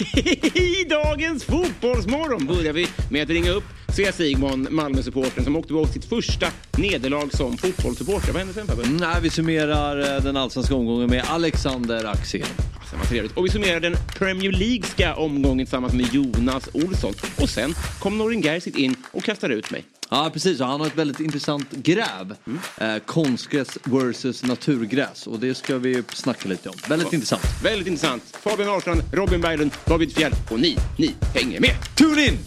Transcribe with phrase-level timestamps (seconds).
[0.00, 5.86] I dagens Fotbollsmorgon börjar vi med att ringa upp Svea Sigmon, Malmö-supporten som åkte på
[5.86, 6.46] sitt första
[6.78, 8.32] nederlag som fotbollssupporter.
[8.32, 8.82] Vad hände sen Fabbe?
[8.88, 12.46] Nej, vi summerar eh, den allsvenska omgången med Alexander Axén.
[12.90, 13.36] Sen var trevligt.
[13.36, 17.14] Och vi summerar den Premier Leagueska omgången tillsammans med Jonas Olsson.
[17.40, 19.84] Och sen kom Norin Gerzic in och kastade ut mig.
[20.10, 22.34] Ja precis, och han har ett väldigt intressant gräv.
[22.46, 22.58] Mm.
[22.76, 25.26] Eh, konstgräs versus naturgräs.
[25.26, 26.74] Och det ska vi snacka lite om.
[26.88, 27.14] Väldigt ja.
[27.14, 27.42] intressant.
[27.62, 28.22] Väldigt intressant.
[28.42, 31.74] Fabian Ahlstrand, Robin Berglund, David Fjell och ni, ni hänger med.
[31.96, 32.38] Tune in!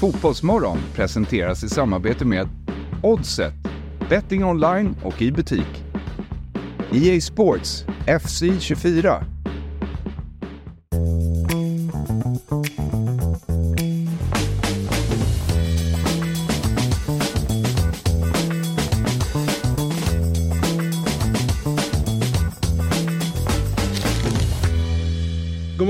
[0.00, 2.48] Fotbollsmorgon presenteras i samarbete med
[3.02, 3.54] Oddset,
[4.08, 5.89] betting online och i butik.
[6.92, 9.24] EA Sports, FC 24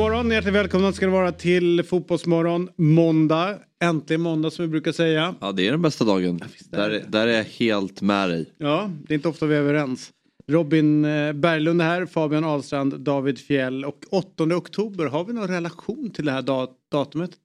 [0.00, 3.58] morgon, hjärtligt välkomna ska det vara till Fotbollsmorgon måndag.
[3.82, 5.34] Äntligen måndag som vi brukar säga.
[5.40, 6.40] Ja det är den bästa dagen.
[6.70, 8.52] Ja, där, där är jag helt med dig.
[8.58, 10.10] Ja, det är inte ofta vi är överens.
[10.50, 15.48] Robin eh, Berglund är här, Fabian Ahlstrand, David Fjell och 8 oktober, har vi någon
[15.48, 17.38] relation till det här dat datumet?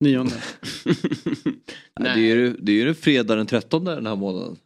[0.00, 0.34] Nionde.
[2.00, 2.14] Nej.
[2.14, 4.56] Det är ju det är fredag den 13 den här månaden.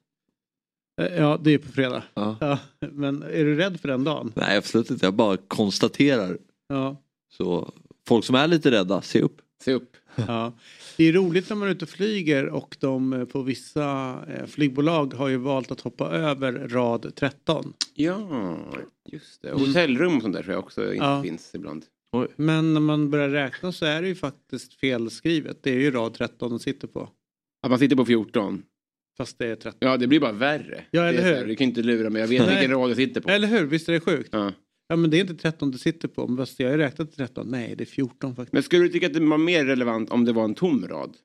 [1.02, 2.02] Eh, ja, det är på fredag.
[2.14, 2.36] Ja.
[2.40, 2.58] ja.
[2.80, 4.32] men är du rädd för den dagen?
[4.34, 5.06] Nej, absolut inte.
[5.06, 6.38] Jag bara konstaterar.
[6.68, 6.96] Ja.
[7.32, 7.72] Så
[8.08, 9.40] folk som är lite rädda, se upp.
[9.64, 9.96] Se upp.
[10.14, 10.52] Ja.
[10.96, 14.46] Det är roligt när man är ute och flyger och de eh, på vissa eh,
[14.46, 17.72] flygbolag har ju valt att hoppa över rad 13.
[17.94, 18.58] Ja,
[19.12, 19.50] just det.
[19.50, 21.22] Hotellrum och sånt där tror jag också inte ja.
[21.22, 21.84] finns ibland.
[22.12, 22.28] Oj.
[22.36, 25.58] Men när man börjar räkna så är det ju faktiskt felskrivet.
[25.62, 27.08] Det är ju rad 13 de sitter på.
[27.62, 28.62] Att man sitter på 14?
[29.16, 29.78] Fast det är 13.
[29.78, 30.84] Ja, det blir bara värre.
[30.90, 31.46] Ja, eller hur?
[31.46, 33.30] du kan inte lura mig, jag vet vilken rad jag sitter på.
[33.30, 34.28] Eller hur, visst är det sjukt?
[34.32, 34.52] Ja.
[34.88, 36.27] Ja men det är inte 13 du sitter på.
[36.27, 37.48] Men jag har räknat till 13.
[37.48, 38.52] Nej det är 14 faktiskt.
[38.52, 41.16] Men skulle du tycka att det var mer relevant om det var en tom rad?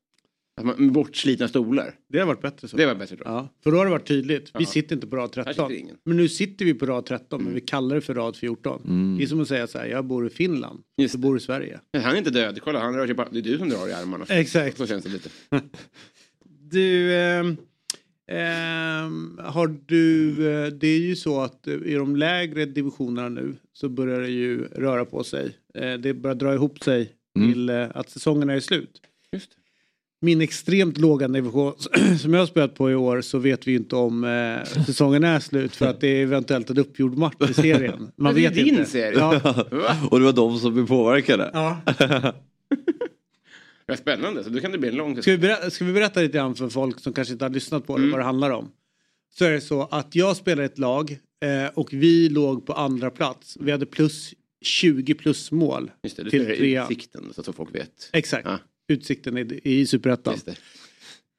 [0.63, 1.95] med bortslitna stolar?
[2.09, 2.77] Det har varit bättre så.
[2.77, 3.23] Det var bättre då.
[3.25, 4.51] Ja, för då har det varit tydligt.
[4.59, 5.71] Vi sitter inte på rad 13.
[6.05, 7.45] Men nu sitter vi på rad 13 mm.
[7.45, 8.81] men vi kallar det för rad 14.
[8.85, 9.17] Mm.
[9.17, 10.83] Det är som att säga så här, jag bor i Finland.
[10.97, 11.79] Just jag bor i Sverige.
[11.93, 13.87] Men han är inte död, kolla han rör sig bara, det är du som drar
[13.87, 14.25] i armarna.
[14.29, 14.77] Exakt.
[14.77, 15.29] Så känns det lite.
[16.71, 17.43] du, eh,
[18.31, 19.09] Eh,
[19.51, 24.19] har du, eh, det är ju så att i de lägre divisionerna nu så börjar
[24.19, 25.57] det ju röra på sig.
[25.75, 27.51] Eh, det börjar dra ihop sig mm.
[27.51, 29.01] till eh, att säsongen är slut.
[29.31, 29.49] Just.
[30.21, 31.73] Min extremt låga nivå
[32.21, 35.39] som jag har spelat på i år så vet vi inte om eh, säsongen är
[35.39, 38.11] slut för att det är eventuellt en uppgjord match i serien.
[38.15, 38.89] Man vet det är din inte.
[38.89, 39.19] serie?
[39.19, 39.41] Ja.
[40.11, 41.49] Och det var de som blev påverkade?
[41.53, 41.81] Ja.
[43.89, 46.19] Ja, spännande, så då kan det bli en lång ska vi, berätta, ska vi berätta
[46.19, 48.11] lite grann för folk som kanske inte har lyssnat på det mm.
[48.11, 48.71] vad det handlar om?
[49.33, 53.11] Så är det så att jag spelar ett lag eh, och vi låg på andra
[53.11, 53.57] plats.
[53.59, 55.91] Vi hade plus 20 plus mål.
[56.03, 56.83] Just det, till trea.
[56.83, 58.09] utsikten så att folk vet.
[58.13, 58.59] Exakt, ja.
[58.87, 60.35] utsikten i, i superettan.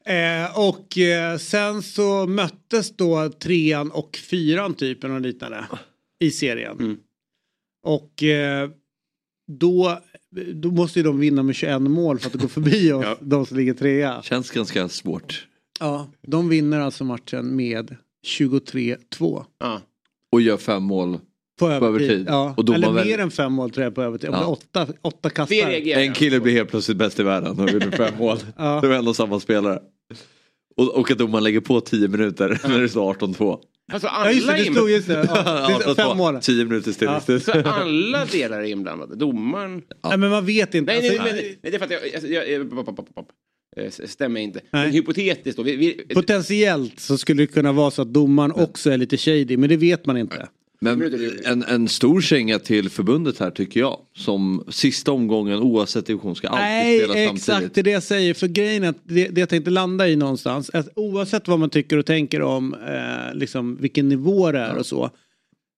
[0.05, 5.65] Eh, och eh, sen så möttes då trean och fyran typen och liknande
[6.19, 6.79] i serien.
[6.79, 6.99] Mm.
[7.83, 8.71] Och eh,
[9.47, 10.01] då
[10.55, 13.17] då måste ju de vinna med 21 mål för att gå förbi oss, ja.
[13.21, 14.23] de som ligger trea.
[14.23, 15.47] Känns ganska svårt.
[15.81, 17.97] Ja, de vinner alltså matchen med
[18.27, 19.45] 23-2.
[19.61, 19.81] Ja.
[20.33, 21.19] Och gör fem mål
[21.59, 21.81] på övertid.
[21.81, 22.27] På övertid.
[22.29, 22.55] Ja.
[22.57, 24.31] Och Eller mer än fem mål tror jag på övertid.
[24.33, 24.47] Ja.
[24.47, 25.71] Åtta, åtta kastar.
[25.99, 28.39] En kille blir helt plötsligt bäst i världen och vinner fem mål.
[28.57, 28.81] ja.
[28.81, 29.79] Det var ändå samma spelare.
[30.77, 33.59] Och, och att domaren lägger på tio minuter när det står 18-2.
[33.93, 35.29] Alltså alla ja, just det, det stod just det.
[35.35, 36.41] Ja, det fem mål.
[36.41, 37.43] Tio minuter stillestånd.
[37.47, 37.63] Ja.
[37.63, 39.17] Så alla delar är inblandade?
[39.17, 39.83] Domaren?
[40.03, 40.09] Ja.
[40.09, 40.93] Nej men man vet inte.
[40.93, 42.15] Nej, alltså, nej, nej, nej, det är för att jag...
[42.15, 43.29] Alltså, jag, jag pop, pop, pop,
[43.77, 44.61] eh, Stämmer inte.
[44.71, 44.91] Nej.
[44.91, 45.63] Hypotetiskt då.
[45.63, 49.57] Vi, vi, Potentiellt så skulle det kunna vara så att domaren också är lite shady
[49.57, 50.49] men det vet man inte.
[50.81, 51.15] Men
[51.45, 54.01] en, en stor känga till förbundet här tycker jag.
[54.17, 57.27] Som sista omgången oavsett division ska alltid Nej, spela samtidigt.
[57.27, 58.35] Nej exakt det är det jag säger.
[58.35, 60.71] För grejen är att det, det jag tänkte landa i någonstans.
[60.71, 64.79] Att oavsett vad man tycker och tänker om eh, liksom vilken nivå det är ja.
[64.79, 65.11] och så.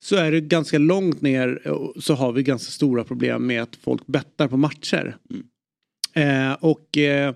[0.04, 1.62] Så är det ganska långt ner
[2.00, 5.16] så har vi ganska stora problem med att folk bettar på matcher.
[5.30, 6.50] Mm.
[6.50, 7.34] Eh, och eh,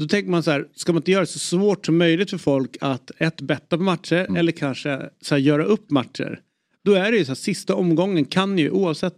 [0.00, 2.38] då tänker man så här, ska man inte göra det så svårt som möjligt för
[2.38, 4.36] folk att ett betta på matcher mm.
[4.36, 6.40] eller kanske så här, göra upp matcher.
[6.84, 9.16] Då är det ju så att sista omgången kan ju oavsett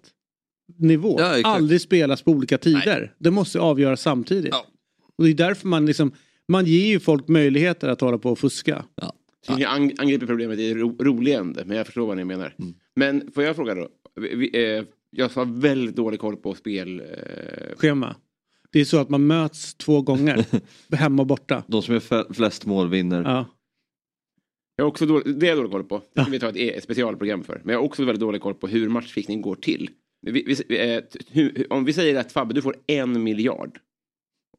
[0.78, 3.00] nivå ja, aldrig spelas på olika tider.
[3.00, 3.12] Nej.
[3.18, 4.52] Det måste avgöras samtidigt.
[4.52, 4.66] Ja.
[5.18, 6.12] Och det är därför man liksom,
[6.48, 8.84] man ger ju folk möjligheter att hålla på och fuska.
[8.94, 9.12] Ja.
[9.46, 12.54] Så jag angriper problemet i ro, roligande, men jag förstår vad ni menar.
[12.58, 12.74] Mm.
[12.96, 13.88] Men får jag fråga då?
[14.20, 17.00] Vi, eh, jag har väldigt dålig koll på spel...
[17.00, 17.76] Eh...
[17.76, 18.16] Schema.
[18.72, 20.44] Det är så att man möts två gånger,
[20.96, 21.62] hemma och borta.
[21.66, 23.22] De som är flest mål vinner.
[23.22, 23.46] Ja.
[24.80, 26.02] Jag har också dålig, det är jag dålig koll på.
[26.14, 27.60] Det ska vi ta ett, e- ett specialprogram för.
[27.64, 29.90] Men jag har också väldigt dålig koll på hur matchfixning går till.
[30.22, 33.78] Vi, vi, eh, hur, om vi säger att Fabbe, du får en miljard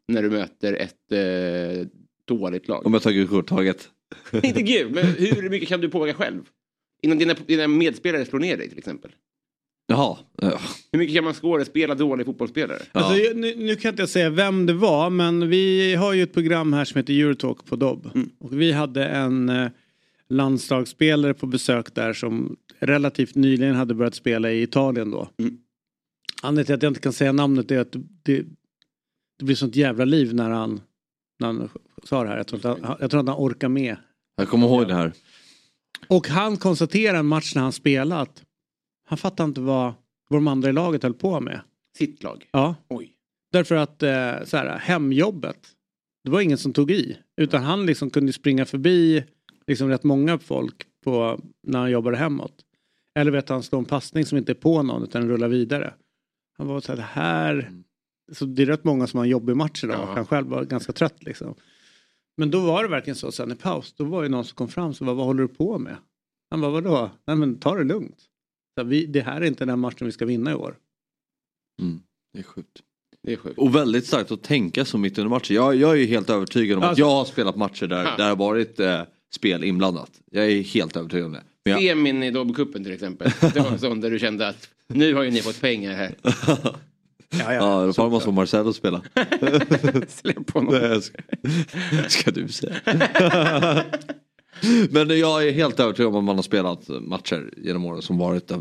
[0.08, 1.88] när du möter ett eh,
[2.28, 2.86] dåligt lag.
[2.86, 3.90] Om jag tar gult
[4.44, 6.42] Inte gud, men hur mycket kan du påverka själv?
[7.04, 9.12] Innan dina, dina medspelare slår ner dig till exempel.
[9.88, 10.18] Jaha.
[10.92, 12.82] Hur mycket kan man skådespela dålig fotbollsspelare?
[12.92, 13.00] Ja.
[13.00, 16.34] Alltså, nu, nu, kan jag inte säga vem det var men vi har ju ett
[16.34, 18.10] program här som heter Eurotalk på Dobb.
[18.16, 18.30] Mm.
[18.40, 19.68] Och vi hade en eh,
[20.32, 25.30] landslagsspelare på besök där som relativt nyligen hade börjat spela i Italien då.
[25.38, 25.58] Mm.
[26.42, 28.46] Anledningen till att jag inte kan säga namnet är att det,
[29.40, 30.82] det blir sånt jävla liv när han,
[31.40, 31.70] när han
[32.04, 32.38] sa det här.
[32.38, 33.96] Jag tror, att han, jag tror att han orkar med.
[34.36, 35.14] Jag kommer ihåg det här.
[36.08, 38.44] Och han konstaterar en match när han spelat.
[39.08, 39.94] Han fattar inte vad,
[40.30, 41.62] vad de andra i laget höll på med.
[41.98, 42.50] Sitt lag?
[42.52, 42.76] Ja.
[42.90, 43.14] Oj.
[43.52, 45.58] Därför att eh, så här, hemjobbet.
[46.24, 47.18] Det var ingen som tog i.
[47.38, 49.24] Utan han liksom kunde springa förbi
[49.72, 52.66] liksom rätt många folk på, när han jobbade hemåt.
[53.20, 55.94] Eller vet han slå en passning som inte är på någon utan rullar vidare.
[56.58, 57.54] Han var så här, det här.
[57.54, 57.84] Mm.
[58.32, 60.08] Så det är rätt många som har en jobbig match idag.
[60.08, 60.14] Ja.
[60.14, 61.56] Han själv var ganska trött liksom.
[62.38, 63.94] Men då var det verkligen så sen i paus.
[63.98, 65.96] Då var det någon som kom fram och sa, vad håller du på med?
[66.50, 67.10] Han bara, vadå?
[67.28, 68.18] Nej men ta det lugnt.
[68.78, 70.78] Så vi, det här är inte den matchen vi ska vinna i år.
[71.82, 72.00] Mm,
[72.34, 72.82] det är sjukt.
[73.24, 73.60] Det är sjukt.
[73.60, 75.56] Och väldigt starkt att tänka så mitt under matchen.
[75.56, 78.24] Jag, jag är helt övertygad om alltså, att jag har spelat matcher där, där det
[78.24, 80.12] har varit eh, spel inblandat.
[80.32, 81.44] Jag är helt övertygad om det.
[81.64, 81.82] Jag...
[81.82, 83.32] Semin i Dobbelcupen till exempel.
[83.54, 86.16] Det var en sån där du kände att nu har ju ni fått pengar här.
[87.40, 87.82] Ja, ja.
[87.82, 89.02] ja då får man få Marcelo spela.
[90.08, 90.74] Släpp honom.
[90.74, 91.22] Det ska,
[92.10, 92.76] ska du säga.
[94.90, 98.52] Men jag är helt övertygad om att man har spelat matcher genom åren som varit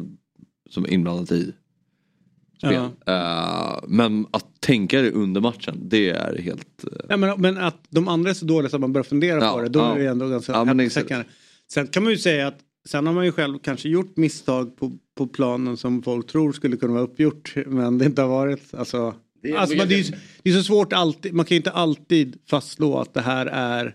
[0.70, 1.52] som inblandat i
[2.61, 2.89] spel.
[3.05, 3.81] Ja.
[3.83, 6.85] Uh, men att tänka det under matchen, det är helt...
[6.85, 6.93] Uh...
[7.09, 9.53] Ja, men, men, att de andra är så dåliga så att man börjar fundera ja,
[9.53, 9.95] på det, då ja.
[9.95, 11.25] är det ändå ganska ja, häpnadsväckande.
[11.73, 12.59] Sen kan man ju säga att
[12.89, 16.77] sen har man ju själv kanske gjort misstag på, på planen som folk tror skulle
[16.77, 18.75] kunna vara uppgjort men det inte har varit.
[18.75, 21.57] Alltså, det är, alltså, man, det är, det är så svårt alltid, man kan ju
[21.57, 23.95] inte alltid fastslå att det här är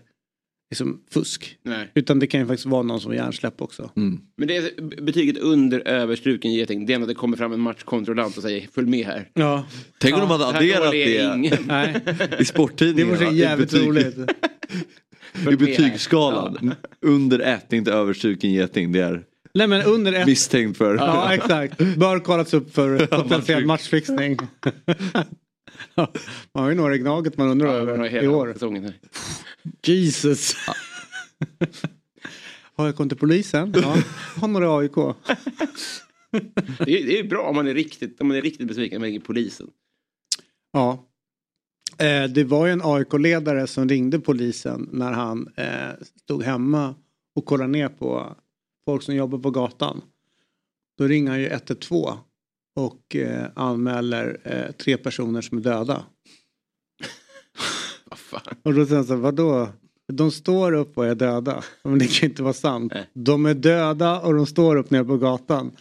[0.70, 1.58] liksom fusk.
[1.62, 1.90] Nej.
[1.94, 3.90] Utan det kan ju faktiskt vara någon som är hjärnsläpp också.
[3.96, 4.20] Mm.
[4.36, 6.86] Men det är betyget under överstruken geting.
[6.86, 9.30] Det är när det kommer fram en matchkontrollant och säger följ med här.
[9.34, 9.66] Ja.
[9.98, 10.26] Tänk om ja.
[10.26, 13.18] de hade adderat det i sporttidningarna.
[13.18, 14.16] Det vore jävligt roligt.
[15.50, 16.74] I betygsskalan.
[17.02, 18.92] Under ätning till överstruken geting.
[18.92, 19.24] Det är
[19.54, 20.26] Nej, men under ett...
[20.26, 20.94] misstänkt för.
[20.96, 21.78] Ja exakt.
[21.78, 24.38] Bör kollas upp för potentiell matchfixning.
[26.54, 28.54] man har ju några i Gnaget man undrar över i år.
[29.82, 30.54] Jesus.
[32.76, 33.72] Har jag kommit till polisen?
[33.76, 33.96] Ja.
[34.36, 34.94] Har några AIK.
[36.78, 39.24] det, är, det är bra om man är riktigt, om man är riktigt besviken med
[39.24, 39.70] polisen.
[40.72, 41.06] Ja.
[41.98, 46.94] Eh, det var ju en AIK-ledare som ringde polisen när han eh, stod hemma
[47.34, 48.36] och kollade ner på
[48.84, 50.02] folk som jobbar på gatan.
[50.98, 52.16] Då ringer han ju 112
[52.74, 56.04] och eh, anmäler tre personer som är döda.
[58.62, 59.68] Och då säger han så här, vadå?
[60.12, 61.64] De står upp och är döda.
[61.82, 62.92] Men det kan inte vara sant.
[62.94, 63.10] Nej.
[63.12, 65.72] De är döda och de står upp nere på gatan.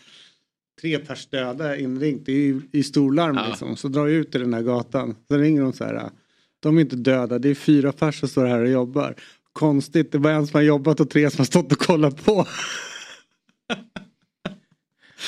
[0.81, 2.25] Tre pers döda inringt.
[2.25, 3.47] Det är ju i storlarm ja.
[3.47, 3.77] liksom.
[3.77, 5.15] Så drar jag ut i den här gatan.
[5.27, 6.09] Så ringer de så här.
[6.59, 7.39] De är inte döda.
[7.39, 9.15] Det är fyra pers som står här och jobbar.
[9.53, 10.11] Konstigt.
[10.11, 12.47] Det var en som har jobbat och tre som har stått och kollat på.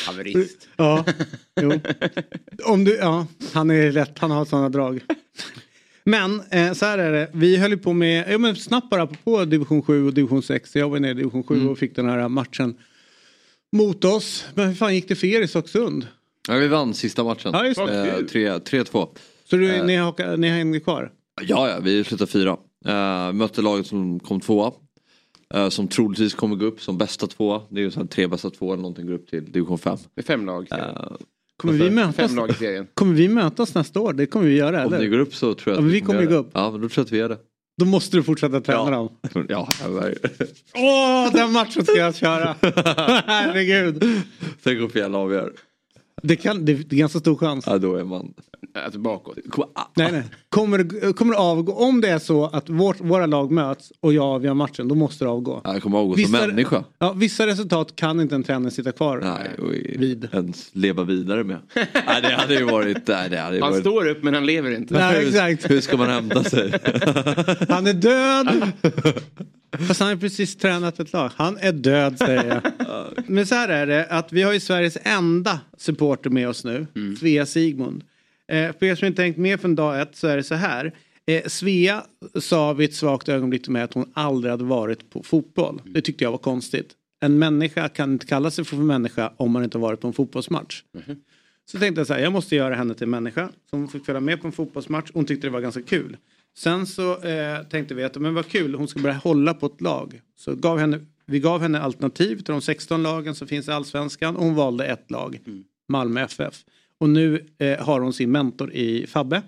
[0.08, 0.68] Haverist.
[0.76, 1.06] Ja,
[1.62, 1.72] jo.
[2.64, 5.02] Om du, ja, han är lätt, han har sådana drag.
[6.08, 9.46] Men eh, så här är det, vi höll på med, ja men snabbt bara på
[9.46, 10.76] division 7 och division 6.
[10.76, 11.70] Jag var nere i division 7 mm.
[11.70, 12.78] och fick den här matchen
[13.72, 14.46] mot oss.
[14.54, 16.08] Men hur fan gick det för er i Stocksund?
[16.48, 17.52] Ja, vi vann sista matchen.
[17.54, 17.86] Ja, just
[18.34, 18.46] det.
[18.46, 19.08] Eh, 3-2.
[19.50, 19.86] Så du, eh.
[19.86, 21.12] ni, har, ni hängde kvar?
[21.42, 22.58] Ja, ja, vi slutade fyra.
[22.88, 24.72] Uh, mötte laget som kom tvåa.
[25.56, 27.62] Uh, som troligtvis kommer gå upp som bästa två.
[27.70, 29.98] Det är ju så här tre bästa två eller någonting går upp till division 5.
[30.16, 30.68] Det är fem lag.
[30.72, 31.18] Uh,
[31.58, 32.88] kommer, vi mötas, i serien.
[32.94, 34.14] kommer vi mötas nästa år?
[34.14, 35.04] Det kommer vi göra Om eller?
[35.04, 36.50] ni går upp så tror jag att ja, vi kommer gå upp.
[36.54, 37.38] Ja men då tror jag att vi gör det.
[37.78, 38.90] Då måste du fortsätta träna ja.
[38.90, 39.10] dem.
[39.50, 39.70] Ja,
[40.76, 42.56] Åh, den matchen ska jag köra.
[43.26, 44.04] Herregud.
[44.64, 45.54] Tänk om fel avgör.
[46.22, 47.66] Det, kan, det är ganska stor chans.
[47.68, 48.34] Ja, då är man...
[48.86, 49.38] Alltså bakåt.
[49.96, 50.24] Nej, nej.
[50.50, 51.74] Kommer, kommer det avgå?
[51.74, 55.26] Om det är så att vårt, våra lag möts och jag avgör matchen, då måste
[55.26, 55.62] det avgå.
[55.64, 56.84] Ja, det kommer avgå vissa, som människa.
[57.00, 60.30] Ja, vissa resultat kan inte en tränare sitta kvar nej, och vid.
[60.34, 61.58] Ens leva vidare med.
[61.76, 63.08] nej, det hade ju varit...
[63.08, 63.82] Nej, det hade han varit...
[63.82, 64.94] står upp men han lever inte.
[64.94, 65.72] Nej, exakt.
[65.72, 66.72] Hur ska man hämta sig?
[67.70, 68.72] han är död.
[69.88, 71.32] Fast han har precis tränat ett lag.
[71.36, 73.24] Han är död säger jag.
[73.28, 76.88] Men så här är det att vi har ju Sveriges enda supporter med oss nu.
[76.96, 77.16] Mm.
[77.16, 78.04] Svea Sigmund.
[78.48, 80.94] Eh, för er som inte tänkt med från dag ett så är det så här.
[81.26, 82.04] Eh, Svea
[82.40, 85.82] sa vid ett svagt ögonblick till mig att hon aldrig hade varit på fotboll.
[85.86, 86.94] Det tyckte jag var konstigt.
[87.20, 90.84] En människa kan inte kalla sig för människa om man inte varit på en fotbollsmatch.
[91.08, 91.20] Mm.
[91.66, 93.50] Så tänkte jag så här, jag måste göra henne till människa.
[93.70, 95.12] Så hon fick följa med på en fotbollsmatch.
[95.14, 96.18] Hon tyckte det var ganska kul.
[96.58, 99.82] Sen så eh, tänkte vi att men vad kul, hon ska börja hålla på ett
[99.82, 100.22] lag.
[100.36, 104.36] Så gav henne, vi gav henne alternativ till de 16 lagen som finns i allsvenskan.
[104.36, 105.64] Och hon valde ett lag, mm.
[105.88, 106.64] Malmö FF.
[106.98, 109.42] Och nu eh, har hon sin mentor i Fabbe.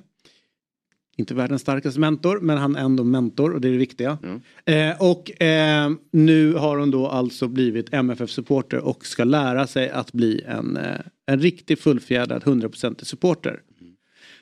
[1.18, 4.18] Inte världens starkaste mentor, men han är ändå mentor och det är det viktiga.
[4.24, 4.42] Mm.
[4.66, 10.12] Eh, och eh, nu har hon då alltså blivit MFF-supporter och ska lära sig att
[10.12, 13.62] bli en, eh, en riktig fullfjädrad 100% supporter.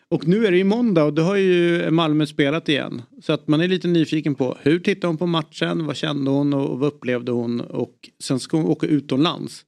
[0.10, 3.02] Och nu är det ju måndag och då har ju Malmö spelat igen.
[3.22, 6.54] Så att man är lite nyfiken på hur tittade hon på matchen, vad kände hon
[6.54, 9.64] och vad upplevde hon och sen ska hon åka utomlands.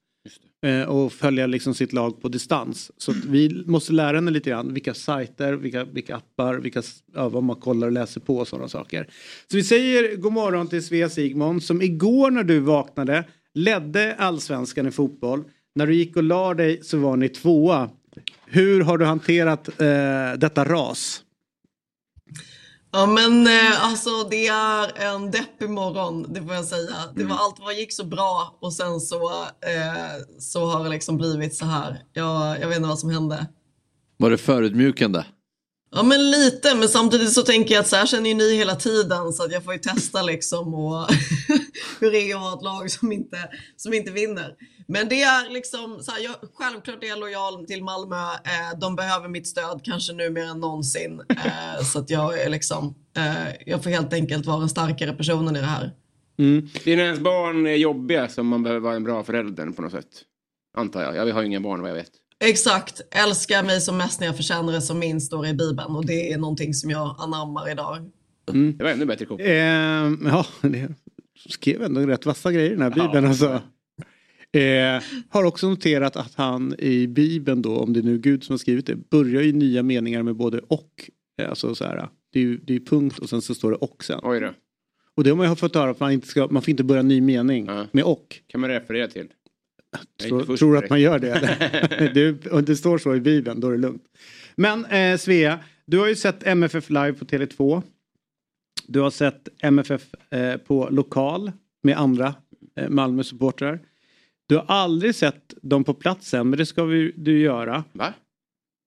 [0.66, 2.92] Eh, och följa liksom sitt lag på distans.
[2.98, 6.82] Så vi måste lära henne lite grann vilka sajter, vilka, vilka appar, vilka,
[7.16, 9.08] ja, vad man kollar och läser på och sådana saker.
[9.52, 14.88] Så vi säger god morgon till Svea Sigmund som igår när du vaknade ledde allsvenskan
[14.88, 15.44] i fotboll.
[15.76, 17.90] När du gick och la dig så var ni tvåa.
[18.46, 21.24] Hur har du hanterat eh, detta ras?
[22.92, 26.96] Ja men eh, alltså det är en deppig morgon, det får jag säga.
[27.16, 27.38] Det var mm.
[27.38, 31.66] allt vad gick så bra och sen så, eh, så har det liksom blivit så
[31.66, 32.02] här.
[32.14, 33.48] Jag, jag vet inte vad som hände.
[34.18, 35.24] Var det förutmjukande?
[35.92, 38.76] Ja men lite, men samtidigt så tänker jag att så här känner ju ni hela
[38.76, 41.08] tiden så att jag får ju testa liksom och
[42.00, 44.56] hur det är att ha ett lag som inte, som inte vinner.
[44.92, 48.16] Men det är liksom, så här, jag, självklart är jag lojal till Malmö.
[48.16, 51.22] Eh, de behöver mitt stöd kanske nu mer än någonsin.
[51.30, 55.56] Eh, så att jag är liksom, eh, jag får helt enkelt vara den starkare personen
[55.56, 55.92] i det här.
[56.40, 56.70] Mm.
[56.84, 59.82] Det är när ens barn är jobbiga som man behöver vara en bra förälder på
[59.82, 60.10] något sätt.
[60.78, 61.28] Antar jag.
[61.28, 62.12] Jag har ju inga barn vad jag vet.
[62.46, 63.02] Exakt.
[63.12, 65.96] Älska mig som mest när jag förtjänar det som minst står i Bibeln.
[65.96, 67.98] Och det är någonting som jag anammar idag.
[68.50, 68.78] Mm.
[68.78, 69.48] Det var ännu bättre koppling.
[69.48, 70.90] Eh, ja, det
[71.50, 73.24] skrev ändå rätt vassa grejer i den här Bibeln.
[73.24, 73.30] Ja.
[73.30, 73.62] Alltså.
[74.52, 78.54] Eh, har också noterat att han i Bibeln då, om det är nu Gud som
[78.54, 81.10] har skrivit det, börjar ju nya meningar med både och.
[81.42, 83.78] Eh, alltså så här, det är ju det är punkt och sen så står det
[83.78, 84.20] och sen.
[84.24, 84.54] Oj då.
[85.16, 87.00] Och det har man ju fått höra att man inte ska, man får inte börja
[87.00, 87.88] en ny mening ja.
[87.92, 88.42] med och.
[88.48, 89.28] Kan man referera till?
[90.22, 92.12] Tror, tror att man gör det?
[92.14, 94.04] det, om det står så i Bibeln, då är det lugnt.
[94.56, 97.82] Men eh, Svea, du har ju sett MFF live på Tele2.
[98.88, 100.02] Du har sett MFF
[100.32, 101.52] eh, på lokal
[101.84, 102.36] med andra
[102.76, 103.80] eh, Malmö-supportrar.
[104.50, 107.84] Du har aldrig sett dem på platsen, men det ska vi, du göra.
[107.92, 108.14] Va?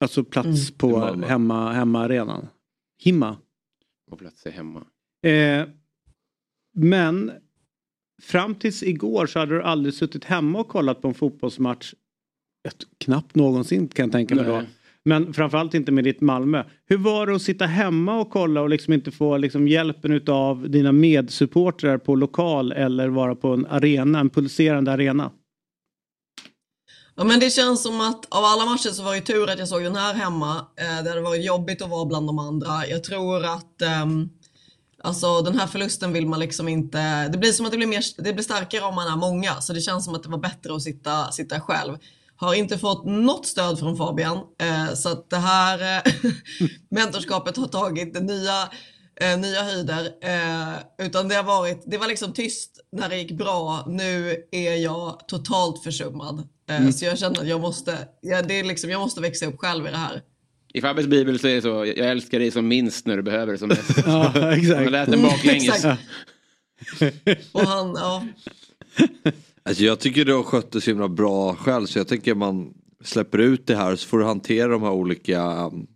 [0.00, 0.78] Alltså plats mm.
[0.78, 2.48] på hemma, hemmaarenan.
[3.02, 3.36] Himma.
[4.10, 4.84] På plats i hemma.
[5.26, 5.66] Eh,
[6.74, 7.32] men
[8.22, 11.94] fram tills igår så hade du aldrig suttit hemma och kollat på en fotbollsmatch.
[12.98, 14.62] Knappt någonsin kan jag tänka mig då.
[15.04, 16.64] Men framförallt inte med ditt Malmö.
[16.86, 20.70] Hur var det att sitta hemma och kolla och liksom inte få liksom hjälpen av
[20.70, 25.30] dina medsupportrar på lokal eller vara på en arena, en pulserande arena?
[27.14, 29.68] Ja men det känns som att av alla matcher så var det tur att jag
[29.68, 30.66] såg den här hemma.
[30.76, 32.86] Eh, det hade varit jobbigt att vara bland de andra.
[32.86, 34.30] Jag tror att um,
[35.02, 37.28] alltså, den här förlusten vill man liksom inte...
[37.28, 39.60] Det blir som att det blir, mer, det blir starkare om man är många.
[39.60, 41.98] Så det känns som att det var bättre att sitta, sitta själv.
[42.36, 44.38] Har inte fått något stöd från Fabian.
[44.58, 46.12] Eh, så att det här eh,
[46.90, 48.68] mentorskapet har tagit nya
[49.20, 50.10] eh, nya höjder.
[50.22, 53.84] Eh, utan det har varit, det var liksom tyst när det gick bra.
[53.86, 56.48] Nu är jag totalt försummad.
[56.72, 56.92] Eh, mm.
[56.92, 59.86] Så jag känner att jag måste, ja, det är liksom, jag måste växa upp själv
[59.86, 60.22] i det här.
[60.74, 63.52] I Fabbes bibel så är det så, jag älskar dig som minst när du behöver
[63.52, 63.96] det som mest.
[64.06, 64.80] ja, exakt.
[64.80, 65.84] Man lät den baklänges.
[67.52, 68.26] Och han, ja.
[69.64, 72.74] Alltså jag tycker du har skött det så himla bra själv så jag tänker man
[73.04, 75.86] släpper ut det här så får du hantera de här olika um,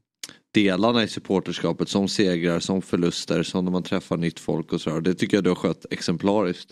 [0.55, 5.01] delarna i supporterskapet som segrar, som förluster, som när man träffar nytt folk och sådär.
[5.01, 6.71] Det tycker jag du har skött exemplariskt.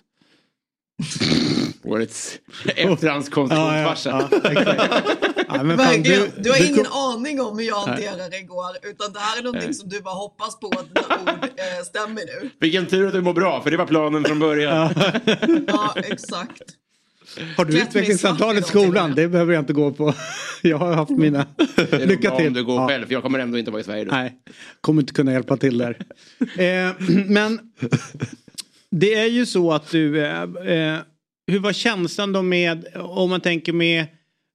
[1.84, 2.38] Årets
[2.76, 4.28] efterhandskonstruktionsfarsa.
[4.30, 4.84] Ja, ja,
[5.48, 8.76] ja, du, du har ingen aning om hur jag hanterar det igår.
[8.82, 9.74] Utan det här är någonting Nej.
[9.74, 12.50] som du bara hoppas på att dina ord eh, stämmer nu.
[12.60, 14.94] Vilken tur att du mår bra, för det var planen från början.
[15.66, 16.62] ja, exakt.
[17.56, 19.14] Har du utvecklingssamtal i skolan?
[19.14, 20.14] Det behöver jag inte gå på.
[20.62, 21.46] Jag har haft mina.
[21.90, 22.46] Lycka till.
[22.46, 22.88] om du går ja.
[22.88, 24.04] själv, för jag kommer ändå inte vara i Sverige.
[24.04, 24.10] Då.
[24.10, 24.32] Nej,
[24.80, 25.98] kommer inte kunna hjälpa till där.
[26.40, 26.92] Eh,
[27.26, 27.60] men
[29.00, 31.00] det är ju så att du, eh, eh,
[31.46, 34.06] hur var känslan då med, om man tänker med,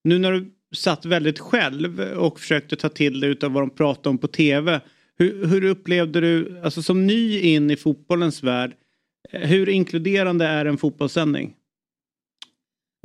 [0.04, 4.10] nu när du satt väldigt själv och försökte ta till dig av vad de pratade
[4.10, 4.82] om på tv.
[5.18, 8.74] Hur, hur upplevde du, alltså som ny in i fotbollens värld,
[9.30, 11.54] eh, hur inkluderande är en fotbollssändning?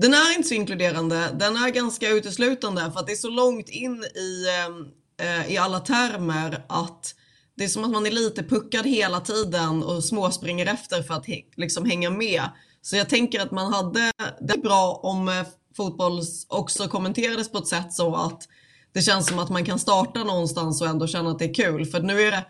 [0.03, 1.37] Den är inte så inkluderande.
[1.39, 5.57] Den är ganska uteslutande för att det är så långt in i, eh, eh i
[5.57, 7.15] alla termer att
[7.57, 11.27] det är som att man är lite puckad hela tiden och småspringer efter för att
[11.57, 12.43] liksom hänga med.
[12.83, 15.47] Så jag tänker att man hade det bra om eh,
[15.77, 18.49] fotboll också kommenterades på ett sätt så att
[18.93, 21.87] det känns som att man kan starta någonstans och ändå känna att det är kul.
[21.87, 22.45] För nu är det,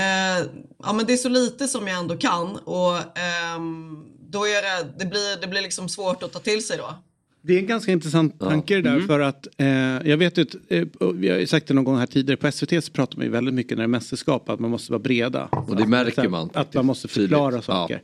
[0.00, 0.46] eh,
[0.82, 3.58] ja men det är så lite som jag ändå kan och eh,
[4.20, 6.94] då är det, det blir, det blir liksom svårt att ta till sig då.
[7.42, 9.06] Det är en ganska intressant tanke det där Mm.
[9.06, 9.66] för att eh,
[10.10, 12.52] jag vet ju, att, eh, vi har ju sagt det någon gång här tidigare, på
[12.52, 15.02] SVT så pratar man ju väldigt mycket när det är mästerskap att man måste vara
[15.02, 15.44] breda.
[15.44, 16.50] Och det märker man.
[16.54, 17.64] Att man måste förklara tydligt.
[17.64, 18.02] saker.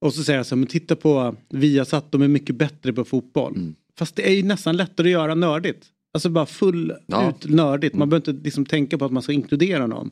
[0.00, 3.04] Och så säger jag så här, men titta på Viasat, de är mycket bättre på
[3.04, 3.52] fotboll.
[3.56, 3.74] Mm.
[3.98, 5.86] Fast det är ju nästan lättare att göra nördigt.
[6.14, 7.20] Alltså bara full Ja.
[7.22, 7.30] Mm.
[7.34, 7.94] ut nördigt.
[7.94, 10.10] Man behöver inte liksom tänka på att man ska inkludera någon.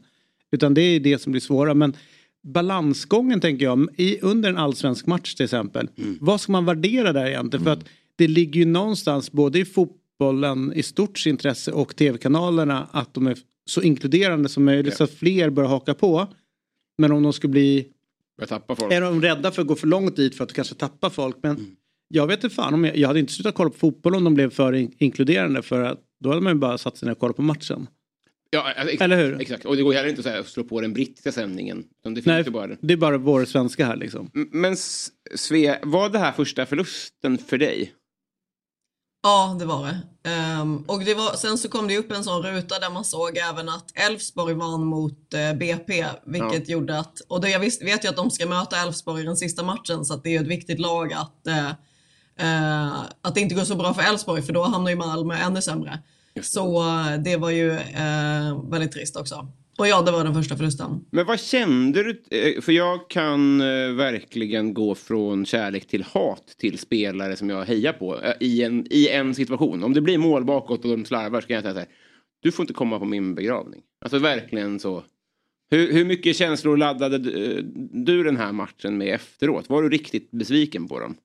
[0.52, 1.75] Utan det är det som blir svåra.
[1.75, 1.96] Men
[2.54, 5.88] balansgången tänker jag, i, under en allsvensk match till exempel.
[5.99, 6.18] Mm.
[6.20, 7.64] Vad ska man värdera där egentligen?
[7.64, 7.84] För att
[8.16, 13.38] det ligger ju någonstans både i fotbollen i stort intresse och tv-kanalerna att de är
[13.66, 16.26] så inkluderande som möjligt så att fler bör haka på.
[16.99, 17.88] Men om de skulle bli
[18.38, 18.92] Börjar tappa folk.
[18.92, 21.37] är de rädda för att gå för långt dit för att kanske tappa folk.
[21.42, 21.76] Men Mm.
[22.09, 24.35] jag vet inte fan om jag, jag hade inte slutat kolla på fotboll om de
[24.35, 27.18] blev för in, inkluderande för att då hade man ju bara satt sig ner och
[27.18, 27.87] kollat på matchen.
[28.50, 29.40] Ja, exakt, Eller hur?
[29.40, 29.64] Exakt.
[29.64, 31.85] Och det går heller inte att säga, slå på den brittiska sändningen.
[32.04, 32.76] Det finns Nej, ju bara...
[32.80, 34.30] det är bara vår svenska här liksom.
[34.52, 37.92] Men S- Sve, var det här första förlusten för dig?
[39.26, 40.31] Ja, det var det.
[40.31, 43.37] Ehm, och det var, sen så kom det upp en sån ruta där man såg
[43.37, 48.04] även att Elfsborg vann mot eh, BP, vilket gjorde att, och då jag visst, vet
[48.04, 50.47] ju att de ska möta Elfsborg i den sista matchen, så det är ju ett
[50.47, 51.69] viktigt lag att, eh,
[52.37, 55.62] eh, att det inte går så bra för Elfsborg, för då hamnar ju Malmö ännu
[55.62, 56.02] sämre.
[56.43, 56.85] Så
[57.25, 57.71] det var ju
[58.71, 59.49] väldigt trist också.
[59.78, 61.04] Och ja, det var den första förlusten.
[61.11, 62.23] Men vad kände du?
[62.31, 67.64] Eh, för jag kan eh, verkligen gå från kärlek till hat till spelare som jag
[67.64, 69.85] hejar på eh, i en, i en situation.
[69.85, 71.88] Om det blir mål bakåt och de slarvar så kan jag säga så här.
[72.43, 73.83] Du får inte komma på min begravning.
[74.04, 75.04] Alltså verkligen så.
[75.71, 77.62] Hur, hur mycket känslor laddade du-
[77.93, 79.69] du den här matchen med efteråt?
[79.69, 81.16] Var du riktigt besviken på dem?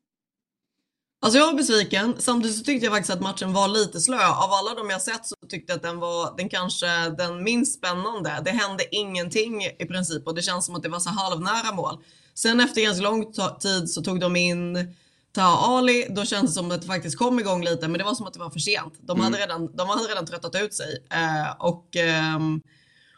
[1.21, 4.27] Alltså jag var besviken, samtidigt så tyckte jag faktiskt att matchen var lite slö.
[4.27, 7.77] Av alla de jag sett så tyckte jag att den var den kanske den minst
[7.77, 8.41] spännande.
[8.45, 12.03] Det hände ingenting i princip och det känns som att det var så halvnära mål.
[12.33, 14.95] Sen efter ganska lång tid så tog de in
[15.31, 18.15] Taha Ali, då kändes det som att det faktiskt kom igång lite men det var
[18.15, 18.93] som att det var för sent.
[19.01, 21.05] De hade redan, de hade redan tröttat ut sig.
[21.11, 22.61] Eh, och, ehm,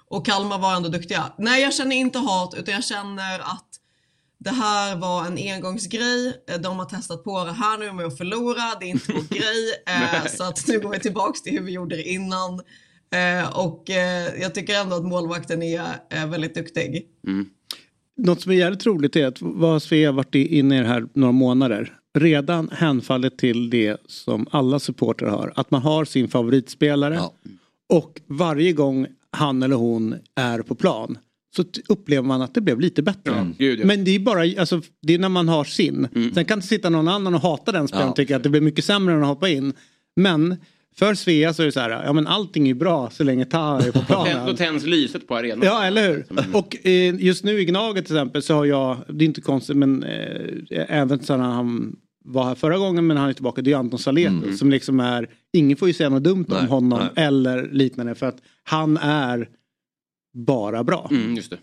[0.07, 1.33] och Kalmar var ändå duktiga.
[1.37, 3.70] Nej jag känner inte hat utan jag känner att
[4.43, 6.33] det här var en engångsgrej.
[6.49, 8.61] Eh, De har testat på det här nu med att förlora.
[8.79, 9.83] Det är inte vår grej.
[9.87, 12.53] Eh, så att nu går vi tillbaks till hur vi gjorde det innan.
[13.13, 13.83] Eh, och
[14.41, 17.05] jag tycker ändå att målvakten är väldigt duktig.
[18.17, 21.31] Något som är jävligt roligt är att vad Svea varit inne i det här några
[21.31, 21.97] månader.
[22.19, 25.53] Redan hänfallet till det som alla supportrar har.
[25.55, 27.15] Att man har sin favoritspelare.
[27.15, 27.33] Ja.
[27.93, 31.17] Och varje gång han eller hon är på plan
[31.55, 33.51] så upplever man att det blev lite bättre.
[33.57, 33.85] Gud, ja.
[33.85, 36.07] Men det är bara alltså, det är när man har sin.
[36.33, 38.11] Sen kan det sitta någon annan och hata den spelaren Ja.
[38.11, 39.73] och tycka att det blir mycket sämre än att hoppa in.
[40.15, 40.55] Men
[40.95, 43.81] för Svea så är det så här, ja men allting är bra så länge Taha
[43.81, 44.55] är på Då planen.
[44.55, 45.59] tänds lyset på arenan.
[45.65, 46.25] Ja, eller hur?
[46.53, 49.77] Och eh, just nu i Gnaget till exempel så har jag, det är inte konstigt
[49.77, 53.71] men eh, även så när han var här förra gången men han är tillbaka, det
[53.71, 56.99] är Anton Saletto som liksom är, ingen får ju säga något dumt om Nej, honom
[57.15, 57.25] nej.
[57.25, 59.47] eller liknande för att han är
[60.33, 61.07] bara bra.
[61.11, 61.57] Mm, just det.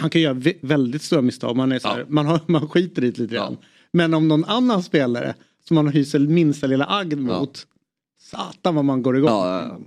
[0.00, 2.04] Han kan göra vä- väldigt stora misstag, man, är så här, Ja.
[2.08, 3.42] man, har, man skiter i det lite Ja.
[3.42, 3.56] grann.
[3.92, 5.34] Men om någon annan spelare
[5.68, 7.66] som man hyser minsta lilla agg mot,
[8.22, 9.30] satan vad man går igång.
[9.30, 9.78] Ja, ja.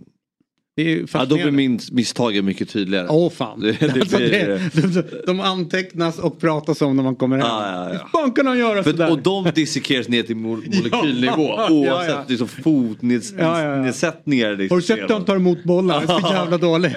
[0.75, 3.07] Det är ju ja, då blir min misstagen mycket tydligare.
[3.09, 3.59] Åh fan.
[3.61, 7.47] Det- det alltså, blir- det, de, de antecknas och pratas om när man kommer hem.
[7.47, 7.99] Ja, ja, ja.
[8.03, 9.11] Hur fan kan han göra För, sådär?
[9.11, 12.23] och de dissekeras ner till mo- molekylnivå Ja, oavsett ja.
[12.27, 13.83] liksom Ja, ja, ja.
[13.83, 14.55] fotnedsättningar.
[14.55, 16.05] Liksom, Har du sett han tar emot bollar?
[16.07, 16.95] Det är så jävla dåligt.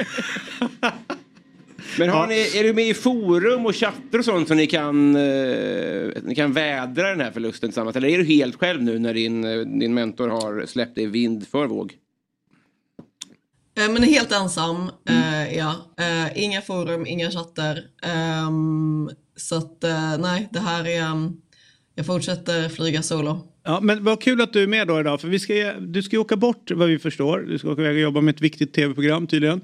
[1.99, 5.17] Men har ni, är du med i forum och chattar och sånt så ni kan,
[5.17, 7.97] eh, ni kan vädra den här förlusten tillsammans?
[7.97, 11.49] Eller är du helt själv nu när din, eh, din mentor har släppt dig vind
[11.49, 11.93] för våg?
[13.79, 15.75] Eh, men är helt ensam, eh, ja.
[15.99, 17.85] Eh, inga forum, inga chatter.
[18.03, 21.03] Ehm, så att eh, nej, det här är...
[21.03, 21.33] ehm,
[21.95, 23.47] jag fortsätter flyga solo.
[23.65, 25.21] Ja, men vad kul att du är med då idag.
[25.21, 27.39] För vi ska, du ska ju åka bort vad vi förstår.
[27.39, 29.61] Du ska åka iväg och jobba med ett viktigt tv-program tydligen.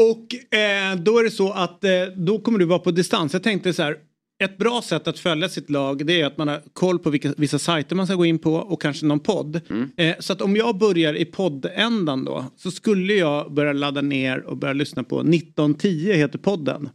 [0.00, 3.32] Och eh, då är det så att eh, då kommer du vara på distans.
[3.32, 3.96] Jag tänkte så här.
[4.44, 7.34] Ett bra sätt att följa sitt lag det är att man har koll på vilka,
[7.36, 9.60] vissa sajter man ska gå in på och kanske någon podd.
[9.96, 14.38] Eh, så att om jag börjar i poddändan då så skulle jag börja ladda ner
[14.38, 16.88] och börja lyssna på 1910 heter podden.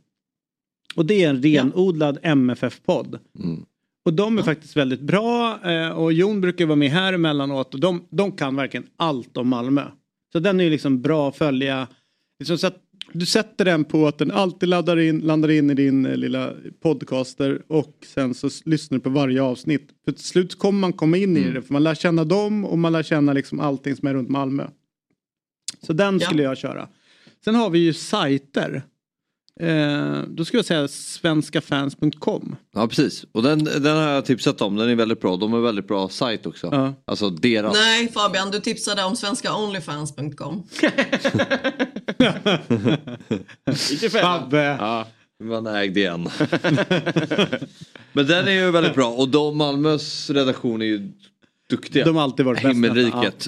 [0.96, 3.20] Och det är en renodlad MFF-podd.
[4.06, 7.80] Och de är faktiskt väldigt bra eh, och Jon brukar vara med här emellanåt och
[7.80, 9.84] de, de kan verkligen allt om Malmö.
[10.32, 11.88] Så den är ju liksom bra att följa.
[12.40, 12.82] Liksom så att
[13.20, 16.54] du sätter den på att den alltid laddar in, landar in i din eh, lilla
[16.82, 19.90] podcaster och sen så lyssnar du på varje avsnitt.
[20.06, 22.78] För till slut kommer man komma in i det för man lär känna dem och
[22.78, 24.68] man lär känna liksom allting som är runt Malmö.
[25.82, 26.26] Så den Ja.
[26.28, 26.88] skulle jag köra.
[27.44, 28.82] Sen har vi ju sajter.
[29.60, 32.56] Eh, då skulle jag säga svenskafans.com.
[32.74, 35.38] Ja precis, och den, den har jag tipsat om, den är väldigt bra.
[35.38, 36.70] De är väldigt bra sajt också.
[36.72, 36.94] Ja.
[37.06, 37.74] Alltså deras.
[37.74, 40.64] Nej Fabian, du tipsade om svenskaonlyfans.com.
[44.12, 44.78] Fabbe.
[44.80, 45.08] Ja.
[45.44, 46.24] Man ägde en.
[48.14, 51.12] Men den är ju väldigt bra och de, Malmös redaktion är ju
[51.70, 52.06] duktiga.
[52.06, 52.76] De har alltid varit bäst.
[52.76, 53.44] Himmelriket.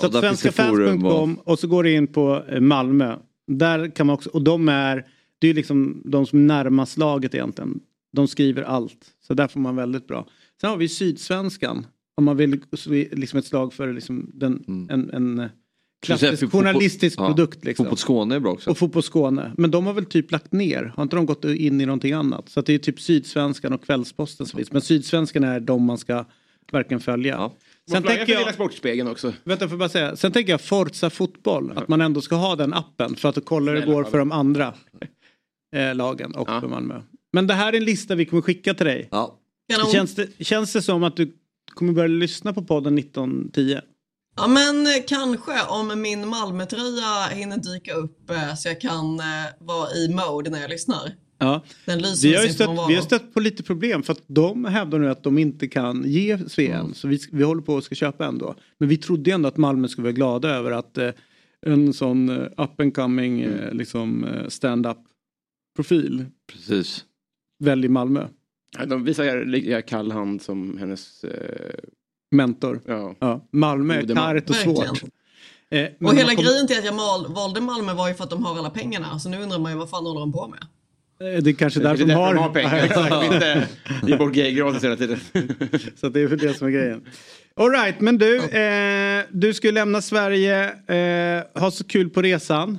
[0.00, 1.04] Så där finns det forum.
[1.04, 3.16] Och, svenskafans.com och så går det in på eh, Malmö.
[3.46, 5.04] Där kan man också, och de är,
[5.38, 7.80] det är liksom de som är närmast laget egentligen.
[8.12, 9.06] De skriver allt.
[9.26, 10.28] Så där får man väldigt bra.
[10.60, 11.86] Sen har vi Sydsvenskan.
[12.16, 12.60] Om man vill
[13.12, 15.50] liksom ett slag för liksom den, en, en säga
[16.18, 17.64] klassisk fotboll- journalistisk ja, produkt.
[17.64, 17.84] Liksom.
[17.84, 18.70] Fotboll Skåne är bra också.
[18.70, 19.52] Och Fotboll Skåne.
[19.56, 20.92] Men de har väl typ lagt ner.
[20.96, 22.48] Har inte de gått in i någonting annat?
[22.48, 24.72] Så att det är typ Sydsvenskan och Kvällsposten som finns.
[24.72, 26.24] Men Sydsvenskan är de man ska
[26.72, 27.34] verkligen följa.
[27.34, 27.54] Ja.
[27.90, 28.54] Sen tänker för jag...
[28.54, 29.32] Sportspegeln också.
[29.44, 30.16] Vänta, får bara säga.
[30.16, 31.72] Sen tänker jag Forza fotboll.
[31.76, 34.32] Att man ändå ska ha den appen för att kolla hur det går för de
[34.32, 34.74] andra
[35.72, 36.68] eh, lagen och Ja.
[36.68, 37.00] Malmö.
[37.32, 39.08] Men det här är en lista vi kommer skicka till dig.
[39.10, 39.38] Ja.
[39.92, 41.36] Känns det, känns det som att du
[41.74, 43.78] kommer börja lyssna på podden 1910?
[44.36, 49.26] Ja men eh, kanske om min Malmötröja hinner dyka upp eh, så jag kan eh,
[49.58, 51.12] vara i mode när jag lyssnar.
[51.38, 51.64] Ja.
[51.84, 54.98] Den lyser Vi har, stött, vi har stött på lite problem för att de hävdar
[54.98, 56.94] nu att de inte kan ge Sveen.
[56.94, 58.54] Så vi, vi håller på att ska köpa ändå.
[58.78, 61.10] Men vi trodde ändå att Malmö skulle vara glada över att eh,
[61.66, 64.98] en sån eh, up and coming eh, liksom, stand-up
[65.78, 67.04] profil Precis.
[67.64, 68.26] väljer Malmö.
[68.86, 71.24] De visar lika kall hand som hennes...
[71.24, 71.74] Eh,
[72.30, 72.80] Mentor.
[72.86, 73.14] ja.
[73.20, 73.48] Ja.
[73.52, 75.02] Malmö är kargt och svårt.
[75.70, 78.30] Eh, Och hela kom- grejen till att jag mal, valde Malmö var ju för att
[78.30, 79.18] de har alla pengarna.
[79.18, 80.58] Så nu undrar man ju vad fan håller de på med?
[81.36, 82.76] eh, Det är kanske Det är därför de har, har pengar.
[82.76, 83.24] Ja, exakt.
[83.34, 83.68] Inte
[84.06, 85.18] ge bort grejer gratis hela tiden.
[85.96, 87.04] Så att det är för det som är grejen.
[87.56, 90.64] Alright, men du, eh, du ska lämna Sverige.
[90.70, 92.78] Eh, ha så kul på resan.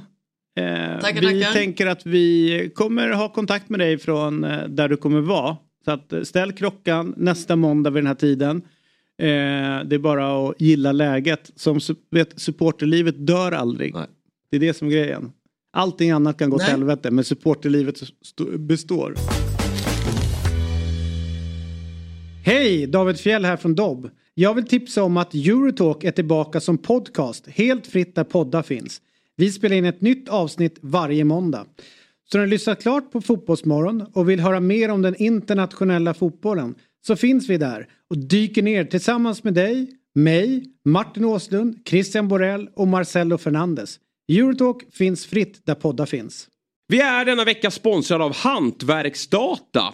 [0.60, 1.54] Eh, Tackar, vi tackar.
[1.54, 5.58] tänker att vi kommer ha kontakt med dig från eh, där du kommer vara.
[5.86, 8.62] Så att eh, ställ klockan nästa måndag vid den här tiden.
[9.17, 11.52] Det är bara att gilla läget.
[11.56, 11.80] Som
[12.12, 13.93] vet, supporterlivet dör aldrig.
[13.93, 14.08] Nej.
[14.52, 15.32] Det är det som är grejen.
[15.74, 16.67] Allting annat kan gå Nej.
[16.67, 19.15] helvete men supporterlivet st- består.
[22.45, 22.88] Hej!
[22.88, 24.10] David Fjell här från Dobb.
[24.34, 29.02] Jag vill tipsa om att Eurotalk är tillbaka som podcast, helt fritt där poddar finns.
[29.39, 31.65] Vi spelar in ett nytt avsnitt varje måndag.
[32.32, 36.75] Så när du lyssnat klart på Fotbollsmorgon och vill höra mer om den internationella fotbollen
[37.08, 42.69] så finns vi där och dyker ner tillsammans med dig, mig, Martin Åslund, Christian Borell
[42.75, 43.99] och Marcelo Fernandes.
[44.32, 46.47] Eurotalk finns fritt där poddar finns.
[46.88, 49.93] Vi är denna vecka sponsrade av Hantverksdata.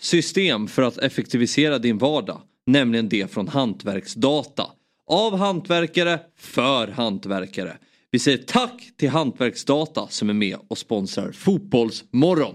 [0.00, 2.40] system för att effektivisera din vardag.
[2.66, 4.66] Nämligen det från Hantverksdata.
[5.06, 7.76] Av hantverkare, för hantverkare.
[8.10, 12.54] Vi säger tack till Hantverksdata som är med och sponsrar Fotbollsmorgon.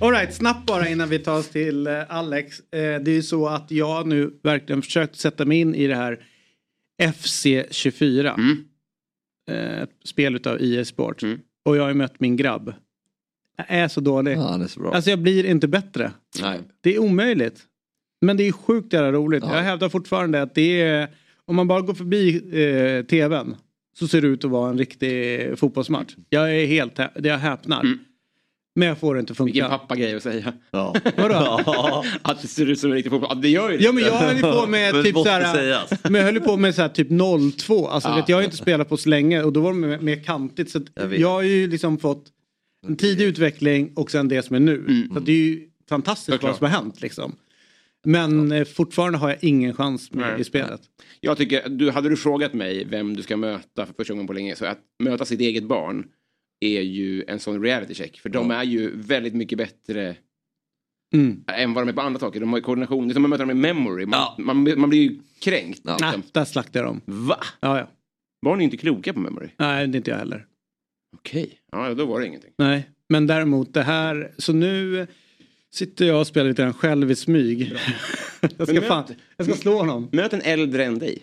[0.00, 2.60] Alright, snabbt bara innan vi tar oss till eh, Alex.
[2.60, 5.94] Eh, det är ju så att jag nu verkligen försökt sätta mig in i det
[5.94, 6.20] här
[7.02, 8.56] FC24.
[9.50, 11.22] Eh, ett spel utav EA Sport.
[11.64, 12.74] Och jag har ju mött min grabb.
[13.68, 14.36] Jag är så dålig.
[14.36, 14.94] Ja, är så bra.
[14.94, 16.12] Alltså jag blir inte bättre.
[16.42, 16.58] Nej.
[16.80, 17.60] Det är omöjligt.
[18.20, 19.44] Men det är sjukt jävla roligt.
[19.46, 19.56] Ja.
[19.56, 21.08] Jag hävdar fortfarande att det är...
[21.44, 23.56] Om man bara går förbi eh, tvn
[23.98, 26.14] så ser det ut att vara en riktig fotbollsmatch.
[26.28, 26.98] Jag är helt...
[27.14, 27.84] Jag häpnar.
[28.74, 29.52] Men jag får det inte funka.
[29.52, 30.52] Vilken pappagrej att säga.
[30.70, 30.94] Ja.
[31.16, 31.62] Vadå?
[32.22, 33.30] Att det ser ut som en riktig fotboll.
[33.34, 33.84] Ja, det gör ju det.
[33.84, 36.88] Ja men jag höll ju på med typ såhär, men jag höll på med såhär
[36.88, 37.08] typ
[37.58, 38.16] 02, alltså Ja.
[38.16, 40.70] vet, jag har ju inte spelat på så länge och då var det mer, kantigt
[40.70, 42.24] så att Jag jag har ju liksom fått
[42.86, 45.06] en tidig utveckling och sen det som är nu.
[45.12, 46.42] Så att det är ju fantastiskt Såklart.
[46.50, 47.32] vad som har hänt liksom.
[48.04, 50.80] Men eh, fortfarande har jag ingen chans i spelet.
[51.20, 54.32] Jag tycker, du, hade du frågat mig vem du ska möta för första gången på
[54.32, 56.06] länge så att möta sitt eget barn
[56.60, 58.20] är ju en sån reality check.
[58.20, 60.16] För de är ju väldigt mycket bättre
[61.14, 61.44] Mm.
[61.46, 62.40] än vad de är på andra saker.
[62.40, 64.06] De har ju koordination, det är som att möta dem i memory.
[64.06, 64.36] Man, Ja.
[64.38, 65.80] man, man blir ju kränkt.
[65.84, 65.96] Ja.
[66.00, 66.22] Liksom.
[66.32, 67.00] där slaktar jag dem.
[67.04, 67.36] Va?
[67.60, 67.90] Ja, ja.
[68.40, 69.48] Var ni inte kloka på memory?
[69.56, 70.46] Nej, det är inte jag heller.
[71.16, 72.50] Okej, ja då var det ingenting.
[72.58, 74.32] Nej, men däremot det här.
[74.38, 75.06] Så nu
[75.74, 77.72] sitter jag och spelar lite grann själv i smyg.
[78.40, 80.08] jag, ska Men fan, möt- jag ska slå honom.
[80.12, 81.22] Möt en äldre än dig.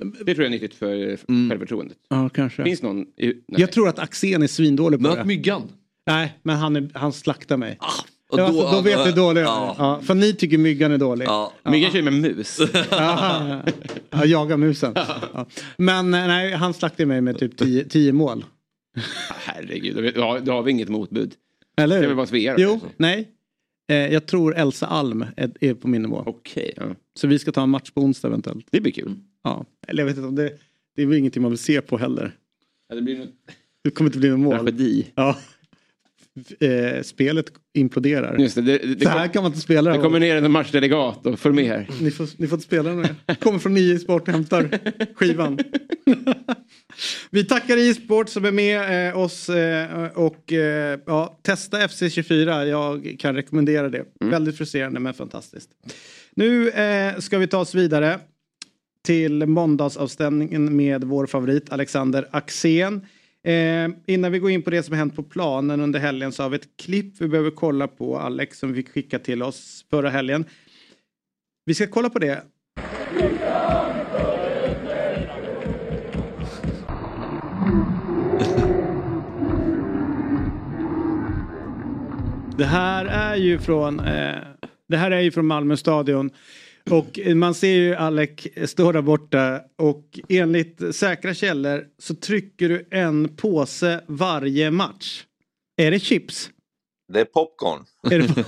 [0.00, 1.50] Det tror jag är nyttigt för Mm.
[1.50, 1.98] självförtroendet.
[2.08, 2.64] Ja, kanske.
[2.64, 3.00] Finns någon?
[3.02, 3.34] I, nej.
[3.46, 5.24] Jag tror att Axén är svindålig på Möt det.
[5.24, 5.62] myggan.
[6.06, 7.78] Nej, men han, är, han slaktar mig.
[8.30, 9.74] Och ja, då, då vet du dålig ja.
[9.78, 11.26] Ja, för ni tycker myggan är dålig.
[11.26, 11.52] Ja.
[11.64, 12.58] Myggan kör ju med mus.
[12.90, 13.62] Ja,
[14.10, 14.92] ja, jaga musen.
[15.34, 15.46] Ja.
[15.76, 17.58] Men eh, nej, han slaktade mig med typ
[17.90, 18.44] 10 mål.
[19.30, 21.34] Herregud, då, vet- då, har, då har vi inget motbud.
[21.76, 22.04] Eller Det hur?
[22.04, 22.88] är väl bara Svea Jo, kanske?
[22.96, 23.28] nej.
[23.90, 26.22] Eh, jag tror Elsa Alm är, är på min nivå.
[26.26, 26.82] Okej, ja.
[27.14, 28.66] Så vi ska ta en match på onsdag eventuellt.
[28.70, 29.14] det blir kul.
[29.44, 29.64] Ja.
[29.88, 30.52] Eller jag vet inte om det,
[30.96, 32.36] det är väl ingenting man vill se på heller.
[32.88, 33.28] Ja, det blir något
[33.84, 34.54] Det kommer inte bli någon mål.
[34.54, 35.06] tragedi.
[35.14, 35.38] Ja.
[36.60, 38.38] Eh, spelet imploderar.
[38.38, 39.92] Just det, det, det, Så här kom, kan man inte spela.
[39.92, 41.88] det kommer ner en matchdelegat och får med här.
[42.00, 43.04] Ni får, ni får inte spela nu.
[43.40, 44.78] Kommer från nio sport och hämtar
[45.14, 45.58] skivan.
[47.30, 52.64] Vi tackar e-sport som är med eh, oss eh, och eh, ja, testa FC24.
[52.64, 54.04] Jag kan rekommendera det.
[54.20, 55.70] Väldigt frustrerande men fantastiskt.
[56.34, 58.18] Nu eh, ska vi ta oss vidare
[59.04, 63.06] till måndagsavstämningen med vår favorit Alexander Axén.
[63.44, 66.42] Eh, innan vi går in på det som har hänt på planen under helgen så
[66.42, 69.84] har vi ett klipp vi behöver kolla på Alex som vi fick skicka till oss
[69.90, 70.44] förra helgen.
[71.64, 72.42] Vi ska kolla på det.
[82.58, 84.36] Det här är ju från, eh,
[84.88, 86.30] det här är ju från Malmö stadion.
[86.90, 88.30] Och man ser ju Alec
[88.66, 95.24] stå där borta och enligt säkra källor så trycker du en påse varje match.
[95.76, 96.50] Är det chips?
[97.12, 97.84] Det är popcorn.
[98.10, 98.44] Är det...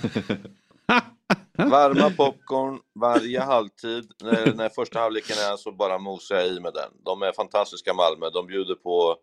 [1.70, 4.12] Varma popcorn varje halvtid.
[4.22, 6.90] När, när första halvleken är så bara mosar jag i med den.
[7.04, 8.30] De är fantastiska Malmö.
[8.30, 9.16] De bjuder på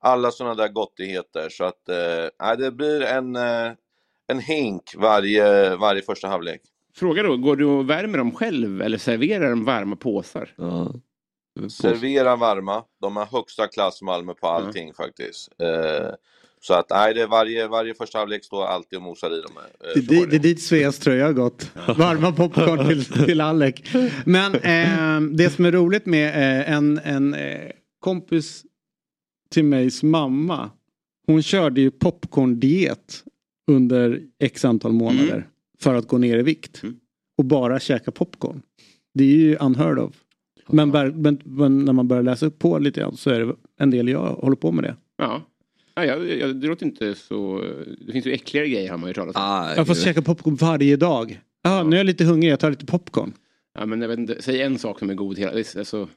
[0.00, 1.48] alla sådana där gottigheter.
[1.48, 3.72] Så att eh, det blir en, eh,
[4.26, 6.60] en hink varje, varje första halvlek.
[6.94, 10.54] Fråga då, går du och värmer dem själv eller serverar de varma påsar?
[10.56, 10.94] Ja.
[11.70, 12.84] Servera varma.
[13.00, 15.48] De har högsta klass Malmö på allting faktiskt.
[15.62, 16.10] Eh,
[16.60, 19.52] så att nej, det är varje, varje första halvlek står alltid och mosar i dem.
[19.56, 21.70] Eh, Det, är dit Sveas tröja har gått.
[21.96, 23.74] Varma popcorn till, till Alec.
[24.24, 27.70] Men eh, det som är roligt med eh, en, en eh,
[28.00, 28.64] kompis
[29.50, 30.70] till migs mamma.
[31.26, 33.24] Hon körde ju popcorn-diet
[33.70, 35.46] under x antal månader.
[35.80, 36.82] För att gå ner i vikt.
[36.82, 36.96] Mm.
[37.38, 38.62] Och bara käka popcorn.
[39.14, 40.14] Det är ju unheard of.
[40.68, 43.90] Men, men, men när man börjar läsa upp på lite grann så är det en
[43.90, 44.96] del jag håller på med det.
[45.16, 45.42] Ja.
[45.94, 47.64] Ja, jag, jag, det låter inte så...
[48.06, 49.42] Det finns ju äckligare grejer har man ju talas om.
[49.42, 51.40] Ah, Jag får käka popcorn varje dag.
[51.62, 53.32] Ja, nu är jag lite hungrig, jag tar lite popcorn.
[53.74, 55.52] Ja, men jag vet inte, säg en sak som är god hela...
[55.52, 56.08] Alltså,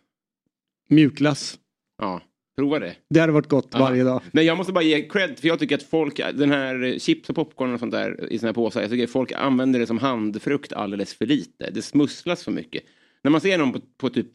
[0.90, 1.60] Mjukglass.
[1.98, 2.22] ja,
[2.62, 2.96] prova det.
[3.10, 3.80] Det hade varit gott Ja.
[3.80, 4.22] varje dag.
[4.32, 7.36] Men jag måste bara ge cred, för jag tycker att folk, den här chips och
[7.36, 11.14] popcorn och sånt där i sina påsar, jag tycker folk använder det som handfrukt alldeles
[11.14, 11.70] för lite.
[11.72, 12.84] Det smusslas för mycket.
[13.24, 14.28] När man ser någon på, på typ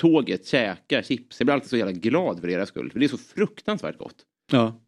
[0.00, 2.90] tåget käka chips, jag blir alltid så jävla glad för deras skull.
[2.92, 4.16] För det är så fruktansvärt gott.
[4.52, 4.80] Ja.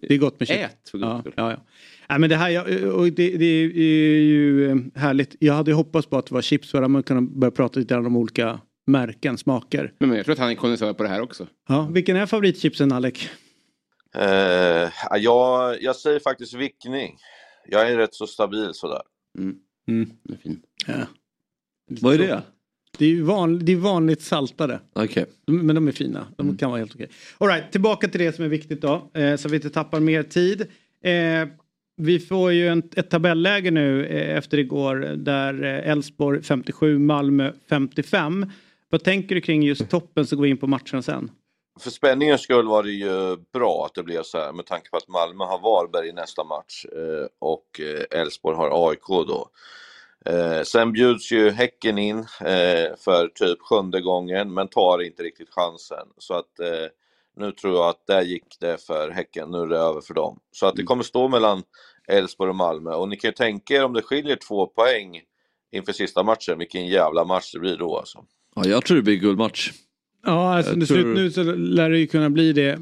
[0.00, 0.60] Det är gott med chips.
[0.60, 1.32] Ät för guds Ja, skull.
[1.36, 1.64] ja, ja.
[2.08, 5.36] Nej, men det här och det, det är ju eh, härligt.
[5.38, 7.96] Jag hade hoppats på att det var chips för att man kunde börja prata lite
[7.96, 9.92] om olika märken, smaker.
[9.98, 11.46] Men jag tror att han är kondensör på det här också.
[11.68, 13.28] Ja, vilken är favoritchipsen Alec?
[14.16, 14.22] Eh,
[15.10, 17.16] ja, jag, jag säger faktiskt vickning.
[17.68, 19.02] Jag är rätt så stabil sådär.
[19.38, 19.56] Mm.
[19.88, 20.10] Mm.
[20.22, 20.62] Det är fin.
[20.86, 20.94] Ja.
[22.00, 22.42] Vad är det?
[22.98, 24.80] Det är, ju van, det är vanligt saltade.
[25.44, 26.26] De, men de är fina.
[26.36, 26.56] De Mm.
[26.56, 27.08] kan vara helt okej.
[27.38, 29.10] All right, tillbaka till det som är viktigt då.
[29.14, 30.60] Eh, så vi inte tappar mer tid.
[31.04, 31.48] Eh,
[31.96, 37.52] vi får ju en, ett tabelläge nu eh, efter igår där eh, Elfsborg 57, Malmö
[37.68, 38.46] 55.
[38.94, 41.30] Vad tänker du kring just toppen så går vi in på matchen sen.
[41.80, 44.96] För spänningens skull var det ju bra att det blev så här med tanke på
[44.96, 49.48] att Malmö har Varberg i nästa match eh, och eh, Elfsborg har AIK då.
[50.26, 52.26] Eh, sen bjuds ju Häcken in
[52.98, 56.08] för typ sjunde gången men tar inte riktigt chansen.
[56.18, 56.52] Så att
[57.36, 60.40] nu tror jag att där gick det för Häcken, nu är det över för dem.
[60.52, 61.62] Så att det kommer stå mellan
[62.08, 65.20] Elfsborg och Malmö och ni kan ju tänka er om det skiljer två poäng
[65.72, 68.24] inför sista matchen, vilken jävla match det blir då alltså.
[68.54, 69.72] Ja, jag tror det blir guldmatch.
[70.26, 72.78] Ja, alltså Jag tror- slut nu så lär det ju kunna bli det.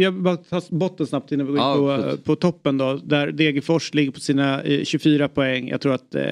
[0.00, 2.24] Jag bara tar botten snabbt innan vi går in Ja, på, absolut.
[2.24, 3.00] på toppen då.
[3.04, 5.68] Där Degerfors ligger på sina eh, 24 poäng.
[5.68, 6.24] Jag tror att eh,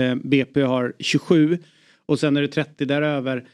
[0.00, 1.58] eh, BP har 27.
[2.06, 3.44] Och sen är det 30 däröver.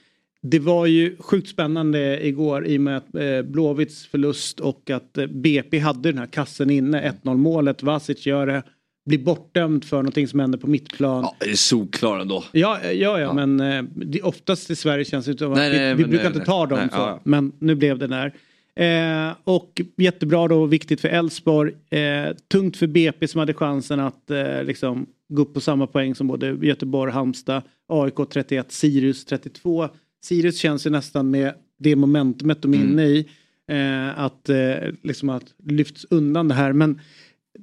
[0.42, 5.18] Det var ju sjukt spännande igår i och med att eh, Blåvitts förlust och att
[5.18, 7.12] eh, BP hade den här kassen inne.
[7.22, 8.62] 1-0 målet, Vasic gör det.
[9.06, 11.22] Blir bortdömd för någonting som händer på mittplan.
[11.22, 12.44] Ja, det är solklar ändå.
[12.52, 15.78] Ja, ja, ja, men eh, det, oftast i Sverige känns det som att Nej, vi,
[15.78, 16.96] nej, vi brukar nej, inte ta dem så.
[16.96, 17.20] ja, ja.
[17.24, 18.32] Men nu blev det där.
[18.76, 21.72] Eh, och jättebra då, viktigt för Elfsborg.
[21.90, 26.14] Eh, tungt för BP som hade chansen att eh, liksom gå upp på samma poäng
[26.14, 29.88] som både Göteborg, Halmstad, AIK 31, Sirius 32.
[30.22, 32.90] Sirius känns ju nästan med det momentumet de är Mm.
[32.90, 33.26] inne i.
[33.68, 36.72] Eh, att eh, liksom att lyfts undan det här.
[36.72, 37.00] Men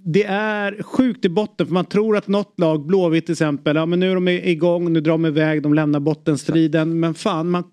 [0.05, 3.86] det är sjukt i botten för man tror att något lag, Blåvitt till exempel, ja
[3.86, 6.99] men nu är de igång, nu drar de iväg, de lämnar bottenstriden.
[6.99, 7.63] Men fan, man,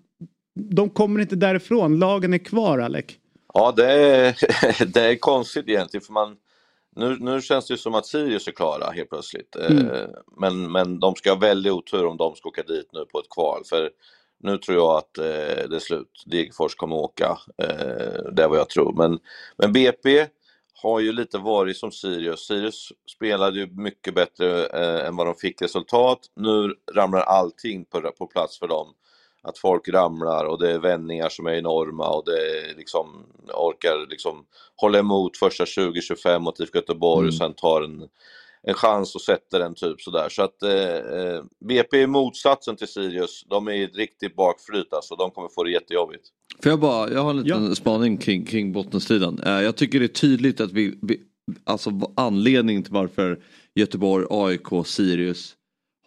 [0.55, 1.99] de kommer inte därifrån.
[1.99, 3.05] Lagen är kvar, Alec.
[3.53, 4.35] Ja, det är,
[4.93, 6.35] det är konstigt egentligen för man
[6.95, 9.55] nu, nu känns det som att Sirius är klara helt plötsligt.
[9.55, 9.89] Mm.
[9.89, 10.07] Eh,
[10.37, 13.29] Men, men de ska ha väldigt otur om de ska åka dit nu på ett
[13.29, 13.61] kval.
[13.69, 13.89] För
[14.43, 16.23] nu tror jag att eh, det är slut.
[16.25, 17.37] Degerfors kommer åka.
[17.57, 18.93] Eh, det är vad jag tror.
[18.93, 19.19] Men,
[19.57, 20.27] men BP
[20.91, 22.47] har ju lite varit som Sirius.
[22.47, 26.19] Sirius spelade ju mycket bättre eh, än vad de fick resultat.
[26.35, 28.93] Nu ramlar allting på, på plats för dem.
[29.41, 34.09] Att folk ramlar och det är vändningar som är enorma och det är liksom orkar
[34.09, 34.45] liksom
[34.75, 37.27] hålla emot första 20-25 mot IFK Göteborg Mm.
[37.27, 38.09] och sen tar en,
[38.67, 40.29] en chans och sätter den typ sådär.
[40.29, 43.43] Så att eh, eh, BP är motsatsen till Sirius.
[43.49, 45.15] De är i ett riktigt bakflyt alltså.
[45.15, 46.27] De kommer få det jättejobbigt.
[46.63, 49.39] Får jag bara, jag har en liten spaning kring, kring bottenstriden.
[49.39, 51.21] Eh, jag tycker det är tydligt att vi, vi
[51.63, 53.43] alltså anledningen till varför
[53.75, 55.55] Göteborg, AIK, Sirius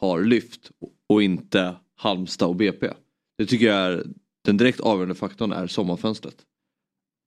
[0.01, 0.71] har lyft
[1.09, 2.91] och inte Halmstad och BP.
[3.39, 4.05] Det tycker jag är
[4.45, 6.37] den direkt avgörande faktorn är sommarfönstret.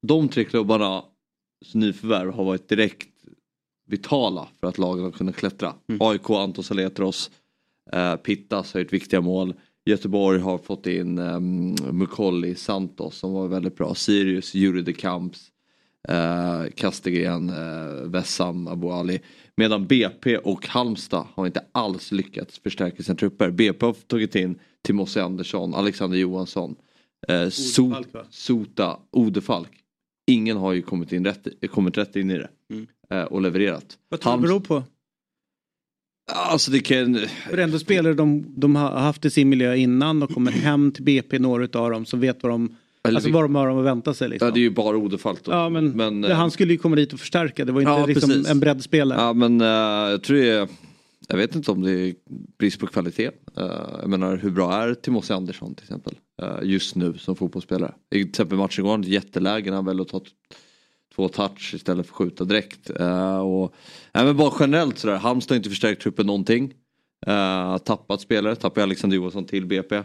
[0.07, 1.03] De tre klubbarna
[1.73, 3.09] nyförvärv har varit direkt
[3.91, 5.73] vitala för att lagen har kunnat klättra.
[5.99, 7.31] AIK, Anton Saletros,
[7.91, 9.53] eh, Pittas har gjort viktiga mål.
[9.85, 13.95] Göteborg har fått in um, Mukolli Santos som var väldigt bra.
[13.95, 15.51] Sirius, Juri de Camps,
[16.07, 19.19] eh, Kastegren, eh, Vessam, Abu Ali.
[19.55, 23.51] Medan BP och Halmstad har inte alls lyckats förstärka sina trupper.
[23.51, 26.75] BP har tagit in Timossi Andersson, Alexander Johansson,
[27.27, 28.25] eh, so Falk, va?
[28.29, 29.71] Sota, Odefalk.
[30.27, 32.87] Ingen har ju kommit, in rätt, kommit rätt in i det Mm.
[33.11, 33.97] Eh, och levererat.
[34.09, 34.83] Vad tror du det beror på?
[36.33, 37.19] Alltså det kan...
[37.49, 41.03] För ändå spelare de, de har haft i sin miljö innan, de kommer hem till
[41.03, 44.13] BP, några utav dem, som vet vad de, Eller alltså vad de har att vänta
[44.13, 44.29] sig.
[44.29, 44.47] Liksom.
[44.47, 45.51] Ja, det är ju bara Odefalk då.
[45.51, 47.65] Ja, men, Men, det, eh, han skulle ju komma dit och förstärka.
[47.65, 48.49] Det var inte Ja, liksom precis.
[48.49, 49.21] en breddspelare.
[49.21, 49.67] Ja men eh,
[50.11, 50.67] jag tror det är,
[51.27, 52.13] jag vet inte om det är
[52.59, 53.29] brist på kvalitet.
[53.57, 53.65] Eh,
[54.01, 57.93] jag menar hur bra är Timossi Andersson till exempel eh, just nu som fotbollsspelare.
[58.15, 60.21] I till exempel matchen igår, jättelägen han väljer att ta
[61.15, 62.91] två touch istället för skjuta direkt.
[62.99, 63.73] Uh, och,
[64.13, 66.73] nej, men bara generellt sådär, Halmstad har inte förstärkt truppen någonting.
[67.27, 69.95] Uh, tappat spelare, tappade Alexander Johansson till BP.
[69.95, 70.03] Um,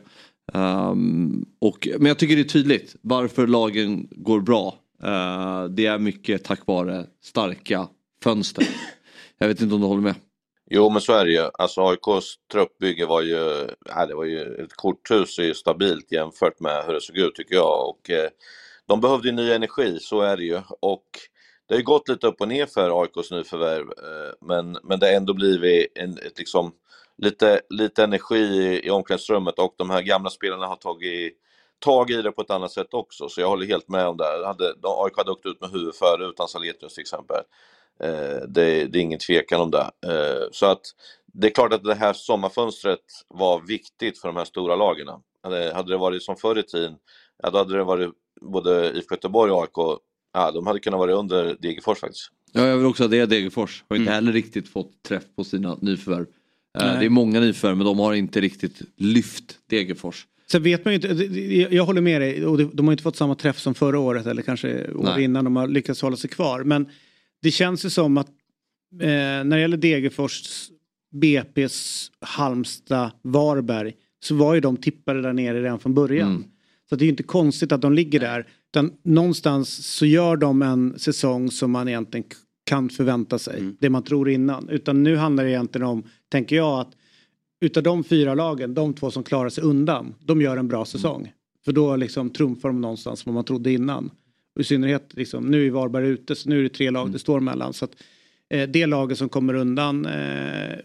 [0.55, 4.75] ehm, och, men jag tycker det är tydligt varför lagen går bra.
[5.05, 7.88] Uh, det är mycket tack vare starka
[8.23, 8.69] fönster.
[9.38, 10.14] Jag vet inte om du håller med?
[10.71, 11.51] Jo, men så är det ju.
[11.59, 16.61] Alltså AIKs truppbygge var ju, ja, det var ju ett korthus är ju stabilt jämfört
[16.61, 17.88] med hur det såg ut tycker jag.
[17.88, 18.29] Och, eh,
[18.87, 20.61] de behövde ju ny energi, så är det ju.
[20.81, 21.05] Och
[21.66, 25.07] det har ju gått lite upp och ner för AIKs nyförvärv, eh, men, men det
[25.07, 26.72] har ändå blivit en, ett, liksom,
[27.18, 31.35] lite, lite energi i, i omklädningsrummet och de här gamla spelarna har tagit
[31.79, 34.46] tag i det på ett annat sätt också, så jag håller helt med om det.
[34.46, 37.42] Hade, de, AIK hade åkt ut med huvudet före utan Saletros till exempel.
[38.01, 39.90] Eh, det, det är ingen tvekan om det.
[40.07, 40.81] Eh, så att
[41.27, 45.09] det är klart att det här sommarfönstret var viktigt för de här stora lagen.
[45.42, 46.96] Hade, hade det varit som förr i tiden,
[47.42, 49.99] ja, då hade det varit både IFK Göteborg och AIK,
[50.35, 52.31] ja, de hade kunnat vara under Degerfors faktiskt.
[52.53, 53.27] Ja, jag vill också det.
[53.27, 54.14] Degerfors har inte Mm.
[54.14, 56.27] heller riktigt fått träff på sina nyförvärv.
[56.79, 56.96] Eh, Nej.
[57.01, 60.27] det är många nyförvärv men de har inte riktigt lyft Degerfors.
[60.51, 61.25] Sen vet man ju inte,
[61.77, 64.27] jag håller med dig, och det- de har inte fått samma träff som förra året
[64.27, 66.64] eller kanske år innan de har lyckats hålla sig kvar.
[66.64, 66.88] Men
[67.42, 68.29] det känns ju som att
[69.01, 70.42] eh, när det gäller Degerfors,
[71.14, 73.92] BP's, Halmstad, Varberg
[74.25, 76.29] så var ju de tippade där nere redan från början.
[76.31, 76.44] Mm.
[76.88, 78.47] Så det är ju inte konstigt att de ligger där.
[78.70, 82.26] Utan någonstans så gör de en säsong som man egentligen
[82.64, 83.59] kan förvänta sig.
[83.59, 83.76] Mm.
[83.80, 84.68] Det man tror innan.
[84.68, 86.91] Utan nu handlar det egentligen om, tänker jag, att
[87.61, 91.32] utav de fyra lagen, de två som klarar sig undan, de gör en bra säsong.
[91.64, 94.11] För då liksom trumfar de någonstans vad man trodde innan.
[94.55, 97.18] Och I synnerhet, liksom, nu är Varberg ute, så nu är det tre lag det
[97.18, 97.72] står mellan.
[97.72, 97.97] Så att,
[98.49, 100.78] det laget som kommer undan eh,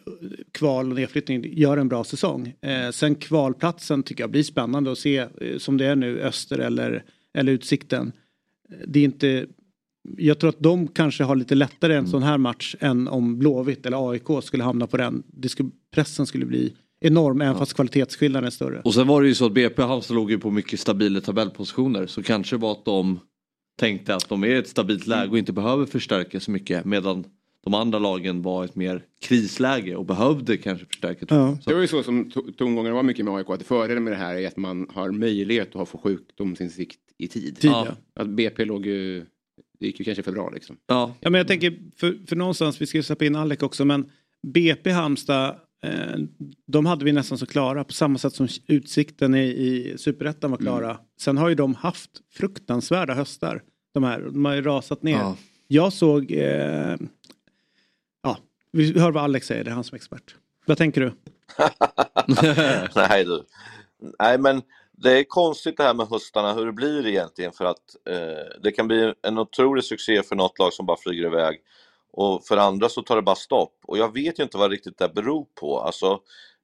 [0.52, 2.54] kval och nedflyttning gör en bra säsong.
[2.62, 6.60] Eh, sen kvalplatsen tycker jag blir spännande att se eh, som det är nu, Öster
[6.60, 7.04] eller,
[7.34, 8.12] eller Utsikten.
[8.72, 9.46] Eh, Det är inte,
[10.18, 13.86] jag tror att de kanske har lite lättare en sån här match än om Blåvitt
[13.86, 15.24] eller AIK skulle hamna på den.
[15.28, 18.82] Det skulle, pressen skulle bli enorm även fast kvalitetsskillnaden är större.
[18.82, 21.22] Och sen var det ju så att BP och Halmstad låg ju på mycket stabila
[21.22, 23.20] tabellpositioner så kanske var att de
[23.80, 27.26] tänkte att de är i ett stabilt läge och inte behöver förstärka så mycket medan
[27.64, 31.26] de andra lagen var ett mer krisläge och behövde kanske förstärka.
[31.30, 31.58] Ja.
[31.66, 33.50] Det var ju så som to- tongångarna var mycket med AIK.
[33.50, 37.58] Att fördelen med det här är att man har möjlighet att få sjukdomsinsikt i tid.
[37.60, 37.88] Tid, Ja.
[38.14, 38.22] ja.
[38.22, 39.26] Att BP låg ju...
[39.80, 40.78] Det gick ju kanske för bra liksom.
[40.88, 43.86] Ja, Ja, men jag tänker, för, för någonstans, vi ska ju släppa in Alec också,
[43.86, 44.10] men
[44.48, 46.20] BP Halmstad, eh,
[46.68, 50.58] de hade vi nästan så klara på samma sätt som Utsikten i, i Superettan var
[50.58, 50.98] klara.
[51.22, 54.22] Sen har ju de haft fruktansvärda höstar, de här.
[54.22, 55.14] De har ju rasat ner.
[55.18, 55.38] Ja.
[55.68, 56.96] Jag såg, eh,
[58.72, 60.36] vi hör vad Alex säger, det är han som är expert.
[60.66, 61.14] Vad tänker du?
[62.96, 63.44] Nej du.
[64.20, 64.62] Nej men
[64.92, 68.72] det är konstigt det här med höstarna, hur det blir egentligen för att eh, det
[68.72, 71.60] kan bli en otrolig succé för något lag som bara flyger iväg
[72.14, 74.98] och för andra så tar det bara stopp och jag vet ju inte vad riktigt
[74.98, 75.80] det beror på.
[75.80, 76.20] Alltså,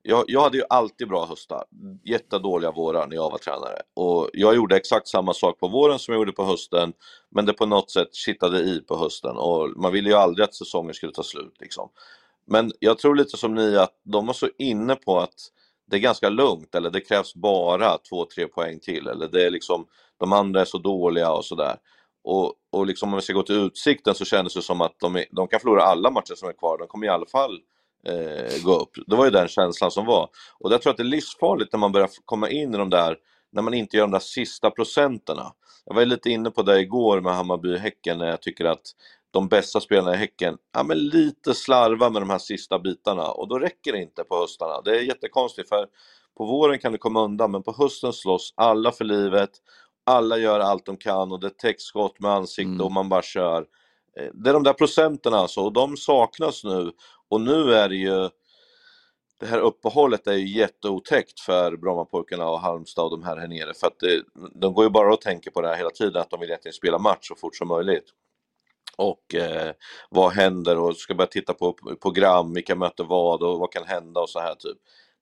[0.10, 1.64] jag, jag hade ju alltid bra höstar,
[2.04, 6.14] jättedåliga vårar när jag var tränare och jag gjorde exakt samma sak på våren som
[6.14, 6.94] jag gjorde på hösten
[7.30, 10.56] men det på något sätt kittade i på hösten och man ville ju aldrig att
[10.56, 11.90] säsongen skulle ta slut liksom.
[12.46, 15.34] Men jag tror lite som ni att de var så inne på att
[15.92, 19.50] det är ganska lugnt eller det krävs bara två, tre poäng till eller det är
[19.50, 19.86] liksom
[20.20, 21.76] de andra är så dåliga och sådär.
[22.24, 25.16] Och, och liksom om vi ska gå till Utsikten så kändes det som att de,
[25.16, 27.60] är, de kan förlora alla matcher som är kvar, de kommer i alla fall
[28.06, 28.92] eh, gå upp.
[29.08, 30.30] Det var ju den känslan som var.
[30.60, 33.18] Och jag tror att det är livsfarligt när man börjar komma in i de där,
[33.52, 35.54] när man inte gör de där sista procenterna.
[35.86, 38.82] Jag var lite inne på det igår med Hammarby-Häcken när jag tycker att
[39.32, 43.48] de bästa spelarna i Häcken, ja men lite slarva med de här sista bitarna och
[43.48, 44.82] då räcker det inte på höstarna.
[44.82, 45.88] Det är jättekonstigt för
[46.38, 49.50] på våren kan det komma undan men på hösten slåss alla för livet,
[50.06, 52.82] alla gör allt de kan och det är täckskott med ansikte Mm.
[52.86, 53.66] och man bara kör.
[54.20, 56.92] Eh, Det är de där procenten alltså och de saknas nu
[57.30, 58.30] och nu är det ju
[59.40, 63.74] det här uppehållet är ju jätteotäckt för Brommapojkarna och Halmstad och de här här nere
[63.74, 64.24] för att det,
[64.56, 66.74] de går ju bara och tänker på det här hela tiden att de vill egentligen
[66.74, 68.06] spela match så fort som möjligt.
[68.96, 69.72] Och eh,
[70.10, 74.22] vad händer och ska börja titta på program, vilka möter vad och vad kan hända
[74.22, 74.78] och så här typ.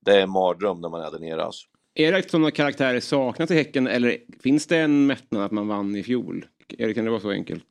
[0.05, 1.67] Det är en mardröm när man är där nere alltså.
[1.93, 5.67] Är det att sådana karaktärer saknas i Häcken eller finns det en mättnad att man
[5.67, 6.45] vann i fjol?
[6.77, 7.65] Är det, kan det vara så enkelt?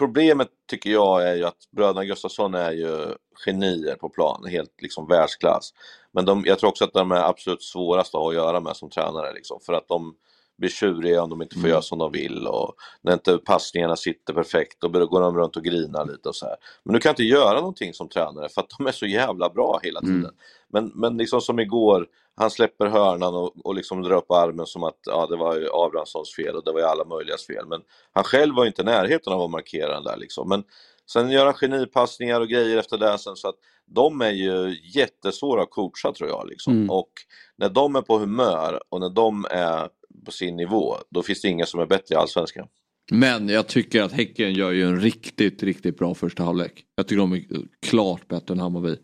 [0.00, 5.06] Problemet tycker jag är ju att bröderna Gustafsson är ju genier på plan, helt liksom
[5.06, 5.74] världsklass.
[6.12, 8.76] Men de, jag tror också att de är absolut svårast att ha att göra med
[8.76, 10.14] som tränare liksom, för att de
[10.60, 14.34] blir tjuriga om de inte får göra som de vill och när inte passningarna sitter
[14.34, 16.56] perfekt då går de runt och grinar lite och så här.
[16.84, 19.80] Men du kan inte göra någonting som tränare för att de är så jävla bra
[19.82, 20.30] hela tiden.
[20.68, 22.06] Men, men liksom som igår,
[22.36, 26.34] han släpper hörnan och, och liksom drar upp armen som att ja, det var Abrahamssons
[26.34, 27.66] fel och det var ju alla möjligas fel.
[27.66, 27.80] Men
[28.12, 30.48] han själv var ju inte i närheten av att markera den där liksom.
[30.48, 30.64] Men
[31.12, 33.56] sen gör han genipassningar och grejer efter det sen så att
[33.86, 36.72] de är ju jättesvåra att coacha tror jag liksom.
[36.72, 36.90] Mm.
[36.90, 37.10] Och
[37.56, 39.88] när de är på humör och när de är
[40.24, 42.66] på sin nivå, då finns det inga som är bättre i Allsvenskan.
[43.12, 46.84] Men jag tycker att Häcken gör ju en riktigt, riktigt bra första halvlek.
[46.96, 47.42] Jag tycker de är
[47.86, 48.96] klart bättre än Hammarby.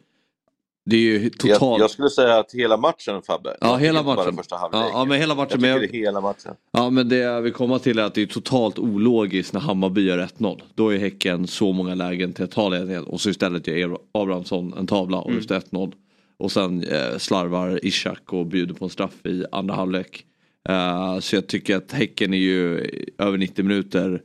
[0.90, 1.60] Det är ju totalt...
[1.60, 3.56] Jag, jag skulle säga att hela matchen Fabbe.
[3.60, 4.36] Ja, hela matchen.
[4.36, 4.80] första halvlek.
[4.82, 5.50] Ja, ja, men hela matchen.
[5.50, 6.54] Jag Men tycker det är hela matchen.
[6.72, 10.00] ja, men det jag vill komma till är att det är totalt ologiskt när Hammarby
[10.06, 10.60] gör 1-0.
[10.74, 14.74] Då är Häcken så många lägen till att ta ledningen och så istället gör Abrahamsson
[14.78, 15.92] en tavla och lyfter 1-0.
[16.38, 20.24] Och sen eh, slarvar Ishak och bjuder på en straff i andra halvlek.
[20.68, 22.84] Eh, så jag tycker att Häcken är ju
[23.18, 24.22] över 90 minuter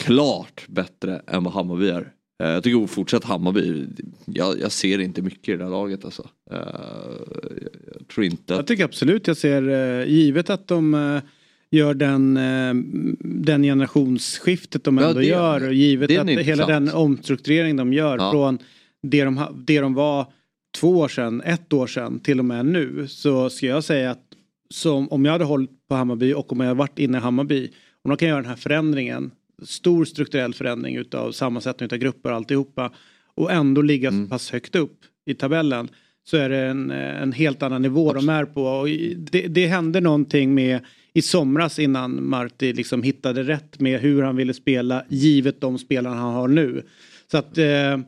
[0.00, 2.12] klart bättre än vad Hammarby är.
[2.42, 3.86] Eh, Jag tycker fortsatt Hammarby,
[4.24, 6.28] jag, jag ser inte mycket i det här laget alltså.
[6.50, 8.66] Eh, Jag, jag tror inte Jag att...
[8.66, 9.62] tycker absolut jag ser,
[10.04, 11.20] givet att de
[11.70, 12.34] gör den,
[13.20, 16.92] den generationsskiftet de Ja, ändå det- gör och givet att en hela den intressant.
[17.04, 18.30] omstrukturering de gör Ja.
[18.32, 18.58] från
[19.02, 20.32] det de, det de var
[20.80, 24.25] två år sedan, ett år sedan till och med nu så ska jag säga att
[24.70, 27.70] som, om jag hade hållit på Hammarby och om jag varit inne i Hammarby
[28.02, 29.30] om de kan göra den här förändringen
[29.62, 32.92] stor strukturell förändring utav sammansättning utav grupper och alltihopa
[33.34, 34.24] och ändå ligga Mm.
[34.24, 35.88] så pass högt upp i tabellen
[36.24, 38.62] så är det en, en helt annan nivå de är på.
[38.62, 40.80] Och det, det hände någonting med
[41.12, 46.16] i somras innan Marti liksom hittade rätt med hur han ville spela givet de spelarna
[46.16, 46.82] han har nu.
[47.30, 47.98] Så att eh,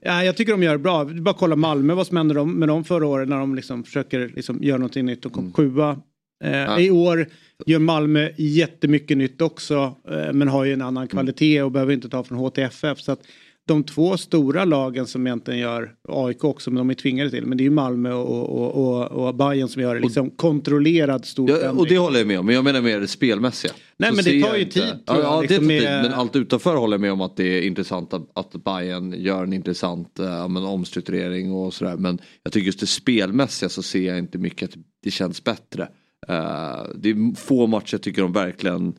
[0.00, 1.00] ja, jag tycker de gör det bra.
[1.00, 4.28] Är Bara kolla Malmö vad som hände med dem förra året när de liksom försöker
[4.28, 6.00] liksom göra någonting nytt och kom sjua.
[6.44, 7.28] Eh, I år
[7.66, 12.08] gör Malmö jättemycket nytt också eh, men har ju en annan kvalitet och behöver inte
[12.08, 13.00] ta från HTFF.
[13.00, 13.20] Så att
[13.66, 17.58] de två stora lagen som egentligen gör AIK också men de är tvingade till men
[17.58, 21.50] det är ju Malmö och, och, och, och Bayern som gör det liksom kontrollerad stor
[21.50, 23.72] Ja, och det håller jag med om, men jag menar mer det spelmässiga.
[23.96, 26.12] Nej, Så men det tar ju inte- tid, Ja, ja det liksom tar tid, men
[26.12, 29.52] allt utanför håller jag med om att det är intressant att, att Bayern gör en
[29.52, 31.96] intressant äh, men, omstrukturering och sådär.
[31.96, 35.82] Men jag tycker just det spelmässiga så ser jag inte mycket att det känns bättre.
[36.28, 38.94] Eh, det är få matcher jag tycker de verkligen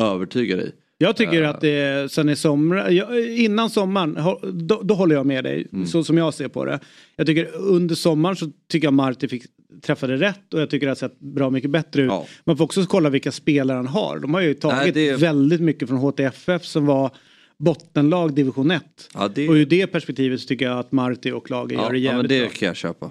[0.00, 0.72] övertygar i.
[1.02, 4.18] Jag tycker att det är, sen i sommar, jag- innan sommaren,
[4.52, 5.66] då, då håller jag med dig.
[5.72, 5.86] Mm.
[5.86, 6.80] Så som jag ser på det.
[7.16, 9.42] Jag tycker under sommaren så tycker jag Marti fick
[9.82, 12.08] träffade rätt och jag tycker det har sett bra mycket bättre ut.
[12.10, 12.26] Ja.
[12.44, 14.18] Man får också kolla vilka spelare han har.
[14.18, 17.10] De har ju tagit Nej, är- väldigt mycket från HTFF som var
[17.58, 18.82] bottenlag division 1.
[19.14, 21.92] Ja, det, Och ur det perspektivet så tycker jag att Marti och Lager ja, gör
[21.92, 22.48] det ja, men jävligt det bra.
[22.58, 23.10] kan jag köpa.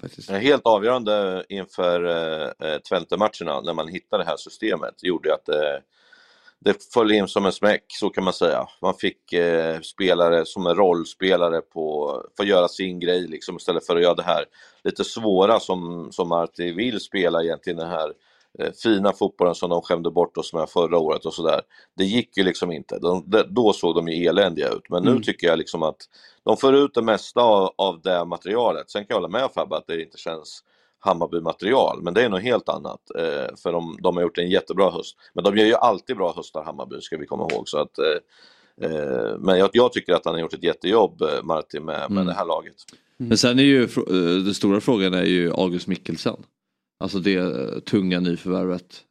[0.00, 0.30] faktiskt.
[0.30, 5.54] Helt avgörande inför eh, Twente-matcherna när man hittade det här systemet gjorde att eh,
[6.64, 8.66] det föll in som en smäck, så kan man säga.
[8.82, 13.86] Man fick eh, spelare som är rollspelare på, för att göra sin grej liksom, istället
[13.86, 14.44] för att göra det här
[14.84, 18.12] lite svåra som, som Marti vill spela egentligen, den här
[18.58, 21.60] eh, fina fotbollen som de skämde bort oss med förra året och sådär.
[21.96, 22.98] Det gick ju liksom inte.
[22.98, 25.22] De, de, då såg de ju eländiga ut, men nu Mm.
[25.22, 25.96] tycker jag liksom att
[26.44, 28.90] de får ut det mesta av, av det materialet.
[28.90, 30.64] Sen kan jag hålla med Fabbe att det inte känns
[30.98, 33.00] Hammarby-material, men det är något helt annat.
[33.18, 35.16] Eh, för de, de har gjort en jättebra höst.
[35.34, 37.68] Men de gör ju alltid bra höstar, Hammarby, ska vi komma ihåg.
[37.68, 41.28] Så att, eh, eh, men jag, jag tycker att han har gjort ett jättejobb, eh,
[41.44, 42.26] Martin, med, med Mm.
[42.26, 42.74] det här laget.
[43.16, 46.36] Men sen är ju eh, den stora frågan är ju August Mikkelsen.
[47.00, 47.40] Alltså det
[47.84, 49.04] tunga nyförvärvet.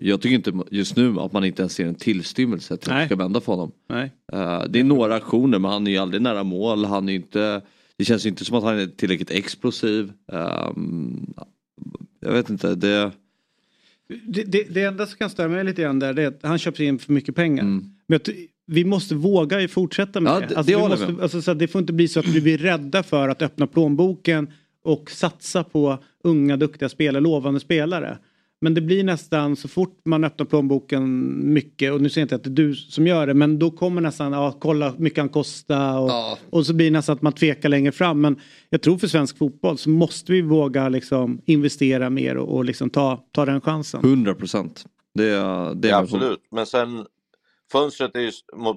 [0.00, 3.06] Jag tycker inte just nu att man inte ens ser en tillstymmelse till att det
[3.06, 3.72] ska vända för honom.
[3.88, 4.12] Nej.
[4.68, 6.84] Det är några aktioner men han är ju aldrig nära mål.
[6.84, 7.62] Han är inte,
[8.02, 10.12] det känns ju inte som att han är tillräckligt explosiv.
[10.32, 11.34] Ehm,
[12.20, 13.12] Jag vet inte, det...
[14.26, 16.58] Det, det, det enda som kan störa mig lite grann där det är att han
[16.58, 17.62] köper in för mycket pengar.
[17.62, 17.84] Mm.
[18.06, 18.20] Men
[18.66, 20.56] vi måste våga fortsätta med Ja, det.
[20.56, 23.02] Alltså, det måste, alltså, så att det får inte bli så att vi blir rädda
[23.02, 28.18] för att öppna plånboken och satsa på unga duktiga spelare, lovande spelare.
[28.62, 32.34] Men det blir nästan så fort man öppnar plånboken mycket och nu säger jag inte
[32.34, 35.18] att det är du som gör det men då kommer nästan, ja kolla hur mycket
[35.18, 36.38] han kostar och, Ja.
[36.50, 38.20] och så blir det nästan att man tvekar längre fram.
[38.20, 38.40] Men
[38.70, 42.90] jag tror för svensk fotboll så måste vi våga liksom investera mer och, och liksom
[42.90, 44.00] ta, ta den chansen.
[44.04, 44.84] 100 procent.
[45.14, 47.06] Det, är- det är Ja, absolut, men sen
[47.72, 48.30] fönstret är ju,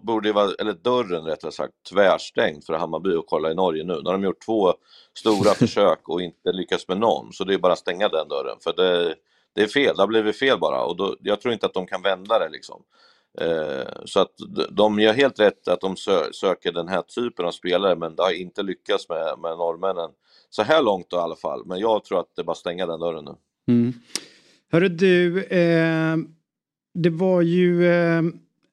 [0.03, 3.93] borde ju vara, eller dörren rättare sagt, tvärstängd för Hammarby att kolla i Norge nu.
[3.93, 4.73] Nu har de gjort två
[5.17, 8.57] stora försök och inte lyckats med någon, så det är bara att stänga den dörren.
[8.63, 9.15] För det,
[9.55, 11.87] det är fel, det har blivit fel bara och då, jag tror inte att de
[11.87, 12.81] kan vända det liksom.
[13.41, 14.31] Eh, så att
[14.69, 18.23] de- gör helt rätt att de sö, söker den här typen av spelare men det
[18.23, 20.09] har inte lyckats med, med norrmännen.
[20.49, 22.57] Så här långt då, i alla fall, men jag tror att det är bara att
[22.57, 23.35] stänga den dörren nu.
[23.73, 23.93] Mm.
[24.71, 26.17] Hörru du, eh,
[26.93, 28.21] det var ju eh,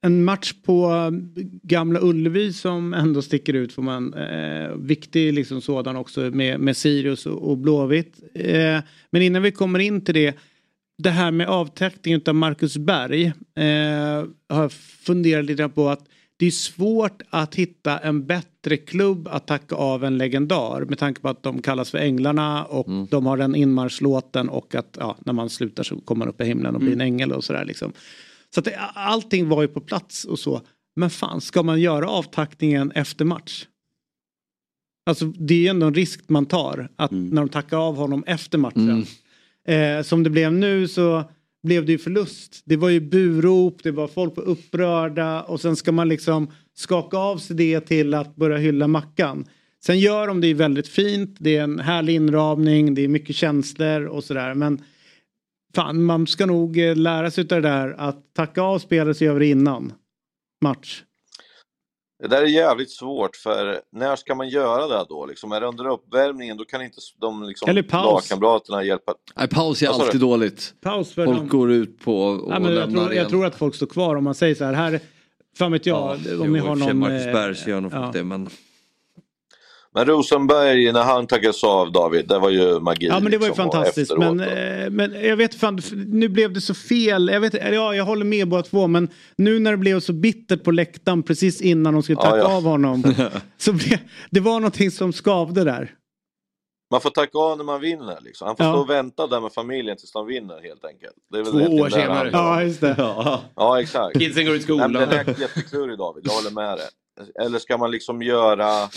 [0.01, 1.09] en match på
[1.63, 4.13] Gamla Ullevi som ändå sticker ut får man.
[4.13, 8.19] Eh, viktig liksom sådan också med, med Sirius och, och Blåvitt.
[8.33, 8.79] Eh,
[9.09, 10.35] men innan vi kommer in till det.
[10.97, 13.25] Det här med avtäckningen av Marcus Berg.
[13.25, 19.27] Eh, har jag funderat lite på att det är svårt att hitta en bättre klubb
[19.27, 23.25] att tacka av en legendar med tanke på att de kallas för Änglarna och de
[23.25, 26.75] har den inmarschlåten och att ja, när man slutar så kommer man upp i himlen
[26.75, 27.93] och blir en ängel och sådär liksom.
[28.53, 30.61] Så att det, allting var ju på plats och så.
[30.95, 33.65] Men fan, ska man göra avtackningen efter match?
[35.05, 38.23] Alltså det är ju ändå en risk man tar att när de tackar av honom
[38.27, 39.05] efter matchen.
[39.67, 41.23] Eh, som det blev nu så
[41.63, 42.61] blev det ju förlust.
[42.65, 47.17] Det var ju burop, det var folk var upprörda och sen ska man liksom skaka
[47.17, 49.45] av sig det till att börja hylla Mackan.
[49.85, 53.35] Sen gör de det ju väldigt fint, det är en härlig inramning, det är mycket
[53.35, 54.83] känslor och sådär men
[55.75, 59.23] fan man ska nog eh, lära sig av det där att tacka av spelare så
[59.23, 59.93] gör vi det innan
[60.61, 61.03] match.
[62.23, 65.25] Det där är jävligt svårt för när ska man göra det då?
[65.25, 68.29] Liksom, är det under uppvärmningen då kan inte de liksom, Eller paus.
[68.29, 69.13] lagkamraterna hjälpa.
[69.35, 70.73] Nej, paus är alltid dåligt.
[70.81, 71.47] Paus för Folk dem.
[71.47, 74.23] går ut på och Ja, men jag, tror, jag tror att folk står kvar om
[74.23, 74.73] man säger så här.
[74.73, 74.99] här
[75.57, 76.97] fan vet jag, om jo, ni har någon...
[76.97, 78.09] Marcus eh, Berg gör nog ja.
[78.13, 78.49] det men
[79.95, 83.05] Men Rosenberg, när han tackades av David, det var ju magi.
[83.07, 84.17] Ja men det var ju liksom, fantastiskt.
[84.17, 87.29] Men, eh, men jag vet fan, nu blev det så fel.
[87.33, 88.87] Jag, vet, ja, jag håller med båda två.
[88.87, 92.37] Men nu när det blev så bittert på läktaren precis innan de skulle Ja, tacka
[92.37, 92.57] ja.
[92.57, 93.03] av honom.
[93.57, 93.99] så blev,
[94.31, 95.91] det var någonting som skavde där.
[96.91, 98.17] Man får tacka av när man vinner.
[98.21, 98.47] Liksom.
[98.47, 98.71] Han får Ja.
[98.71, 101.13] stå och vänta där med familjen tills de vinner helt enkelt.
[101.31, 102.29] Det är väl Två år det senare.
[102.33, 102.95] Ja just det.
[103.55, 104.19] Ja, exakt.
[104.19, 104.91] Kidsen går i Nej, skolan.
[104.91, 106.87] men den är jätteklurig David, jag håller med dig.
[107.45, 108.89] Eller ska man liksom göra,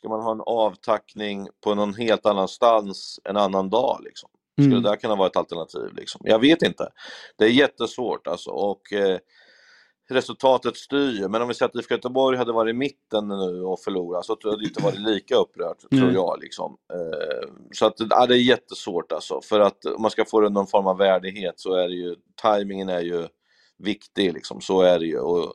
[0.00, 4.30] ska man ha en avtackning på någon helt annanstans en annan dag liksom?
[4.54, 4.82] Skulle Mm.
[4.82, 6.20] det där kunna vara ett alternativ liksom?
[6.24, 6.88] Jag vet inte.
[7.36, 9.18] Det är jättesvårt alltså och eh,
[10.10, 11.28] resultatet styr.
[11.28, 14.36] Men om vi säger att IFK Göteborg hade varit i mitten nu och förlorat så
[14.36, 16.14] tror jag det inte varit lika upprört, tror Mm.
[16.14, 16.76] jag liksom.
[16.92, 19.40] Eh, så att ja, det är jättesvårt alltså.
[19.40, 22.88] För att om man ska få någon form av värdighet så är det ju, tajmingen
[22.88, 23.26] är ju
[23.78, 25.18] viktig liksom, så är det ju.
[25.18, 25.54] Och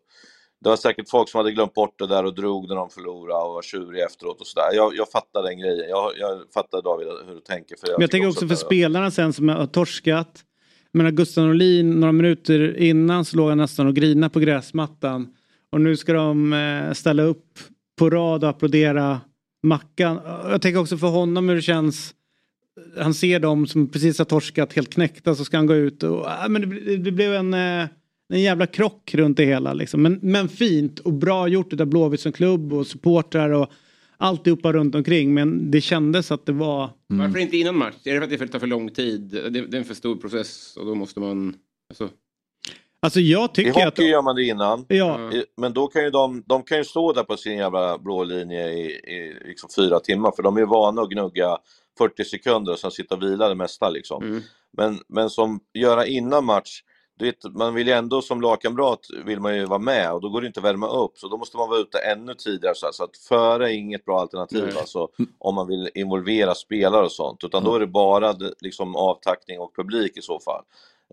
[0.66, 3.44] det var säkert folk som hade glömt bort det där och drog när de förlorade
[3.44, 4.70] och var tjuriga efteråt och sådär.
[4.74, 5.90] Jag, jag fattar den grejen.
[5.90, 7.76] Jag, jag fattar David hur du tänker.
[7.76, 10.44] För jag Men jag tänker också att för spelarna sen som har torskat.
[10.92, 15.28] Men Gustav Norlin, några minuter innan så låg han nästan och grina på gräsmattan.
[15.72, 17.60] Och nu ska de eh, ställa upp
[18.00, 19.22] på rad och applådera
[19.64, 20.20] Mackan.
[20.26, 22.14] Jag tänker också för honom hur det känns.
[22.98, 26.30] Han ser dem som precis har torskat helt knäckta så ska han gå ut och
[26.30, 27.88] äh, men det, det blev en, eh,
[28.30, 30.02] en jävla krock runt det hela liksom.
[30.02, 33.72] Men, men fint och bra gjort av Blåvitt som klubb och supportrar och
[34.18, 35.34] alltihopa runt omkring.
[35.34, 36.90] Men det kändes att det var...
[37.12, 37.26] Mm.
[37.26, 37.96] Varför inte innan match?
[38.06, 39.22] Är det för att det tar för lång tid?
[39.22, 41.56] Det, det är en för stor process och då måste man...
[41.90, 42.10] Alltså...
[43.00, 43.98] Alltså jag tycker I att...
[43.98, 44.86] hockey gör man det innan.
[44.88, 45.32] Ja.
[45.58, 48.70] Men då kan ju de, de kan ju stå där på sin jävla blå linje
[48.70, 51.58] i, i liksom fyra timmar för de är ju vana att gnugga
[51.98, 54.24] 40 sekunder och sen sitta och vila det mesta liksom.
[54.24, 54.42] Mm.
[54.78, 56.82] Men, men som göra innan match,
[57.20, 60.42] vet, man vill ju ändå som lagkamrat vill man ju vara med och då går
[60.42, 62.94] det inte att värma upp så då måste man vara ute ännu tidigare så, här,
[62.94, 64.78] så att före är inget bra alternativ Nej.
[64.80, 65.08] alltså,
[65.40, 69.76] om man vill involvera spelare och sånt utan då är det bara liksom avtackning och
[69.76, 70.64] publik i så fall.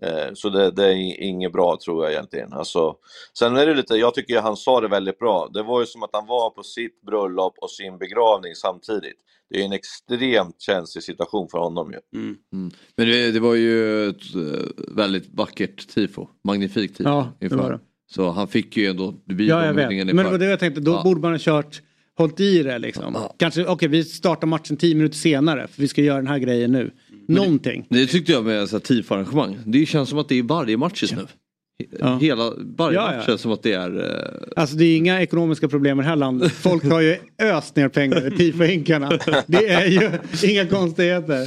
[0.01, 2.53] Eh, Så det, det är inget bra tror jag egentligen.
[2.53, 2.95] Alltså,
[3.37, 5.47] sen är det lite, jag tycker han sa det väldigt bra.
[5.53, 9.17] Det var ju som att han var på sitt bröllop och sin begravning samtidigt.
[9.53, 12.19] Det är en extremt känslig situation för honom ju.
[12.21, 12.71] Mm.
[12.97, 14.41] Men det, det var ju ett eh,
[14.95, 16.27] väldigt vackert tifo.
[16.43, 17.09] Magnifikt tifo.
[17.09, 17.57] Ja, det inför.
[17.57, 17.79] var det.
[18.11, 19.85] Så han fick ju ändå, det Ja, jag vet.
[19.85, 21.01] omgivningen i Men det var det jag tänkte, då Ja.
[21.03, 21.81] borde man ha kört,
[22.17, 23.13] hållit i det liksom.
[23.13, 23.35] Ja.
[23.39, 26.71] Kanske, okej vi startar matchen tio minuter senare för vi ska göra den här grejen
[26.71, 26.91] nu.
[27.27, 27.85] Någonting.
[27.89, 29.57] Det tyckte jag med tifo-arrangemang.
[29.65, 31.25] Det känns som att det är varje match just nu.
[31.99, 32.17] Ja.
[32.17, 33.99] Hela, varje Ja, match känns som att det är...
[33.99, 36.51] eh, Alltså det är inga ekonomiska problem i det här landet.
[36.51, 39.19] Folk har ju öst ner pengar i tifohinkarna.
[39.47, 40.09] Det är ju
[40.51, 41.41] inga konstigheter.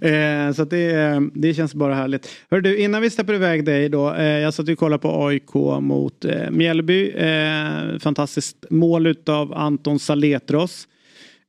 [0.00, 2.28] Eh, så det, det känns bara härligt.
[2.50, 4.14] Hör du, innan vi släpper iväg dig då.
[4.14, 7.10] Eh, jag satt och kollade på AIK mot eh, Mjällby.
[7.10, 10.88] Eh, fantastiskt mål utav Anton Saletros.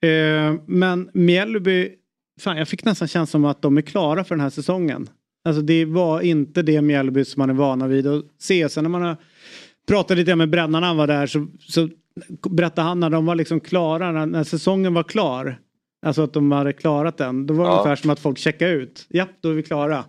[0.01, 1.89] Eh, men Mjällby,
[2.41, 5.09] fan jag fick nästan känslan som att de är klara för den här säsongen.
[5.46, 8.70] Alltså det var inte det Mjällby som man är vana vid att se.
[8.70, 9.18] Sen när man har
[9.88, 11.89] pratat lite med Brännan han var där så, så
[12.50, 15.60] berättade han när de var liksom klara, när, säsongen var klar.
[16.06, 17.48] Alltså att de hade klarat den.
[17.48, 17.74] Då var det Ja.
[17.74, 19.06] ungefär som att folk checkade ut.
[19.10, 20.04] Japp, då är vi klara.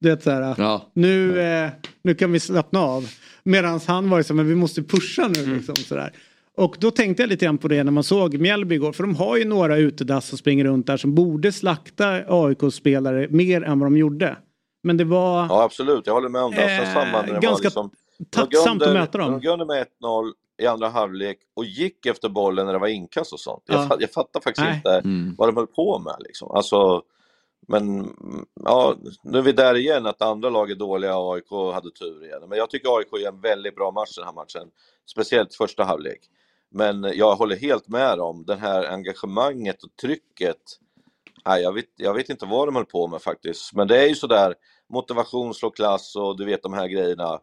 [0.00, 0.90] Du vet så här, ja.
[0.94, 1.70] nu, eh,
[2.02, 3.10] nu kan vi slappna av.
[3.42, 6.12] Medan han var ju så men vi måste pusha nu liksom sådär.
[6.58, 8.92] Och då tänkte jag lite grann på det när man såg Mjällby igår.
[8.92, 13.62] För de har ju några utedass som springer runt där som borde slakta AIK-spelare mer
[13.62, 14.36] än vad de gjorde.
[14.82, 16.64] Men det var Ja absolut, jag håller med om det.
[16.64, 17.90] Och sen Eh, samma när det ganska liksom,
[18.30, 19.40] tacksamt att möta dem.
[19.40, 20.32] De under med 1-0
[20.62, 23.62] i andra halvlek och gick efter bollen när det var inkast och sånt.
[23.66, 23.86] Jag, Ja.
[23.86, 24.76] fa- jag fattar faktiskt Nej.
[24.76, 25.34] inte Mm.
[25.38, 26.50] vad de höll på med liksom.
[26.50, 27.02] Alltså,
[27.68, 28.10] men
[28.64, 32.24] ja, nu är vi där igen att andra lag är dåliga och AIK hade tur
[32.24, 32.40] igen.
[32.48, 34.68] Men jag tycker AIK gör en väldigt bra match den här matchen.
[35.10, 36.20] Speciellt första halvlek.
[36.70, 40.56] Men jag håller helt med om det här engagemanget och trycket.
[41.46, 43.74] Nej, jag, vet, jag vet inte vad de höll på med faktiskt.
[43.74, 44.54] Men det är ju sådär
[44.88, 47.40] motivation slår klass och du vet de här grejerna.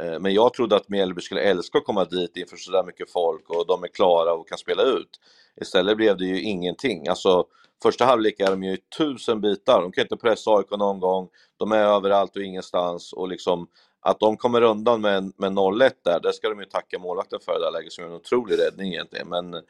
[0.00, 3.50] Eh, men jag trodde att Mjällby skulle älska att komma dit inför sådär mycket folk
[3.50, 5.20] och de är klara och kan spela ut.
[5.60, 7.08] Istället blev det ju ingenting.
[7.08, 7.44] Alltså,
[7.82, 9.82] första halvlek är de ju i tusen bitar.
[9.82, 11.28] De kan inte pressa AIK någon gång.
[11.56, 13.68] De är överallt och ingenstans och liksom
[14.00, 17.56] att de kommer undan med, med 0-1 där, det ska de ju tacka målvakten för
[17.56, 19.28] i det läget som är en otrolig räddning egentligen.
[19.28, 19.62] Men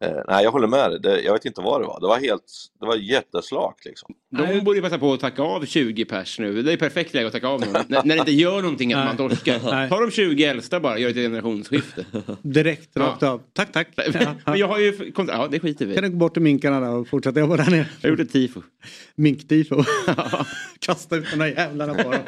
[0.00, 1.00] eh, nej, jag håller med dig.
[1.00, 2.00] Det, jag vet inte vad det var.
[2.00, 2.42] Det var helt,
[2.80, 4.14] det var jätteslakt liksom.
[4.30, 6.62] De borde passa på att tacka av 20 pers nu.
[6.62, 7.72] Det är perfekt läge att tacka av någon.
[7.88, 9.88] när, när det inte gör någonting att man torskar.
[9.88, 12.06] Ta de 20 äldsta bara, gör ett generationsskifte.
[12.42, 13.02] direkt Ja.
[13.02, 13.42] rakt av.
[13.52, 13.88] Tack, tack.
[13.96, 14.34] Ja.
[14.46, 15.12] Men jag har ju...
[15.28, 17.70] Ja, det skiter vi Kan du gå bort till minkarna där och fortsätta jobba där
[17.70, 17.86] nere?
[18.00, 18.62] Jag har gjort ett tifo.
[19.14, 19.84] Minktifo.
[20.78, 22.20] Kasta ut de där jävlarna på dem.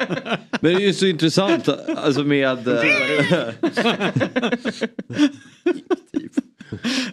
[0.61, 2.67] Men det är ju så intressant alltså med...
[2.67, 2.83] eh,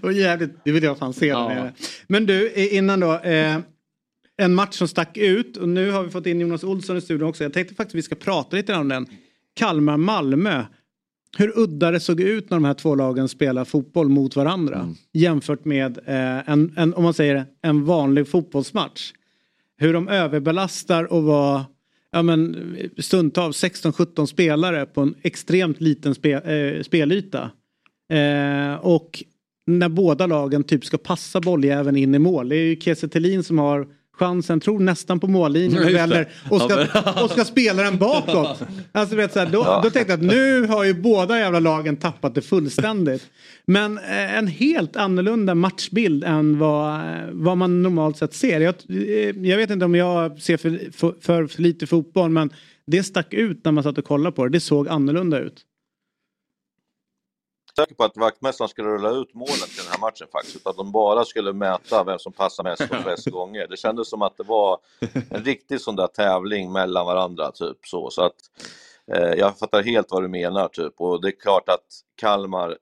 [0.02, 1.48] Och jävligt, det vill jag fan se Ja.
[1.48, 1.72] där nere.
[2.06, 3.18] Men du, innan då.
[3.18, 3.58] Eh,
[4.38, 7.28] en match som stack ut och nu har vi fått in Jonas Olsson i studion
[7.28, 7.42] också.
[7.42, 9.06] Jag tänkte faktiskt vi ska prata lite om den.
[9.54, 10.64] Kalmar-Malmö.
[11.38, 14.94] Hur udda det såg ut när de här två lagen spelar fotboll mot varandra.
[15.12, 19.12] Jämfört med eh, en, en, om man säger en vanlig fotbollsmatch.
[19.78, 21.64] Hur de överbelastar och var
[22.12, 22.56] ja, men,
[22.98, 27.50] stundtals 16-17 spelare på en extremt liten spe, eh, spelyta.
[28.12, 29.22] Eh, och
[29.66, 32.48] när båda lagen typ ska passa bolljäveln in i mål.
[32.48, 33.86] Det är ju Kiese som har
[34.18, 36.86] chansen, tror nästan på mållinjen och, väller, och, ska,
[37.24, 38.62] och ska spela den bakåt.
[38.92, 41.96] Alltså, vet, så här, då, då tänkte jag att nu har ju båda jävla lagen
[41.96, 43.26] tappat det fullständigt.
[43.66, 48.60] Men eh, en helt annorlunda matchbild än vad, eh, vad man normalt sett ser.
[48.60, 52.50] Jag, eh, jag vet inte om jag ser för, för, för, för lite fotboll men
[52.86, 54.50] det stack ut när man satt och kollade på det.
[54.50, 55.62] Det såg annorlunda ut.
[57.80, 60.56] Säker på att vaktmästaren skulle rulla ut målen till den här matchen faktiskt.
[60.56, 63.66] Utan att de bara skulle mäta vem som passar mest och flest gånger.
[63.66, 64.78] Det kändes som att det var
[65.30, 68.10] en riktig sån där tävling mellan varandra, typ så.
[68.10, 68.36] Så att
[69.12, 71.00] eh, jag fattar helt vad du menar, typ.
[71.00, 72.78] Och det är klart att Kalmar,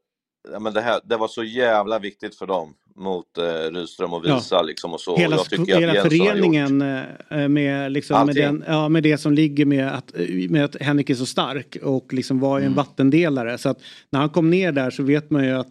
[0.53, 3.43] ja, men det, här, det var så jävla viktigt för dem mot eh,
[3.73, 4.63] Rydström och Visa Ja.
[4.63, 5.17] liksom och så.
[5.17, 9.33] Hela, och jag tycker hela föreningen eh, med, liksom, med, den, ja, med det som
[9.33, 10.13] ligger med att,
[10.51, 12.71] med att Henrik är så stark och liksom var Mm.
[12.71, 13.59] en vattendelare.
[13.59, 13.79] Så att
[14.11, 15.69] när han kom ner där så vet man ju att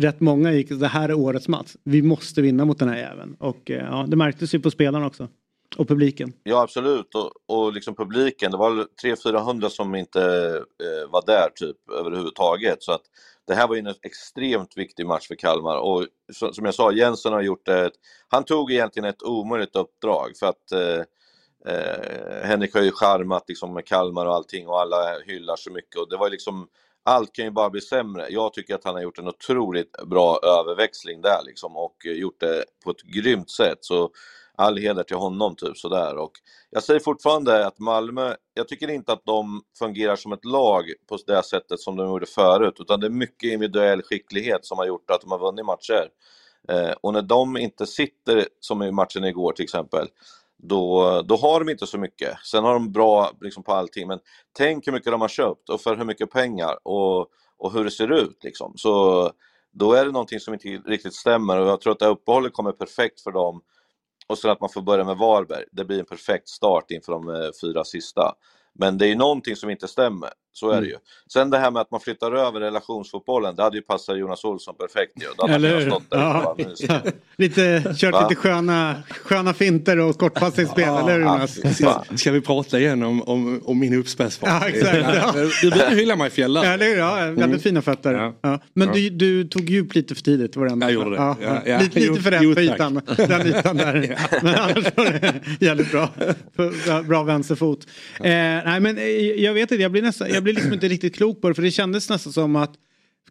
[0.00, 1.74] rätt många gick, det här är årets match.
[1.84, 3.36] Vi måste vinna mot den här jäveln.
[3.38, 5.28] Och eh, ja, det märktes ju på spelarna också.
[5.76, 6.32] Och publiken.
[6.42, 11.76] Ja absolut och, och liksom publiken, det var 300-400 som inte eh, var där typ
[12.00, 13.02] överhuvudtaget så att
[13.48, 17.32] det här var ju en extremt viktig match för Kalmar och som jag sa, Jensen
[17.32, 17.92] har gjort ett,
[18.28, 21.02] han tog egentligen ett omöjligt uppdrag för att eh,
[21.74, 25.96] eh, Henrik har ju charmat liksom med Kalmar och allting och alla hyllar så mycket
[25.96, 26.68] och det var liksom
[27.02, 28.26] allt kan ju bara bli sämre.
[28.28, 32.40] Jag tycker att han har gjort en otroligt bra överväxling där liksom och eh, gjort
[32.40, 33.78] det på ett grymt sätt.
[33.80, 34.10] Så
[34.58, 36.16] all heder till honom typ sådär.
[36.16, 36.32] Och
[36.70, 41.18] jag säger fortfarande att Malmö, jag tycker inte att de fungerar som ett lag på
[41.26, 45.10] det sättet som de gjorde förut, utan det är mycket individuell skicklighet som har gjort
[45.10, 46.08] att de har vunnit matcher.
[46.68, 50.06] Eh, och när de inte sitter, som i matchen igår till exempel,
[50.56, 52.38] då, då har de inte så mycket.
[52.44, 54.18] Sen har de bra liksom, på allting, men
[54.52, 57.26] tänk hur mycket de har köpt och för hur mycket pengar och,
[57.58, 58.44] och hur det ser ut.
[58.44, 58.72] Liksom.
[58.76, 59.30] Så
[59.72, 62.52] då är det någonting som inte riktigt stämmer och jag tror att det här uppehållet
[62.52, 63.60] kommer perfekt för dem.
[64.28, 67.28] Och sen att man får börja med Varberg, det blir en perfekt start inför de
[67.28, 68.34] eh, fyra sista.
[68.74, 70.96] Men det är ju någonting som inte stämmer, så är det ju.
[71.32, 74.74] Sen det här med att man flyttar över relationsfotbollen, det hade ju passat Jonas Olsson
[74.74, 75.54] perfekt ju.
[75.54, 75.92] Eller hur?
[76.10, 76.56] Ja.
[77.36, 78.28] Lite, kört Va?
[78.28, 78.94] lite sköna,
[79.24, 81.58] sköna finter och kortpassningsspel, eller hur Jonas?
[82.20, 84.50] Ska vi prata igen om, om, om min uppspelsform?
[84.50, 85.32] Ja, exakt, ja.
[85.62, 86.64] Du brukar hylla mig fjällar.
[86.64, 87.58] Ja, det är, ja, väldigt Mm.
[87.60, 88.14] fina fötter.
[88.14, 88.34] Ja.
[88.40, 88.60] Ja.
[88.74, 88.94] Men Ja.
[88.94, 90.86] Du, du tog djup lite för tidigt var det enda.
[90.86, 91.16] Jag gjorde det.
[91.16, 91.78] Ja, Ja, ja.
[91.78, 93.00] Lite, lite för rätt jo, ytan.
[93.16, 94.16] Den ytan där.
[94.42, 96.08] Men annars var det jävligt bra.
[97.04, 97.86] Bra vänsterfot.
[98.16, 99.04] Eh, nej men eh,
[99.44, 101.54] jag vet inte, jag blir, nästan, jag blir liksom inte riktigt klok på det.
[101.54, 102.74] För det kändes nästan som att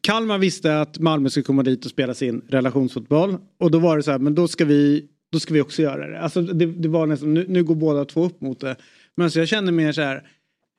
[0.01, 3.37] Kalmar visste att Malmö skulle komma dit och spela sin relationsfotboll.
[3.59, 6.07] Och då var det så här, men då ska vi, då ska vi också göra
[6.07, 6.19] det.
[6.19, 8.75] Alltså det, det var nästan, nu, nu går båda två upp mot det.
[9.15, 10.23] Men alltså jag känner mer så här,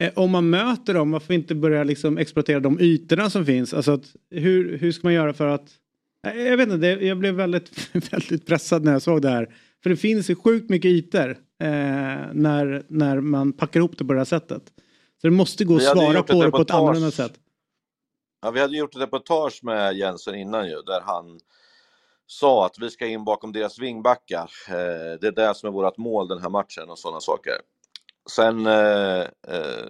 [0.03, 3.75] Eh, om man möter dem, varför inte börja liksom exploatera de ytorna som finns?
[3.75, 5.71] Alltså att, hur, hur ska man göra för att...
[6.27, 9.49] Eh, jag vet inte, det, jag blev väldigt, väldigt pressad när jag såg det här.
[9.83, 11.37] För det finns ju sjukt mycket ytor eh,
[12.33, 14.63] när, när man packar ihop det på det här sättet.
[15.21, 17.33] Så det måste gå att svara på det på ett annorlunda sätt.
[18.43, 21.41] Ja, vi hade gjort ett reportage med Jensen innan ju, där han
[22.27, 24.51] sa att vi ska in bakom deras vingbackar.
[24.69, 27.55] Eh, det är det som är vårt mål den här matchen och sådana saker.
[28.31, 29.87] Sen, eh, eh,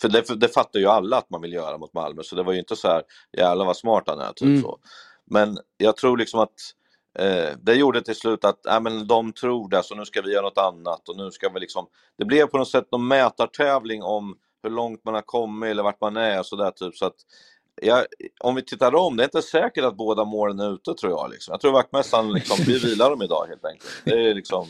[0.00, 2.42] för det, för det fattar ju alla att man vill göra mot Malmö, så det
[2.42, 3.02] var ju inte så här,
[3.36, 4.62] jävlar vad smart han är, typ Mm.
[4.62, 4.78] så.
[5.24, 6.54] Men jag tror liksom att
[7.18, 10.32] eh, det gjorde till slut att äh, men de tror det, så nu ska vi
[10.32, 11.86] göra något annat och nu ska vi liksom...
[12.18, 16.00] Det blev på något sätt någon mätartävling om hur långt man har kommit eller vart
[16.00, 16.96] man är och sådär typ.
[16.96, 17.16] Så att,
[17.82, 18.04] ja,
[18.40, 21.30] om vi tittar om, det är inte säkert att båda målen är ute tror jag.
[21.30, 21.52] Liksom.
[21.52, 24.02] Jag tror vaktmästaren, liksom, vi vilar dem idag helt enkelt.
[24.04, 24.66] Det är liksom...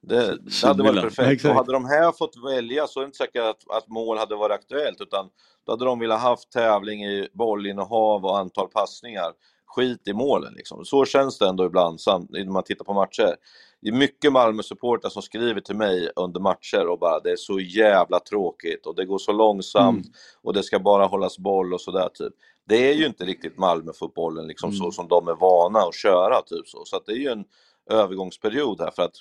[0.00, 1.44] Det, det hade varit perfekt.
[1.44, 4.36] Och hade de här fått välja så är det inte säkert att, att mål hade
[4.36, 5.28] varit aktuellt utan
[5.66, 9.32] då hade de velat haft tävling i bollinnehav och antal passningar.
[9.66, 10.84] Skit i målen liksom.
[10.84, 13.36] Så känns det ändå ibland samt, när man tittar på matcher.
[13.80, 17.60] Det är mycket Malmö-supportrar som skriver till mig under matcher och bara det är så
[17.60, 20.06] jävla tråkigt och det går så långsamt
[20.42, 22.32] och det ska bara hållas boll och sådär typ.
[22.68, 26.68] Det är ju inte riktigt Malmö-fotbollen liksom så som de är vana att köra typ
[26.68, 26.84] så.
[26.84, 27.44] Så det är ju en
[27.90, 29.14] övergångsperiod här för att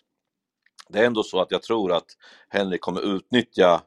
[0.89, 2.05] det är ändå så att jag tror att
[2.49, 3.81] Henrik kommer utnyttja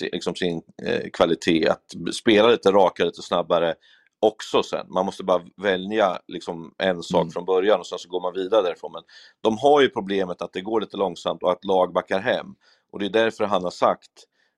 [0.00, 3.74] liksom sin eh, kvalitet, att spela lite rakare, lite snabbare
[4.26, 4.86] också sen.
[4.88, 8.62] Man måste bara välja liksom en sak från början och sen så går man vidare
[8.62, 8.92] därifrån.
[8.92, 9.02] Men
[9.40, 12.46] de har ju problemet att det går lite långsamt och att lag backar hem.
[12.92, 14.10] Och det är därför han har sagt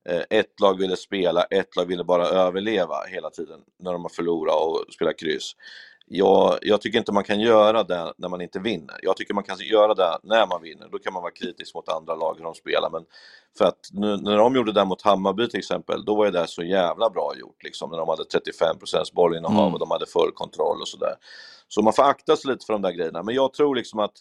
[0.08, 4.08] eh, ett lag ville spela, ett lag ville bara överleva hela tiden när de har
[4.08, 5.52] förlorat och spelat kryss.
[6.08, 8.96] Jag, jag tycker inte man kan göra det när man inte vinner.
[9.02, 10.88] Jag tycker man kan göra det när man vinner.
[10.92, 12.90] Då kan man vara kritisk mot andra lag hur de spelar.
[12.90, 13.04] Men
[13.58, 16.62] för att nu, när de gjorde det mot Hammarby till exempel, då var det så
[16.62, 17.62] jävla bra gjort.
[17.64, 19.72] Liksom, när de hade 35% bollinnehav Mm.
[19.72, 21.14] och de hade full kontroll och sådär.
[21.68, 23.22] Så man får akta sig lite för de där grejerna.
[23.22, 24.14] Men jag tror liksom att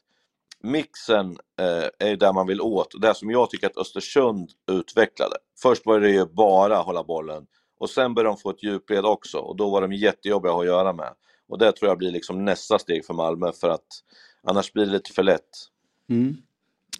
[0.63, 3.01] mixen eh, är där man vill åt.
[3.01, 5.35] Det som jag tycker att Östersund utvecklade.
[5.61, 7.45] Först var det ju bara hålla bollen
[7.79, 10.93] och sen började de få ett djupled också och då var de jättejobbiga att göra
[10.93, 11.13] med.
[11.47, 13.87] Och det tror jag blir liksom nästa steg för Malmö för att
[14.43, 15.49] annars blir det lite för lätt.
[16.09, 16.37] Mm.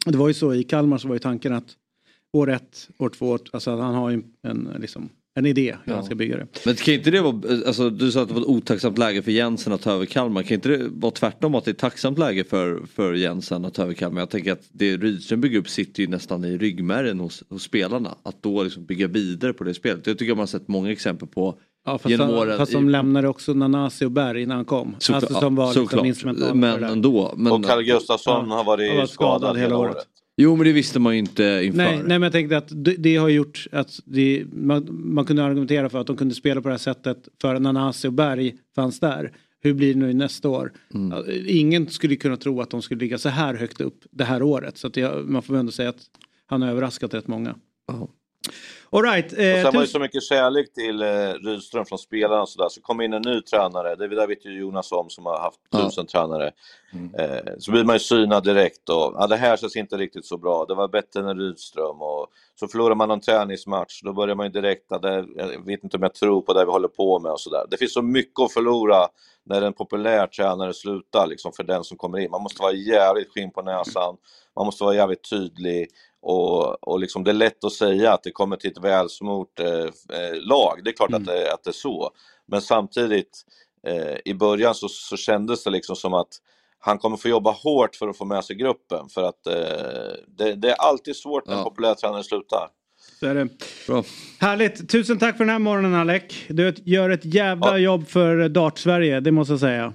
[0.06, 1.76] Det var ju så i Kalmar så var ju tanken att
[2.34, 6.16] år ett, år två, alltså han har ju en, liksom, en idé hur han ska
[6.16, 6.48] bygga det.
[6.66, 9.32] Men kan inte det vara, alltså, du sa att det var ett otacksamt läge för
[9.32, 10.44] Jensen att ta över Kalmar.
[10.44, 13.74] Kan inte det vara tvärtom att det är ett tacksamt läge för, för Jensen att
[13.74, 14.22] ta över Kalmar?
[14.22, 18.18] Jag tänker att det Rydström bygger upp sitter ju nästan i ryggmärgen hos, hos spelarna.
[18.24, 20.08] Att då liksom bygga vidare på det spelet.
[20.08, 22.58] Jag tycker man har sett många exempel på Ja, fast, genom åren.
[22.58, 24.96] fast de lämnade också Nanasi och Berg innan han kom.
[25.00, 26.06] Såklart, alltså som var liksom såklart.
[26.06, 27.34] instrumentala Men det ändå.
[27.38, 28.56] Men, Och Carl Gustafsson Ja.
[28.56, 29.96] har varit Han var skadad, skadad hela året.
[29.96, 30.08] året.
[30.38, 31.78] Jo men det visste man ju inte inför.
[31.78, 35.44] Nej, nej men jag tänkte att det, det har gjort att det, man, man kunde
[35.44, 39.00] argumentera för att de kunde spela på det här sättet för Nanasi och Berg fanns
[39.00, 39.32] där.
[39.62, 40.72] Hur blir det nu nästa år?
[40.94, 41.24] Mm.
[41.48, 44.78] Ingen skulle kunna tro att de skulle ligga så här högt upp det här året.
[44.78, 46.02] Så att jag, man får väl ändå säga att
[46.46, 47.56] han har överraskat rätt många.
[47.88, 48.08] Ja.
[48.96, 52.42] All right, Och eh, sen var det så mycket kärlek till eh, Rydström från spelarna
[52.42, 52.70] och sådär.
[52.70, 55.60] Så kom in en ny tränare, det där vet ju Jonas om som har haft
[55.70, 55.86] Ja.
[55.86, 56.52] tusen tränare.
[57.18, 60.38] Eh, så blir man ju synad direkt och ja, det här känns inte riktigt så
[60.38, 60.66] bra.
[60.66, 62.28] Det var bättre än Rydström och
[62.60, 64.02] så förlorar man någon träningsmatch.
[64.02, 66.66] Då börjar man ju direkt, ja, det, jag vet inte om jag tror på det
[66.66, 67.64] vi håller på med och sådär.
[67.70, 69.08] Det finns så mycket att förlora
[69.46, 72.32] när en populär tränare slutar liksom för den som kommer in.
[72.32, 74.18] Man måste vara jävligt skinn på näsan.
[74.56, 75.88] Man måste vara jävligt tydlig
[76.22, 79.68] och, och liksom det är lätt att säga att det kommer till ett välsmort eh,
[80.20, 80.82] eh, lag.
[80.84, 82.12] Det är klart att, det, att det är så.
[82.46, 83.42] Men samtidigt
[83.88, 86.30] eh, i början så, så kändes det liksom som att
[86.80, 90.54] han kommer få jobba hårt för att få med sig gruppen för att eh, det,
[90.56, 91.64] det är alltid svårt när en Ja.
[91.64, 92.70] populär tränare slutar.
[93.20, 93.48] Så är det.
[93.88, 94.04] Bra.
[94.40, 94.90] Härligt.
[94.90, 96.24] Tusen tack för den här morgonen Alec.
[96.50, 97.78] Du gör ett jävla Ja.
[97.78, 99.94] jobb för Dart-Sverige, det måste jag säga.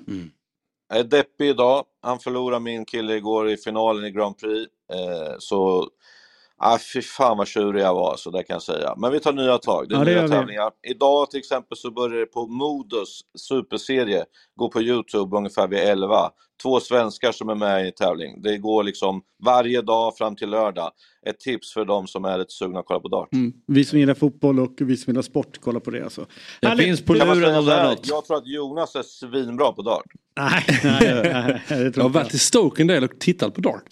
[0.89, 1.85] Jag är deppig idag.
[2.03, 4.73] Han förlorade min kille igår i finalen i Grand Prix.
[4.93, 5.89] Eh, så,
[6.61, 8.95] ah, fy fan vad tjurig jag var, så det kan jag säga.
[8.97, 9.89] Men vi tar nya tag.
[9.89, 10.71] Det är Ja, det nya tävlingar.
[10.91, 14.25] Idag till exempel så börjar det på Modus superserie.
[14.57, 16.31] Gå på Youtube ungefär vid 11.
[16.63, 18.43] Två svenskar som är med i tävling.
[18.43, 20.91] Det går liksom varje dag fram till lördag.
[21.27, 23.33] Ett tips för de som är lite sugna att kolla på dart.
[23.33, 23.53] Mm.
[23.67, 26.27] Vi som gillar fotboll och vi som gillar sport, kolla på det alltså.
[26.61, 26.87] Det Härligt.
[26.87, 27.91] finns på luren säga om så det är här?
[27.91, 28.09] något.
[28.09, 30.07] Jag tror att Jonas är svinbra på dart.
[30.37, 33.19] Nej, nej, nej, nej, det Jag tror har inte varit i Stoke en del och
[33.21, 33.85] tittat på Dart.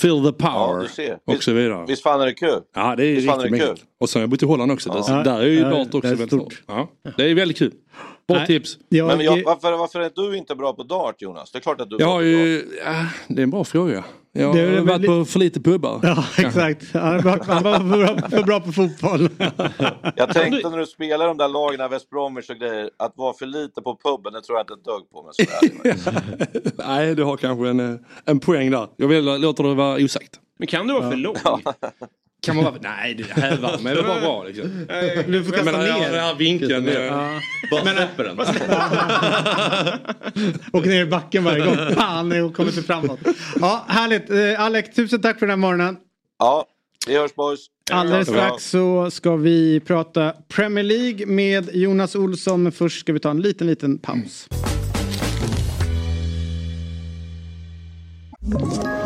[0.00, 1.18] Feel the Ja, power ser.
[1.26, 1.84] och så vidare.
[1.88, 2.60] Visst fan är det kul?
[2.74, 3.76] Ja det är Visst riktigt det kul?
[4.00, 5.04] Och sen har jag bott i Holland också.
[5.08, 5.22] Ja.
[5.22, 6.66] Där, är ju Ja, det också är väldigt stort.
[6.66, 6.88] bra.
[7.02, 7.72] Ja, det är väldigt kul.
[8.28, 8.46] Bra Nej.
[8.46, 8.78] tips.
[8.88, 11.50] Jag, Men jag, varför, varför är du inte bra på dart Jonas?
[11.52, 12.46] Det är klart att du är Jag bra har på dart.
[12.46, 14.04] ju, ja, det är en bra fråga.
[14.32, 16.00] Jag har väl varit på för lite pubbar.
[16.02, 16.92] Ja, exakt.
[16.94, 19.28] Han var, han var för, bra, för bra på fotboll.
[20.16, 23.46] Jag tänkte när du spelar de där lagen, West Bromwich och grejer, att vara för
[23.46, 25.30] lite på puben, det tror jag inte ett dugg på.
[25.38, 26.72] Det.
[26.86, 28.88] Nej, du har kanske en, eh, en poäng där.
[28.96, 30.40] Jag vill, låter det vara osagt.
[30.58, 31.36] Men kan du vara för lång?
[32.46, 34.86] Kan man vara, nej, det hävar men det var bra liksom.
[35.28, 36.20] Du får kasta menar, den ner.
[36.20, 36.88] här vinkeln.
[36.88, 37.12] eh,
[37.70, 38.40] Bara släpper den.
[40.72, 41.76] Åker ner i backen varje gång.
[41.94, 43.18] Fan, det kommer inte framåt.
[43.60, 44.30] Ja, härligt.
[44.30, 45.96] Eh, Alex, tusen tack för den här morgonen.
[46.38, 46.66] Ja,
[47.06, 47.60] vi hörs boys.
[47.90, 48.34] Alldeles Ja.
[48.34, 52.62] strax så ska vi prata Premier League med Jonas Olsson.
[52.62, 54.48] Men först ska vi ta en liten, liten paus.
[58.46, 59.05] Ett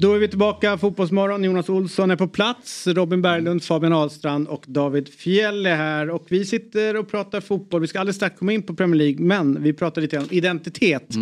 [0.00, 1.44] Då är vi tillbaka, Fotbollsmorgon.
[1.44, 2.86] Jonas Olsson är på plats.
[2.86, 6.10] Robin Berglund, Fabian Ahlstrand och David Fjell är här.
[6.10, 7.80] Och vi sitter och pratar fotboll.
[7.80, 9.24] Vi ska alldeles strax komma in på Premier League.
[9.24, 11.14] Men vi pratar lite om identitet.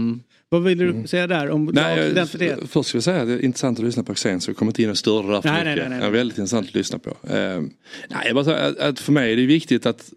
[0.49, 2.59] Vad vill du säga där om Nej, jag, identitet?
[2.69, 4.71] först vill jag säga att det är intressant att lyssna på Axén så vi kommer
[4.71, 5.91] inte in och större där för Nej, nej, mycket.
[5.91, 6.11] nej, nej.
[6.11, 7.11] Det är väldigt intressant att lyssna på.
[7.11, 7.63] Eh,
[8.09, 10.13] nej, bara att, att för mig är det viktigt att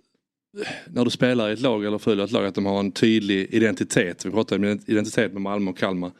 [0.87, 3.47] när du spelar i ett lag eller följer ett lag att de har en tydlig
[3.51, 4.25] identitet.
[4.25, 6.11] Vi pratar om identitet med Malmö och Kalmar.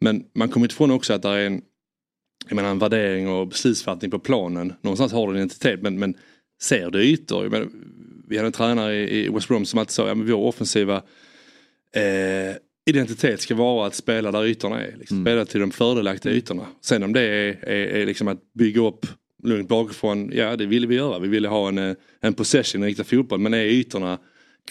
[0.00, 1.62] Men man kommer inte ifrån också att det är en,
[2.48, 4.72] jag menar, en värdering och beslutsfattning på planen.
[4.80, 6.14] Någonstans har du en identitet men, men
[6.62, 7.48] ser du ytor?
[7.48, 7.68] Menar,
[8.28, 10.96] vi hade en tränare i, West Brom som alltid sa att vår offensiva
[11.94, 14.96] eh, identitet ska vara att spela där ytorna är.
[14.98, 15.24] Liksom.
[15.24, 16.66] Spela till de fördelaktiga ytorna.
[16.80, 19.06] Sen om det är, är, är liksom att bygga upp
[19.42, 21.18] lugnt bakifrån, ja det ville vi göra.
[21.18, 24.18] Vi ville ha en, eh, en possession riktad fotboll men är ytorna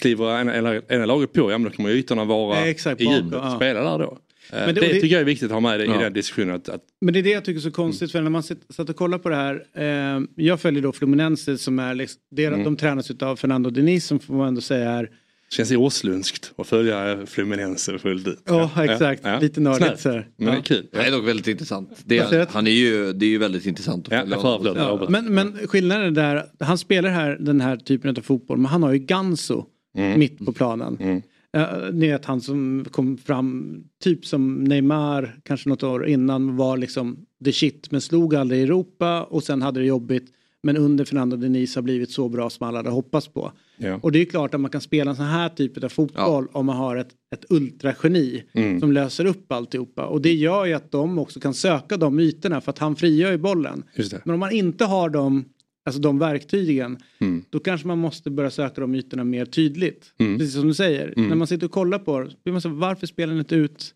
[0.00, 3.32] Kliver ena, ena, laget på, ja men då kommer ytorna vara exakt, i djupet.
[3.32, 3.56] ja.
[3.56, 4.18] Spela där då.
[4.52, 5.98] Eh, Men det- det, tycker jag är viktigt att ha med i Ja.
[5.98, 6.54] den diskussionen.
[6.54, 8.88] Att, att, Men det är det jag tycker är så konstigt för när man satt
[8.88, 9.64] och kollade på det här.
[9.74, 12.64] Eh, jag följer då Fluminense som är, liksom, det, Mm.
[12.64, 15.10] de tränas av Fernando Diniz som får man ändå säga är
[15.50, 18.42] Känns åslundskt att följa Fluminense fullt ut.
[18.46, 19.22] Ja, exakt.
[19.40, 20.28] Lite nördigt så här.
[20.36, 20.62] Men det är Ja.
[20.62, 20.86] kul.
[20.92, 21.90] Det är dock väldigt intressant.
[22.04, 24.76] Det är, han är ju, det är ju väldigt intressant att Ja, följa får honom.
[24.76, 28.66] Ja, men, men skillnaden är där, han spelar här den här typen av fotboll men
[28.66, 29.64] han har ju Ganso
[29.96, 30.18] Mm.
[30.18, 31.22] mitt på planen.
[31.56, 36.76] Uh, ni vet han som kom fram typ som Neymar kanske något år innan var
[36.76, 40.32] liksom the shit men slog aldrig i Europa och sen hade det jobbigt.
[40.64, 43.52] Men under Fernando Denis har blivit så bra som alla hade hoppats på.
[43.76, 43.98] Ja.
[44.02, 46.66] Och det är klart att man kan spela en sån här typ av fotboll om
[46.66, 48.80] man har ett, ett ultrageni Mm.
[48.80, 50.06] som löser upp alltihopa.
[50.06, 53.30] Och det gör ju att de också kan söka de ytorna för att han frigör
[53.30, 53.82] ju bollen.
[54.24, 55.44] Men om man inte har de,
[55.84, 57.44] alltså de verktygen Mm.
[57.50, 60.14] då kanske man måste börja söka de ytorna mer tydligt.
[60.18, 60.38] Mm.
[60.38, 61.12] Precis som du säger.
[61.16, 61.28] Mm.
[61.28, 63.94] När man sitter och kollar på det, så, varför spelar ni inte ut?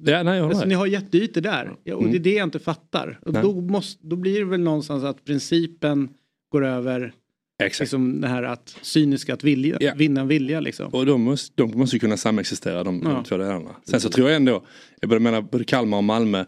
[0.00, 1.72] Ja, nej, Alltså, ni har jätteytor där.
[1.84, 2.22] Ja, och det är Mm.
[2.22, 3.18] det jag inte fattar.
[3.22, 3.42] Och Nej.
[3.42, 6.08] då, måste, då blir det väl någonstans att principen
[6.52, 7.12] går över
[7.62, 7.80] Exakt.
[7.80, 9.92] liksom det här att cyniska att vilja, Ja.
[9.96, 10.86] vinna vilja liksom.
[10.94, 13.10] Och de måste, de måste ju kunna samexistera de, Ja.
[13.10, 13.70] de två delarna.
[13.84, 14.64] Sen så tror jag ändå,
[15.00, 16.44] jag både menar både Kalmar och Malmö,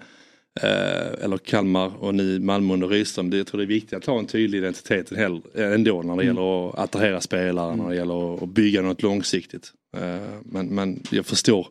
[0.60, 4.06] eh, eller Kalmar och ni Malmö under Rydström, det, jag tror det är viktigt att
[4.06, 5.30] ha en tydlig identitet eh,
[5.72, 6.26] ändå när det Mm.
[6.26, 9.72] gäller att attrahera spelare, när det gäller att- bygga något långsiktigt.
[9.96, 11.66] Eh, men, men jag förstår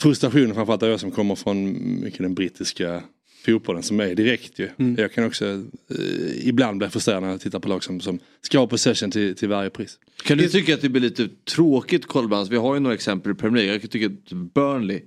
[0.00, 1.72] frustrationen framförallt jag som kommer från
[2.02, 3.02] mycket den brittiska
[3.46, 4.68] fotbollen som är direkt ju.
[4.78, 4.96] Mm.
[4.98, 8.58] Jag kan också eh, ibland bli frustrerad när jag tittar på lag som, som ska
[8.58, 9.98] ha possession till, till varje pris.
[10.24, 12.50] Kan du tycka att det blir lite tråkigt Kolbans?
[12.50, 13.72] Vi har ju några exempel i Premier League.
[13.72, 15.00] Jag kan tycka att Burnley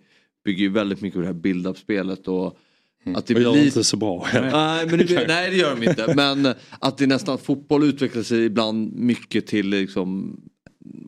[0.45, 2.57] bygger ju väldigt mycket på det här build-up-spelet och
[3.15, 4.27] att det Och blir inte så bra.
[4.33, 6.13] Nej, men det, blir- nej det gör de inte.
[6.15, 10.39] Men att det nästan fotboll utvecklar sig ibland mycket till liksom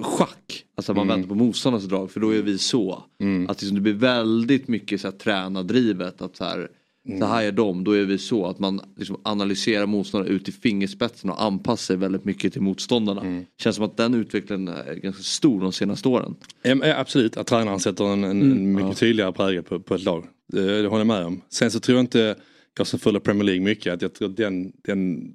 [0.01, 0.65] schack.
[0.75, 1.15] Alltså man Mm.
[1.17, 3.03] väntar på motståndarnas drag för då är vi så.
[3.47, 6.21] Att liksom det blir väldigt mycket så här tränardrivet.
[6.21, 6.69] Att så här,
[7.07, 7.19] Mm.
[7.19, 8.45] så här är de, då är vi så.
[8.45, 13.21] Att man liksom analyserar motståndarna ut i fingerspetsen och anpassar sig väldigt mycket till motståndarna.
[13.21, 13.45] Mm.
[13.59, 16.35] Känns som att den utvecklingen är ganska stor de senaste åren.
[16.61, 18.93] Ja, absolut, att tränaren sätter en, en, Mm, en mycket ja.
[18.93, 20.25] tydligare prägel på, på ett lag.
[20.47, 21.41] Det, det håller jag med om.
[21.49, 22.35] Sen så tror jag inte,
[22.77, 25.31] jag som följer Premier League mycket, att jag tror den, den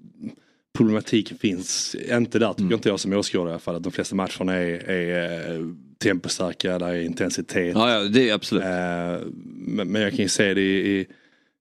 [0.76, 2.74] problematiken finns inte där, tycker Mm.
[2.74, 3.76] inte jag som åskådare i alla fall.
[3.76, 5.66] Att de flesta matcherna är, är eh,
[6.02, 7.74] tempostarka, där är intensitet.
[7.74, 8.64] Ja, ja det är absolut.
[8.64, 11.06] Eh, men, men jag kan ju se det i, i,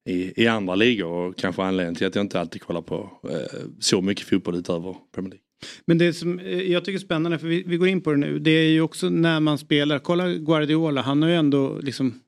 [0.06, 3.60] i, i andra ligor och kanske anledningen till att jag inte alltid kollar på eh,
[3.80, 5.46] så mycket fotboll utöver Premier League.
[5.86, 8.18] Men det som eh, jag tycker är spännande, för vi, vi går in på det
[8.18, 12.20] nu, det är ju också när man spelar, kolla Guardiola, han har ju ändå liksom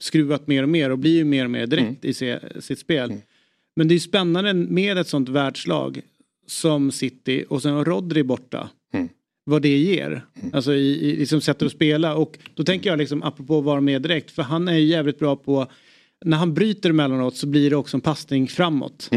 [0.00, 3.12] skruvat mer och mer och blir ju mer och mer direkt i se, sitt spel.
[3.76, 6.00] Men det är ju spännande med ett sånt världslag
[6.46, 8.68] som City och sen Rodri borta.
[8.92, 9.08] Mm.
[9.46, 10.24] Vad det ger.
[10.52, 13.80] Alltså i, i liksom sättet att spela och då tänker jag liksom apropå att vara
[13.80, 15.66] med direkt för han är ju jävligt bra på
[16.24, 19.10] när han bryter emellanåt så blir det också en passning framåt.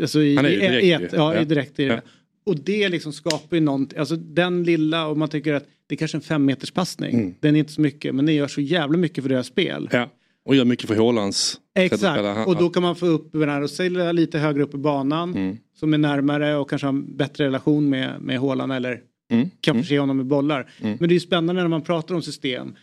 [0.00, 1.44] Alltså i, Han är ju direkt i ett, ja, Ja.
[1.44, 1.94] direkt i det.
[1.94, 2.00] Ja.
[2.46, 5.96] Och det liksom skapar ju någonting, alltså den lilla och man tycker att det är
[5.96, 7.14] kanske en fem meters passning.
[7.14, 7.34] Mm.
[7.40, 9.88] Den är inte så mycket men det gör så jävla mycket för deras spel.
[9.92, 10.10] Ja,
[10.44, 13.70] och gör mycket för Hålands Exakt, och då kan man få upp den här och
[13.70, 15.34] sälja lite högre upp i banan.
[15.34, 15.56] Mm.
[15.78, 19.00] Som är närmare och kanske har en bättre relation med, med Håland eller
[19.30, 19.50] Mm.
[19.60, 20.70] kan förse honom med bollar.
[20.80, 20.96] Mm.
[21.00, 22.74] Men det är ju spännande när man pratar om system.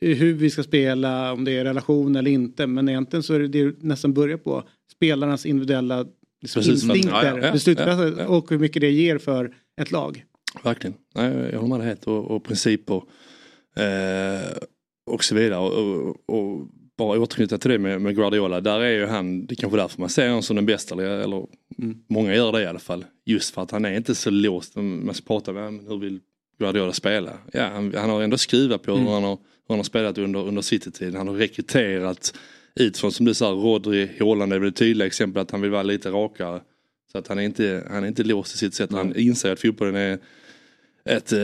[0.00, 2.66] Hur vi ska spela, om det är relation eller inte.
[2.66, 4.62] Men egentligen så är det, det nästan börjar på
[4.92, 6.06] spelarnas individuella
[6.42, 6.84] liksom, Precis.
[6.84, 10.24] instinkter, Ja, ja, ja, och hur mycket det ger för ett lag.
[10.64, 10.96] Verkligen.
[11.14, 12.06] Nej, jag håller med dig helt.
[12.06, 13.02] Och, och principer
[13.76, 14.56] eh,
[15.10, 15.58] och så vidare.
[15.60, 16.68] Och, och, och
[16.98, 18.60] bara återknyta till det med, med Guardiola.
[18.60, 20.94] Där är ju han, det är kanske därför man ser honom som den bästa.
[20.94, 21.46] Eller, eller
[21.78, 21.96] Mm.
[22.08, 23.04] många gör det i alla fall.
[23.24, 24.76] Just för att han är inte så låst.
[24.76, 26.20] Man ska prata med honom, hur vill
[26.58, 27.32] Guardiola spela?
[27.52, 29.04] Ja, han, han har ändå skruvat på Mm.
[29.06, 31.14] hur, han har, hur han har spelat under, under City-tiden.
[31.14, 32.34] Han har rekryterat
[32.74, 35.82] utifrån som du sa, Rodri, Haaland är väl ett tydligt exempel att han vill vara
[35.82, 36.60] lite rakare.
[37.12, 38.92] Så att han är inte, han är inte låst i sitt sätt.
[38.92, 40.18] Han inser att fotbollen är
[41.04, 41.38] ett, eh,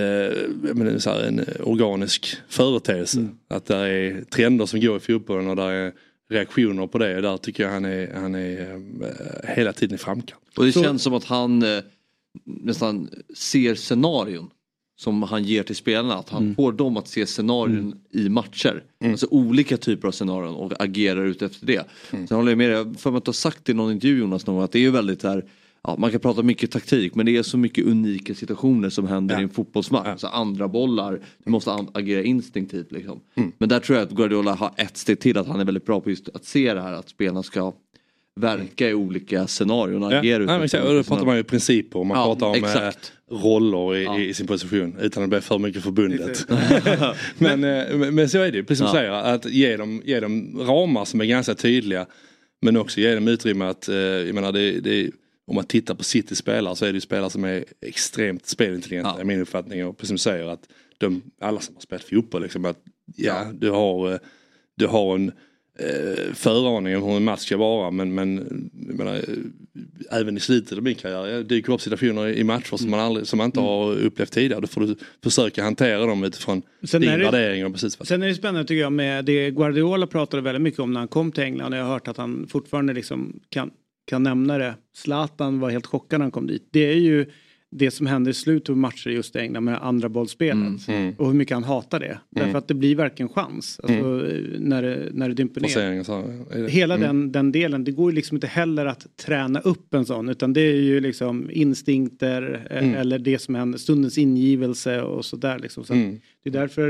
[0.74, 3.28] menar, så här, en organisk företeelse.
[3.48, 5.92] Att det är trender som går i fotbollen och där är
[6.30, 7.20] reaktioner på det.
[7.20, 10.40] Där tycker jag han är, han är eh, hela tiden i framkant.
[10.56, 11.82] Och det Så- känns som att han eh,
[12.44, 14.50] nästan ser scenarion
[15.03, 16.14] som han ger till spelarna.
[16.14, 16.55] Att han Mm.
[16.55, 18.82] får dem att se scenarion i matcher.
[19.05, 21.86] Alltså olika typer av scenarion och agerar ut efter det.
[22.12, 22.26] Mm.
[22.26, 24.64] Sen håller jag med dig, för att du har sagt i någon intervju Jonas någon
[24.64, 25.44] att det är ju väldigt här
[25.84, 29.40] Ja, man kan prata mycket taktik men det är så mycket unika situationer som händer
[29.40, 30.07] i en fotbollsmatch.
[30.07, 32.92] Alltså andra bollar, du måste agera instinktivt.
[32.92, 33.20] Liksom.
[33.34, 33.53] Mm.
[33.59, 36.00] Men där tror jag att Guardiola har ett steg till att han är väldigt bra
[36.00, 37.72] på just att se det här att spelarna ska
[38.40, 40.84] verka i olika scenarion Ja, nej, men exakt.
[40.84, 43.12] då pratar man ju principer och man Ja, pratar om exakt.
[43.30, 46.46] eh, roller i, i sin position utan att bli för mycket förbundet.
[47.38, 49.22] men, eh, men, men så är det ju, precis som du Ja.
[49.22, 52.06] säger, att ge dem, ge dem ramar som är ganska tydliga
[52.62, 55.10] men också ge dem utrymme att, eh, jag menar det, det,
[55.46, 59.20] om man tittar på City spelare så är det ju spelare som är extremt spelintelligenta
[59.20, 60.62] i min uppfattning och precis som du säger att
[60.98, 62.42] de, alla som har spelat fotboll.
[62.42, 62.78] Liksom, att,
[63.16, 64.18] ja, Du, har,
[64.76, 65.32] du har en
[65.82, 68.34] eh, föraning om hur en match ska vara men, men
[68.72, 69.20] menar, eh,
[70.20, 73.26] även i slutet av min karriär jag dyker upp situationer i matcher som man, aldrig,
[73.26, 74.60] som man inte har upplevt tidigare.
[74.60, 78.22] Då får du försöka hantera dem utifrån Sen din det- värdering och precis vad Sen
[78.22, 81.32] är det spännande tycker jag med det Guardiola pratade väldigt mycket om när han kom
[81.32, 81.74] till England.
[81.74, 83.70] Jag har hört att han fortfarande liksom kan,
[84.06, 84.74] kan nämna det.
[84.96, 86.68] Zlatan var helt chockad när han kom dit.
[86.70, 87.26] Det är ju
[87.74, 90.88] det som händer i slutet av matcher just i England med andra bollspelet.
[90.88, 91.14] Mm.
[91.18, 92.18] Och hur mycket han hatar det.
[92.30, 92.56] Därför Mm.
[92.58, 93.80] att det blir verkligen chans.
[93.82, 94.04] Alltså,
[94.58, 95.68] när, det, när det dimper ner.
[95.68, 96.12] Så
[96.50, 97.06] är det- Hela mm.
[97.06, 100.52] den, den delen, det går ju liksom inte heller att träna upp en sån utan
[100.52, 102.94] det är ju liksom instinkter eh, Mm.
[102.94, 105.84] eller det som händer, stundens ingivelse och sådär liksom.
[105.84, 106.20] Så Mm.
[106.42, 106.88] Det är därför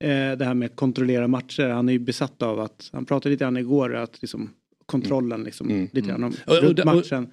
[0.00, 3.30] eh, det här med att kontrollera matcher, han är ju besatt av att, han pratade
[3.32, 4.50] lite grann igår att liksom
[4.88, 6.38] kontrollen liksom lite grann om Mm.
[6.46, 7.28] Och- och- runt och- matchen.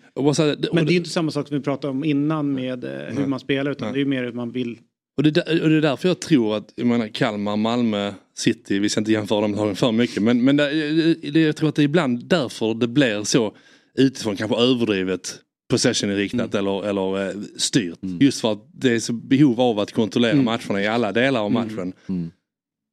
[0.74, 3.28] Men det är ju inte samma sak som vi pratade om innan med eh, hur
[3.28, 3.93] man spelar utan Nej.
[3.93, 4.78] det är ju mer hur man vill.
[5.18, 8.80] Och det, där- och det är därför jag tror att jag menar, Kalmar, Malmö, City,
[8.80, 11.76] vi ska inte jämföra de lagen för mycket men, men det, det, jag tror att
[11.76, 13.56] det är ibland därför det blir så
[13.97, 15.39] utifrån kanske överdrivet
[15.72, 17.99] possession-inriktat eller, eller eh, styrt.
[18.20, 21.51] Just för att det är så behov av att kontrollera matcherna i alla delar av
[21.51, 21.93] matchen.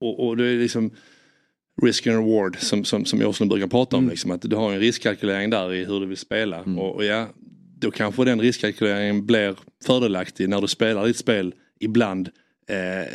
[0.01, 0.91] Och, och det är liksom
[1.83, 4.09] risk and reward som, som, som Åslund brukar prata om.
[4.09, 6.61] Liksom, att du har en riskkalkylering där i hur du vill spela.
[6.61, 7.29] Och, och ja,
[7.79, 12.29] då kanske den riskkalkyleringen blir fördelaktig när du spelar ditt spel ibland
[12.68, 13.12] eh,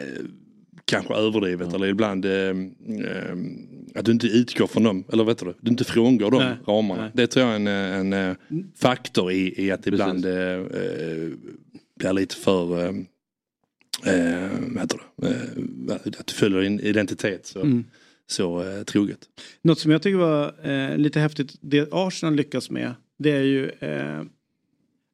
[0.86, 3.38] kanske överdrivet eller ibland eh, eh,
[3.95, 7.01] att du inte utgår från dem, eller vet du, du inte frångår de Nej, ramarna.
[7.01, 7.12] nej.
[7.14, 8.36] Det tror jag är en, en, eh,
[8.76, 11.30] faktor i, i att ibland eh, eh,
[11.99, 12.89] blir lite för eh,
[14.14, 16.20] eh, vad heter det?
[16.20, 17.84] Att du följer din identitet så, Mm.
[18.28, 19.19] Så eh, troget.
[19.61, 23.69] Något som jag tycker var eh, lite häftigt, det Arsenal lyckas med, det är ju,
[23.80, 24.21] eh,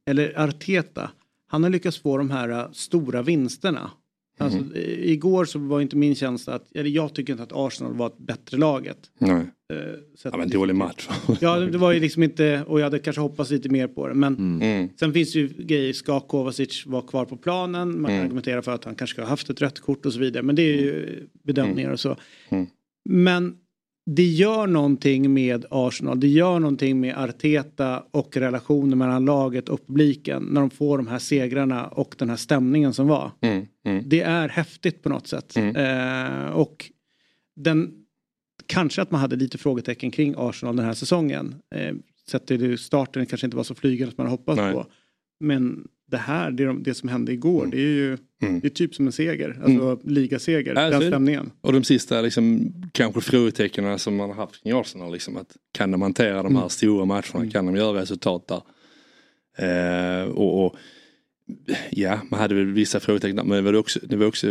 [0.09, 1.11] eller Arteta,
[1.47, 3.91] han har lyckats få de här eh, stora vinsterna.
[4.39, 4.75] Alltså, Mhm.
[4.75, 8.07] i- igår så var inte min känsla att, eller jag tycker inte att Arsenal var
[8.07, 8.97] ett bättre laget.
[9.17, 9.31] Nej.
[9.73, 9.77] Eh,
[10.15, 11.09] så Ja, men dålig match.
[11.41, 14.13] Ja, det var ju liksom inte, och jag hade kanske hoppats lite mer på det.
[14.13, 14.89] Men Mm.
[14.99, 18.01] sen finns det ju grejer, ska Kovacic vara kvar på planen?
[18.01, 18.25] Man kan Mm.
[18.25, 20.43] argumentera för att han kanske ska ha haft ett rött kort och så vidare.
[20.43, 22.17] Men det är ju bedömningar och så.
[23.09, 23.23] Mm.
[23.23, 23.55] Men
[24.05, 29.87] det gör någonting med Arsenal, det gör någonting med Arteta och relationen mellan laget och
[29.87, 33.31] publiken när de får de här segrarna och den här stämningen som var.
[33.41, 33.65] Mm.
[33.85, 34.03] Mm.
[34.09, 35.57] Det är häftigt på något sätt.
[35.57, 36.91] Eh, och
[37.55, 37.91] den,
[38.65, 41.55] kanske att man hade lite frågetecken kring Arsenal den här säsongen.
[41.75, 41.95] Eh,
[42.31, 44.73] sett till starten kanske inte var så flygande som man hoppats Nej.
[44.73, 44.85] på.
[45.39, 48.17] Men det här, det, de- det som hände igår, det är ju
[48.47, 48.59] Mm.
[48.59, 49.59] det är typ som en seger.
[49.63, 51.51] Alltså ligaseger, Ja, den stämningen.
[51.61, 55.11] Och de sista liksom, kanske frågetecknen som man har haft kring Arsenal.
[55.13, 56.69] Liksom, att kan de hantera de här Mm.
[56.69, 57.51] stora matcherna?
[57.51, 58.61] Kan de göra resultat där?
[59.57, 60.75] Eh, och, och
[61.91, 64.47] Ja, man hade väl vissa frågetecken men det var också, det var också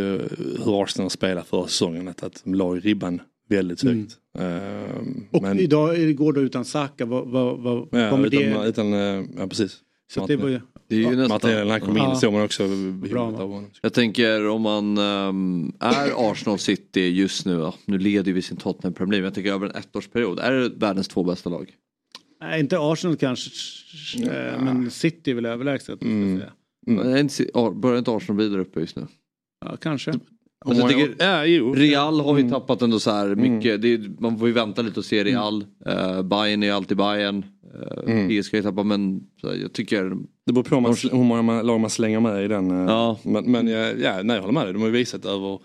[0.64, 2.08] hur Arsenal spelade förra säsongen.
[2.08, 3.98] Att, att de la ribban väldigt Mm.
[3.98, 4.16] högt.
[4.38, 8.68] Eh, Och men, idag, igår då utan Saka, vad, vad, vad ja, kommer utan, det?
[8.68, 9.76] utan, eh, ja, precis.
[10.14, 10.60] Så att det var ju...
[10.88, 12.30] Det är ju nästan- Materialen kom in Ja.
[12.30, 12.68] man också
[13.10, 13.64] Bra.
[13.82, 18.56] Jag tänker om man ehm, är Arsenal City just nu, ja, nu leder vi sin
[18.56, 21.70] Tottenham Premier League, men jag tänker över en ettårsperiod, är det världens två bästa lag?
[22.40, 23.50] Nej, inte Arsenal kanske,
[24.22, 26.02] eh, men City är väl överlägset.
[26.02, 26.42] Mm.
[27.54, 29.06] Ar- Börjar inte Arsenal bli där uppe just nu?
[29.64, 30.12] Ja, kanske.
[30.64, 31.74] Alltså, jag tycker, ja, jo.
[31.74, 32.52] Real har ju Mm.
[32.52, 35.64] tappat ändå så här mycket, det är, man får ju vänta lite och se Real.
[35.88, 37.44] Uh, Bayern är alltid Bayern.
[37.74, 38.28] Uh, Mm.
[38.42, 40.02] PSG ju tappat men här, jag tycker
[40.46, 42.70] Det beror på man, hur många lag man slänger med i den.
[42.70, 43.18] eh, Ja.
[43.22, 44.72] Men, men ja, ja, nej, jag håller med dig.
[44.72, 45.58] De har ju visat över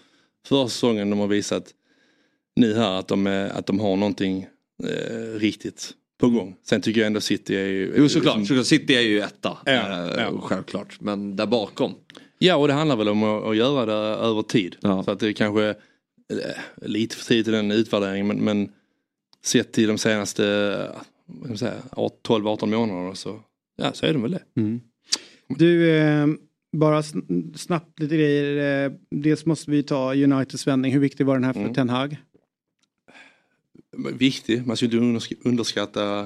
[0.48, 1.64] förra säsongen, de har visat
[2.56, 4.48] nu här att de, är, att de har någonting
[4.84, 6.56] eh, riktigt på gång.
[6.70, 7.94] Sen tycker jag ändå City är ju...
[7.98, 9.58] Jo såklart, liksom- såklart City är ju etta.
[9.66, 10.40] Ja, ja.
[10.42, 10.98] Självklart.
[11.02, 11.94] Men där bakom.
[12.40, 13.94] Ja och det handlar väl om att, att göra det
[14.26, 14.76] över tid.
[14.82, 15.04] Ja.
[15.04, 15.76] Så att det kanske är
[16.82, 18.70] lite för tidigt i den utvärderingen men, men
[19.44, 20.44] sett till de senaste
[21.26, 23.40] vad ska man säga, 12-18 månaderna så,
[23.78, 24.44] ja, så är de väl det.
[25.58, 26.28] Du, eh,
[26.78, 28.86] bara sn- snabbt lite grejer.
[28.86, 30.92] Eh, dels måste vi ta Uniteds vändning.
[30.94, 31.74] Hur viktig var den här för Mm.
[31.74, 32.18] Ten Hag?
[34.14, 34.68] viktig.
[34.68, 36.20] Man ska inte undersk- underskatta,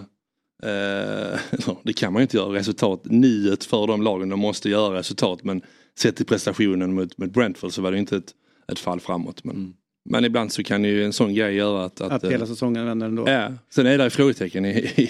[0.63, 1.39] eh,
[1.83, 3.01] det kan man ju inte göra, resultat.
[3.05, 5.43] Nyet för de lagen, de måste göra resultat.
[5.43, 5.61] Men
[5.99, 8.31] sett till prestationen mot, mot Brentford så var det inte ett,
[8.71, 9.43] ett fall framåt.
[9.43, 9.73] Men,
[10.09, 12.01] men ibland så kan ju en sån grej göra att...
[12.01, 13.29] Att, eh, hela säsongen vänder ändå?
[13.29, 15.09] Ja, sen är det frågetecken i, i,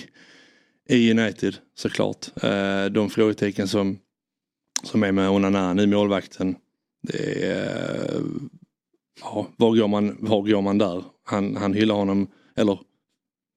[0.90, 2.44] i United såklart.
[2.44, 4.00] Eh, de frågetecken som,
[4.84, 6.56] som är med Onana nu, målvakten.
[7.08, 8.22] Det är, eh,
[9.22, 11.04] ja, var, går man, var går man där?
[11.24, 12.80] Han, han hyllar honom, eller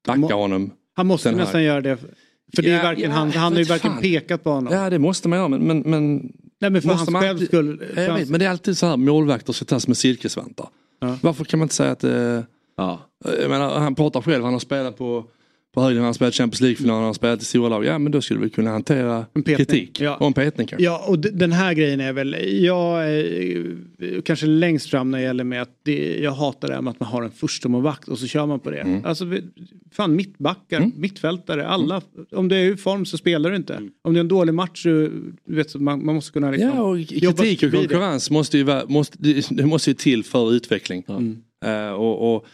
[0.06, 0.70] backar honom.
[0.96, 1.96] Han måste nästan göra det.
[2.56, 4.02] För det är Ja, verkligen, ja, han, han har ju verkligen fan.
[4.02, 4.72] pekat på honom.
[4.72, 7.30] Ja det måste man göra men, men, men Nej men för Måste hans man själv
[7.34, 7.82] alltid- skull.
[7.94, 10.68] för hans- men det är alltid så här målvakter ska tas med silkesvantar.
[11.00, 11.18] Ja.
[11.22, 12.40] Varför kan man inte säga att eh,
[12.76, 13.00] Ja.
[13.40, 15.24] jag menar, han pratar själv, han har spelat på,
[15.74, 17.84] på höjden, han har spelat Champions League-final, han har spelat i stora lag.
[17.84, 20.00] Ja men då skulle vi kunna hantera kritik.
[20.00, 20.16] Ja.
[20.16, 20.84] Och en petning kanske.
[20.84, 25.24] Ja, och den här grejen är väl, jag är eh, kanske längst fram när det
[25.24, 28.08] gäller med att det, jag hatar det här med att man har en första målvakt
[28.08, 28.80] och så kör man på det.
[28.80, 29.04] Mm.
[29.04, 29.24] Alltså,
[29.92, 32.02] fan mittbackar, mittfältare, alla.
[32.32, 33.80] Om du är i form så spelar du inte.
[34.02, 35.10] Om det är en dålig match, så,
[35.48, 37.76] vet, man, man måste kunna liksom, Ja, och kritik och det.
[37.76, 39.18] konkurrens måste ju, måste,
[39.50, 41.04] det måste ju till för utveckling.
[41.08, 41.36] Mm.
[41.64, 42.46] Eh, och, och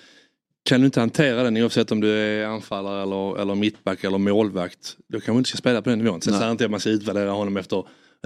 [0.62, 4.97] kan du inte hantera den oavsett om du är anfallare eller, eller mittback eller målvakt.
[5.09, 6.20] Då kan man inte ska spela på den nivån.
[6.20, 7.78] Sen säger jag inte att man ska utvärdera honom efter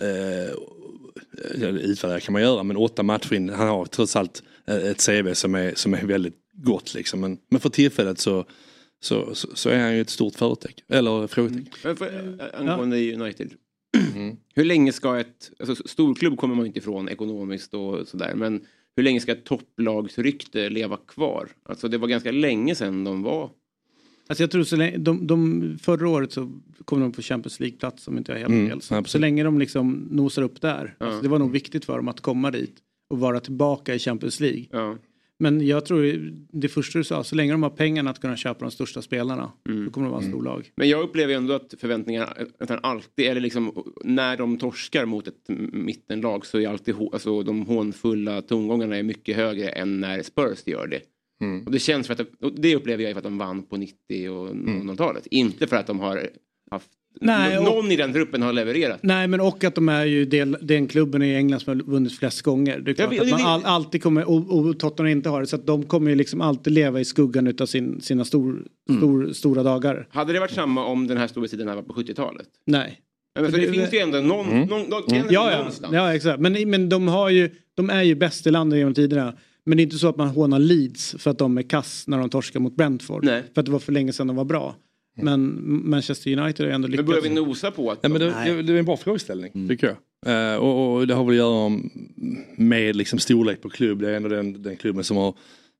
[0.02, 0.54] eh,
[1.54, 5.06] ja, utvärdera kan man göra men åtta matcher in, han har trots allt eh, ett
[5.06, 7.20] CV som är, som är väldigt gott liksom.
[7.20, 8.44] Men, men för tillfället så,
[9.02, 10.84] så, så, så är han ju ett stort företecken.
[10.88, 11.72] Eller frågetecken.
[11.84, 13.50] Men för, äh, angående United.
[14.54, 18.66] Hur länge ska ett, alltså storklubb kommer man inte ifrån ekonomiskt och sådär, men
[18.96, 21.48] hur länge ska ett topplagsrykte leva kvar?
[21.62, 23.50] Alltså det var ganska länge sedan de var
[24.26, 26.52] Alltså jag tror så länge, de, de, förra året så
[26.84, 28.82] kom de på Champions League-plats om inte jag är helt Mm, fel.
[28.82, 30.94] Så, så länge de liksom nosar upp där.
[30.98, 31.06] Ja.
[31.06, 32.76] Alltså det var nog viktigt för dem att komma dit
[33.10, 34.66] och vara tillbaka i Champions League.
[34.70, 34.96] Ja.
[35.38, 38.60] Men jag tror det första du sa, så länge de har pengarna att kunna köpa
[38.64, 39.84] de största spelarna, Mm.
[39.84, 40.70] då kommer de vara en stor lag.
[40.76, 45.04] Men jag upplever ju ändå att förväntningarna, att han alltid, eller liksom när de torskar
[45.04, 50.22] mot ett mittenlag så är alltid alltså, de hånfulla tongångarna är mycket högre än när
[50.22, 51.00] Spurs gör det.
[51.40, 51.64] Mm.
[51.66, 54.28] Och det känns för att, och det upplever jag för att de vann på 90
[54.28, 55.26] och 00-talet.
[55.26, 56.28] Inte för att de har
[56.70, 56.88] haft,
[57.20, 58.98] Nej, och- någon i den truppen har levererat.
[59.02, 62.18] Nej men och att de är ju del, den klubben i England som har vunnit
[62.18, 62.78] flest gånger.
[62.78, 65.40] Det är klart vet- att man det- all, alltid kommer, och, och Tottenham inte har
[65.40, 68.66] det, så att de kommer ju liksom alltid leva i skuggan utav sin, sina stor,
[68.88, 69.00] Mm.
[69.00, 70.06] stor, stora dagar.
[70.10, 72.46] Hade det varit samma om den här storhetstiden här var på 70-talet?
[72.66, 73.00] Nej.
[73.40, 74.68] Men för det, finns ju ändå någon, Mm.
[74.68, 75.94] någon, någon, Ja, ja, någonstans.
[75.94, 76.40] ja exakt.
[76.40, 79.34] Men, men de, har ju, de är ju bäst i landet genom tiderna.
[79.66, 82.18] Men det är inte så att man hånar Leeds för att de är kass när
[82.18, 83.24] de torskar mot Brentford.
[83.24, 83.42] Nej.
[83.54, 84.74] För att det var för länge sedan de var bra.
[85.14, 85.60] Men
[85.90, 87.06] Manchester United har ändå Men lyckats.
[87.06, 88.52] börjar vi nosa på att Ja, men det, Nej.
[88.52, 89.96] det, det är en bra frågeställning tycker jag.
[90.26, 91.78] Eh, och, och det har väl att göra
[92.56, 94.00] med liksom storlek på klubb.
[94.00, 95.34] Det är ändå den, den klubben som har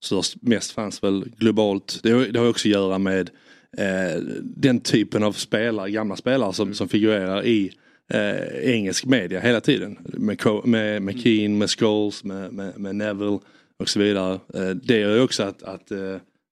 [0.05, 2.01] störst, mest fans väl globalt.
[2.03, 3.31] Det har, det har också att göra med
[3.79, 7.71] eh, den typen av spelare, gamla spelare som, som figurerar i
[8.13, 9.99] eh, engelsk media hela tiden.
[10.05, 13.39] Med, med, med Keane, med Scholes, med, med, med Neville
[13.79, 14.41] och så vidare.
[14.75, 15.93] Det gör ju också att, att,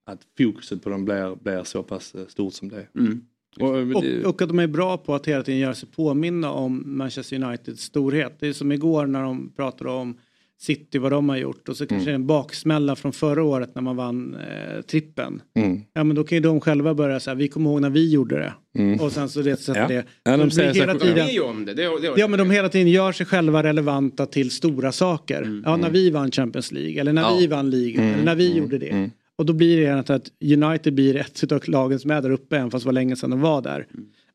[0.06, 2.86] att fokuset på dem blir, blir så pass eh, stort som det.
[2.98, 3.20] Mm.
[3.60, 6.82] Och, Och, och att de är bra på att hela tiden göra sig påminna om
[6.86, 8.36] Manchester Uniteds storhet.
[8.40, 10.16] Det är som igår när de pratade om
[10.60, 11.68] City, vad de har gjort.
[11.68, 12.22] Och så kanske Mm.
[12.22, 15.42] en baksmälla från förra året när man vann eh, trippen.
[15.54, 15.80] mm.
[15.92, 18.36] Ja men då kan ju de själva börja säga, vi kommer ihåg när vi gjorde
[18.38, 18.52] det.
[18.82, 19.00] Mm.
[19.00, 19.88] Och sen så det sätter Ja.
[19.88, 20.04] det.
[20.24, 21.74] Ja, de Så så- hela tiden, det.
[21.74, 25.62] det, det Ja men de hela tiden gör sig själva relevanta till stora saker.
[25.64, 27.36] Ja när vi vann Champions League eller när Ja.
[27.40, 29.10] vi vann ligan eller när vi gjorde det.
[29.36, 32.70] Och då blir det att United blir ett av lagen som är där uppe även
[32.70, 33.86] fast det var länge sedan de var där.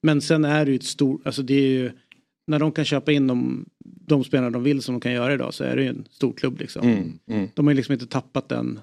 [0.02, 1.92] Men sen är det ju ett stort, alltså det är ju
[2.48, 5.54] när de kan köpa in de, de spelare de vill som de kan göra idag
[5.54, 6.88] så är det ju en stor klubb liksom.
[6.90, 7.48] Mm, mm.
[7.54, 8.80] De har ju liksom inte tappat den,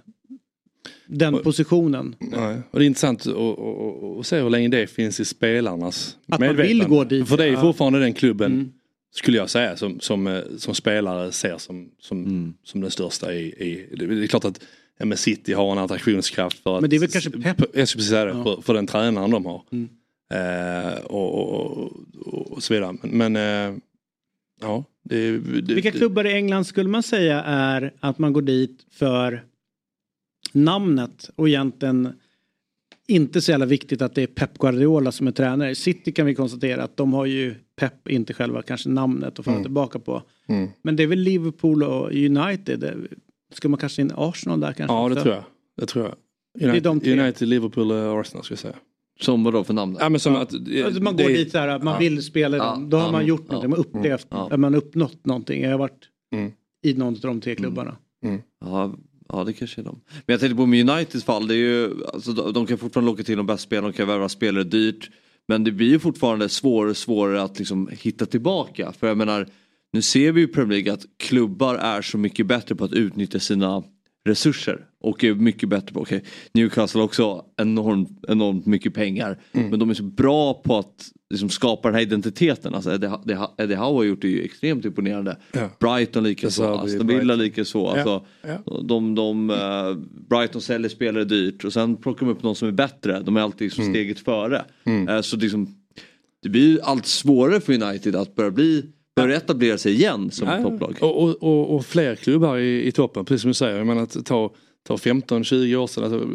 [1.06, 2.16] den positionen.
[2.18, 2.56] Nej.
[2.70, 6.68] Och det är intressant att, se hur länge det finns i spelarnas Att man medvetande.
[6.68, 7.28] vill gå dit.
[7.28, 7.60] För det är Ja.
[7.60, 8.72] fortfarande den klubben, Mm.
[9.14, 13.44] skulle jag säga, som, som, eh, som spelare ser som, som, som den största i,
[13.46, 14.60] i det är klart att
[14.98, 16.80] men City har en attraktionskraft för att...
[16.80, 17.58] Men det är väl kanske Pep?
[17.58, 18.44] Jag skulle precis säga det, Ja.
[18.44, 19.62] för, för den tränaren de har.
[19.72, 19.88] Mm.
[20.32, 21.92] Eh, och, och,
[22.26, 22.96] och, och så vidare.
[23.02, 23.36] Men, men
[23.72, 23.78] eh,
[24.60, 24.84] ja.
[25.02, 29.44] Det, det, Vilka klubbar i England skulle man säga är att man går dit för
[30.52, 32.12] namnet och egentligen
[33.06, 35.74] inte så jävla viktigt att det är Pep Guardiola som är tränare.
[35.74, 39.54] City kan vi konstatera att de har ju Pep, inte själva kanske namnet att falla
[39.56, 39.64] Mm.
[39.64, 40.22] tillbaka på.
[40.46, 40.68] Mm.
[40.82, 43.06] Men det är väl Liverpool och United.
[43.54, 44.96] Ska man kanske in Arsenal där kanske?
[44.96, 45.44] Ja, det tror jag.
[45.76, 46.14] Det tror jag.
[46.68, 47.18] är United.
[47.18, 48.74] United Liverpool och Arsenal ska jag säga.
[49.20, 49.96] Som vadå för namn?
[50.00, 50.40] Ja, men som Ja.
[50.40, 50.54] att,
[50.86, 51.98] Alltså man det- går dit så här man ja.
[51.98, 52.90] vill spela Ja, dem.
[52.90, 54.56] Då har ja, man gjort ja, någonting, man har upplevt, ja.
[54.56, 55.62] man har uppnått någonting.
[55.62, 56.52] Jag har varit Mm.
[56.82, 57.96] i någon av de tre klubbarna.
[58.60, 58.94] Ja,
[59.28, 60.00] ja det kanske är de.
[60.10, 63.10] Men jag tänkte på med Uniteds fall, det är ju, alltså, de, de kan fortfarande
[63.10, 65.10] locka till de bästa spelarna, de kan värva spelare dyrt.
[65.48, 68.92] Men det blir ju fortfarande svårare och svårare att liksom hitta tillbaka.
[68.92, 69.46] För jag menar,
[69.94, 72.92] nu ser vi ju i Premier League att klubbar är så mycket bättre på att
[72.92, 73.82] utnyttja sina
[74.28, 74.80] resurser.
[75.00, 79.38] Och är mycket bättre på, okej Newcastle har också enormt, enormt mycket pengar.
[79.52, 82.74] Men de är så bra på att liksom, skapa den här identiteten.
[82.74, 83.10] Alltså Eddie,
[83.58, 85.36] Eddie, Howe har gjort det ju extremt imponerande.
[85.52, 85.70] Ja.
[85.80, 87.38] Brighton lika så, Deserve Aston Villa Brighton.
[87.38, 87.86] lika så.
[87.88, 88.82] Alltså, Ja.
[88.82, 89.94] de, de, eh,
[90.28, 93.20] Brighton säljer spelare dyrt och sen plockar de upp någon som är bättre.
[93.20, 94.64] De är alltid liksom steget före.
[94.84, 95.08] Mm.
[95.08, 95.68] Eh, så liksom,
[96.42, 100.48] det blir allt svårare för United att börja bli börja börjar etablera sig igen som
[100.48, 100.96] Ja, topplag.
[101.00, 103.78] Och, och, och, och fler klubbar i, i toppen, precis som du säger.
[103.78, 106.28] Jag menar, att ta, ta 15-20 år sedan, alltså,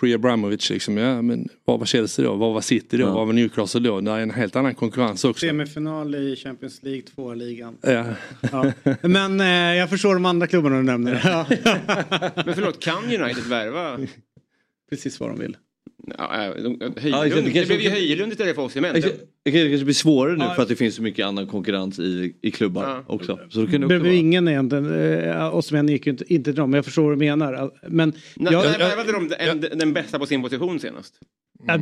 [0.00, 2.34] Pre-Abramovic liksom, ja men vad var Chelsea då?
[2.34, 3.04] Vad var City då?
[3.04, 3.14] Ja.
[3.14, 4.00] Vad var Newcastle då?
[4.00, 5.46] Det är en helt annan konkurrens också.
[5.46, 7.76] Semifinal i Champions League 2-ligan.
[7.82, 8.04] Ja.
[8.52, 8.72] Ja.
[9.02, 9.46] Men eh,
[9.76, 11.20] jag förstår de andra klubbarna du nämner.
[11.24, 11.46] Ja.
[12.44, 13.98] Men förlåt, kan United värva?
[14.90, 15.56] Precis vad de vill.
[16.18, 17.44] Ja, äh, de, Ja, Höjlund.
[17.54, 18.62] det blev ju Höjlund istället för.
[18.74, 19.10] Det kanske-
[19.44, 20.54] det kanske blir svårare nu Ja.
[20.54, 23.04] för att det finns så mycket annan konkurrens i, i klubbar Ja.
[23.06, 23.38] också.
[23.50, 24.12] Så det Det också blev vara.
[24.12, 25.12] ingen egentligen.
[25.22, 27.70] Eh, Osimhen gick ju inte, inte till dem, men jag förstår vad du menar.
[27.88, 31.14] Men När jag, när värvade de en, den bästa på sin position senast?
[31.66, 31.76] Ja,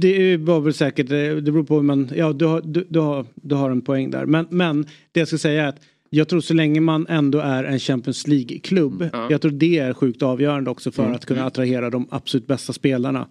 [0.00, 2.98] det- var väl säkert, eh, det beror på hur man, ja du har, du, du
[2.98, 4.26] har, du har en poäng där.
[4.26, 4.82] Men, men
[5.12, 5.80] det jag ska säga är att
[6.10, 9.26] jag tror så länge man ändå är en Champions League-klubb, Ja.
[9.30, 13.28] jag tror det är sjukt avgörande också för att kunna attrahera de absolut bästa spelarna.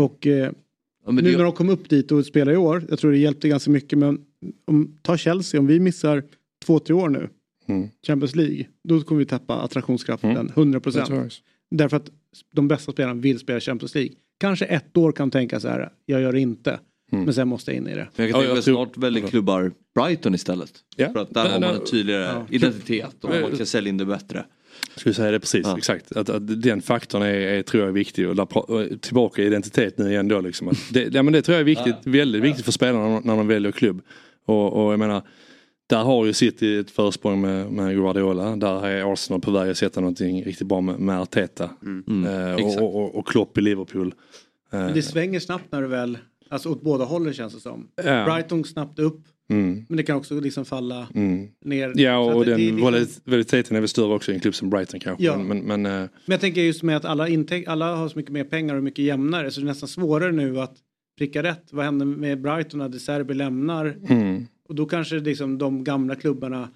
[0.00, 0.52] Och eh,
[1.06, 3.18] Ja, nu det, när de kom upp dit och spelar i år, jag tror det
[3.18, 3.98] hjälpte ganska mycket.
[3.98, 4.18] Men
[4.64, 6.22] om, ta Chelsea, om vi missar
[6.64, 7.28] två, tre år nu,
[7.68, 7.88] Mm.
[8.06, 10.52] Champions League, då kommer vi tappa attraktionskraften, Mm.
[10.54, 11.32] 100 Det procent.
[11.70, 12.10] Därför att
[12.54, 14.12] de bästa spelarna vill spela Champions League.
[14.38, 16.80] Kanske ett år kan tänka så här, jag gör det inte.
[17.12, 17.24] Mm.
[17.24, 18.08] Men sen måste jag in i det.
[18.16, 20.72] men jag Ja, kan tänka mig snart väljer klubbar Brighton istället.
[20.96, 21.12] Ja.
[21.12, 22.46] För att där Men, har man en tydligare ja.
[22.50, 24.44] identitet och man kan sälja in det bättre.
[24.96, 25.78] Skulle säga det precis, Ja.
[25.78, 26.16] exakt.
[26.16, 29.46] Att, att den faktorn är, är, tror jag är viktig och där och tillbaka i
[29.46, 30.68] identitet nu igen då liksom.
[30.68, 33.36] Att det, ja, men det tror jag är viktigt, väldigt viktigt för spelarna när, när
[33.36, 34.00] de väljer klubb.
[34.46, 35.22] Och, och jag menar,
[35.86, 38.56] där har ju City ett försprång med, med Guardiola.
[38.56, 41.70] Där är Arsenal på väg att sätta någonting riktigt bra med, med Arteta.
[41.82, 42.80] Mm, Eh, exakt.
[42.80, 44.14] och, och, och Klopp i Liverpool.
[44.72, 46.18] Eh, Men det svänger snabbt när du väl,
[46.50, 47.88] alltså åt båda hållen känns det som.
[48.04, 48.24] Ja.
[48.24, 49.20] Brighton snabbt upp,
[49.50, 51.48] mm, men det kan också liksom falla mm.
[51.64, 51.92] ner.
[51.96, 54.70] Ja och det- det den volatil- volatiliteten är väl större också i en klubb som
[54.70, 55.24] Brighton kanske.
[55.24, 55.38] Ja.
[55.38, 58.18] Men, men, men eh, Men jag tänker just med att alla, intäk, alla har så
[58.18, 60.74] mycket mer pengar och mycket jämnare så det är nästan svårare nu att
[61.18, 61.64] pricka rätt.
[61.70, 63.96] Vad händer med Brighton när De Serbi lämnar?
[64.08, 66.68] mm, Och då kanske liksom de gamla klubbarna,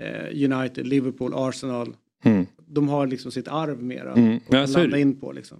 [0.00, 1.94] eh, United, Liverpool, Arsenal,
[2.24, 4.40] mm, de har liksom sitt arv mera mm.
[4.48, 5.00] Ja, att är landa det.
[5.00, 5.58] in på liksom.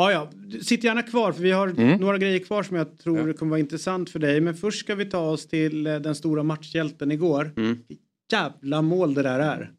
[0.00, 0.30] Ja, ja,
[0.62, 2.00] sitt gärna kvar för vi har Mm.
[2.00, 4.40] några grejer kvar som jag tror kommer vara intressant för dig.
[4.40, 7.50] Men först ska vi ta oss till eh, den stora matchhjälten igår.
[7.56, 7.78] Mm.
[8.32, 9.70] Jävla mål det där är.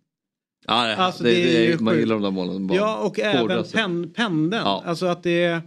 [0.68, 2.68] Ja, det, Alltså, det, det är det, man gillar de där målen.
[2.68, 4.62] Bara Ja, och även pen, pendeln.
[4.66, 4.84] Ja.
[4.86, 5.62] Alltså att det är...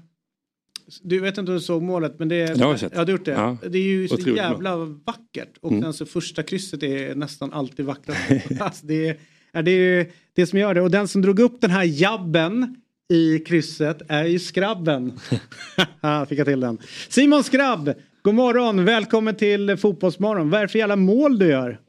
[1.02, 2.58] Du vet inte om du såg målet men det är...
[2.58, 2.92] Jag har sett.
[2.96, 3.30] Ja, du gjort det.
[3.32, 3.56] Ja.
[3.68, 4.44] Det är ju så Otroligt bra.
[4.44, 5.58] jävla vackert.
[5.60, 5.82] Och Mm.
[5.82, 8.20] sen så första krysset är nästan alltid vackrast.
[8.60, 9.16] alltså det, är,
[9.52, 10.80] ja, det är ju det som gör det.
[10.80, 12.76] Och den som drog upp den här jabben
[13.12, 15.12] i krysset är ju Skrabben.
[16.28, 16.78] Fick jag till den.
[17.08, 18.84] Simon Skrabb, god morgon.
[18.84, 20.50] Välkommen till Fotbollsmorgon.
[20.50, 21.80] Vad är det för jävla mål du gör?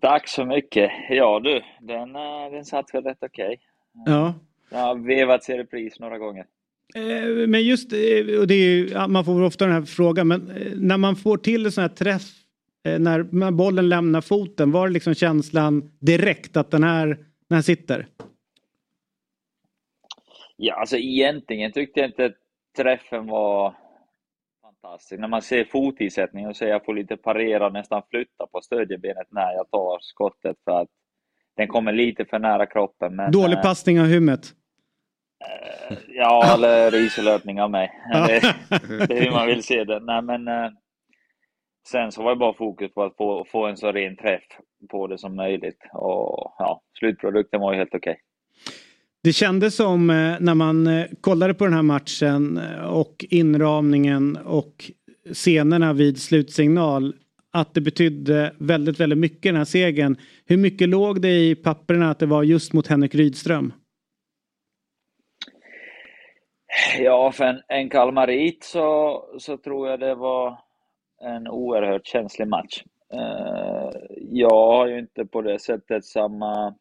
[0.00, 0.90] Tack så mycket.
[1.10, 3.60] Ja du, den, eh, den satt väl rätt okej.
[4.06, 4.34] Ja.
[4.70, 6.44] Den har vevats i repris några gånger.
[6.94, 10.52] Eh, Men just, eh, och det är ju, man får ofta den här frågan, men
[10.74, 12.22] när man får till en sån här träff,
[12.98, 17.06] när, när bollen lämnar foten, var det liksom känslan direkt att den här,
[17.48, 18.06] den här sitter?
[20.60, 22.36] Ja, alltså egentligen tyckte jag inte att
[22.76, 23.74] träffen var
[24.62, 25.20] fantastisk.
[25.20, 29.52] När man ser fotisättningen så ser jag får lite parera, nästan flytta på stödjebenet när
[29.52, 30.88] jag tar skottet för att
[31.56, 33.16] den kommer lite för nära kroppen.
[33.16, 34.40] Men, Dålig eh, passning av hummet.
[36.08, 37.90] Ja, eller riselöpning av mig.
[38.12, 38.54] Det,
[39.06, 40.00] det är hur man vill se det.
[40.00, 40.70] Nej, men, eh,
[41.88, 44.42] sen så var det bara fokus på att få, få en så ren träff
[44.90, 45.78] på det som möjligt.
[45.92, 48.20] Och ja, slutprodukten var ju helt okej.
[49.28, 54.36] Det kändes som eh, när man eh, kollade på den här matchen eh, och inramningen
[54.36, 54.90] och
[55.32, 57.14] scenerna vid slutsignal
[57.52, 60.16] att det betydde väldigt, väldigt mycket den här segern.
[60.46, 63.72] Hur mycket låg det i papperna att det var just mot Henrik Rydström?
[66.98, 70.58] Ja, för en, en kalmarit så, så tror jag det var
[71.22, 72.82] en oerhört känslig match.
[74.30, 76.74] Jag har ju inte på det sättet samma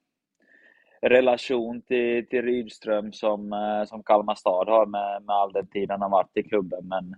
[1.01, 5.91] relation till, till Rydström som, eh, som Kalmar stad har med, med all den tid
[5.91, 6.87] han har varit i klubben.
[6.87, 7.15] Men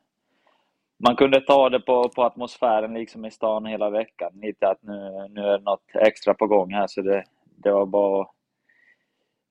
[1.03, 4.31] man kunde ta det på, på atmosfären liksom i stan hela veckan.
[4.41, 7.23] Lite att nu, nu är det något extra på gång här så det,
[7.63, 8.27] det var bara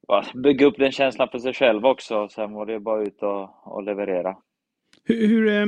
[0.08, 2.28] att bygga upp den känslan för sig själv också.
[2.28, 4.36] Sen var det bara ut och, och leverera.
[5.04, 5.66] Hur, hur eh,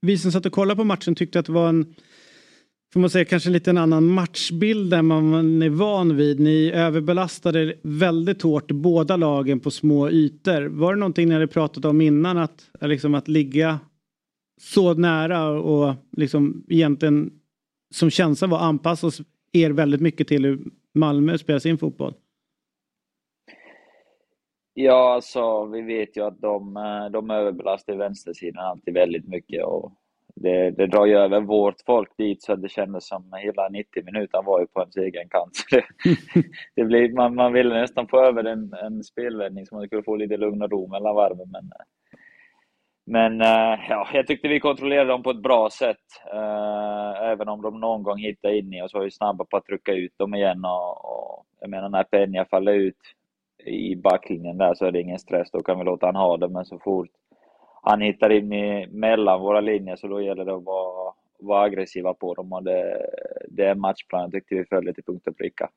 [0.00, 1.94] vi som satt och kollade på matchen tyckte att det var en
[2.94, 6.40] får man säga kanske en liten annan matchbild än vad man är van vid.
[6.40, 10.62] Ni överbelastade väldigt hårt båda lagen på små ytor.
[10.62, 13.80] Var det någonting ni hade pratat om innan att, liksom att ligga
[14.60, 17.30] så nära och liksom egentligen
[17.94, 19.20] som känsla var anpassa oss
[19.52, 20.58] er väldigt mycket till hur
[20.92, 22.14] Malmö spelar sin fotboll?
[24.74, 29.92] Ja, alltså vi vet ju att de, eh, de överbelastar vänstersidan alltid väldigt mycket och
[30.36, 34.42] det, det drar ju över vårt folk dit så det kändes som hela 90 minuter
[34.42, 35.52] var ju på ens egen kant.
[35.70, 35.84] Det,
[36.76, 40.16] det blir, man, man ville nästan få över en, en spelvändning så man skulle få
[40.16, 41.50] lite lugn och ro mellan varven.
[41.52, 41.70] Men,
[43.06, 46.06] men eh, ja, jag tyckte vi kontrollerade dem på ett bra sätt.
[46.32, 49.66] Eh, även om de någon gång hittade in i oss var vi snabba på att
[49.66, 50.64] trycka ut dem igen.
[50.64, 52.98] Och, och jag menar när Peña faller ut
[53.66, 56.48] i backlinjen där så är det ingen stress, då kan vi låta han ha det.
[56.48, 57.10] Men så fort
[57.84, 62.14] han hittar in i, mellan våra linjer så då gäller det att vara, vara aggressiva
[62.14, 62.52] på dem.
[62.52, 63.06] Och det,
[63.48, 65.70] det är matchplanen tyckte vi följde till punkt och pricka.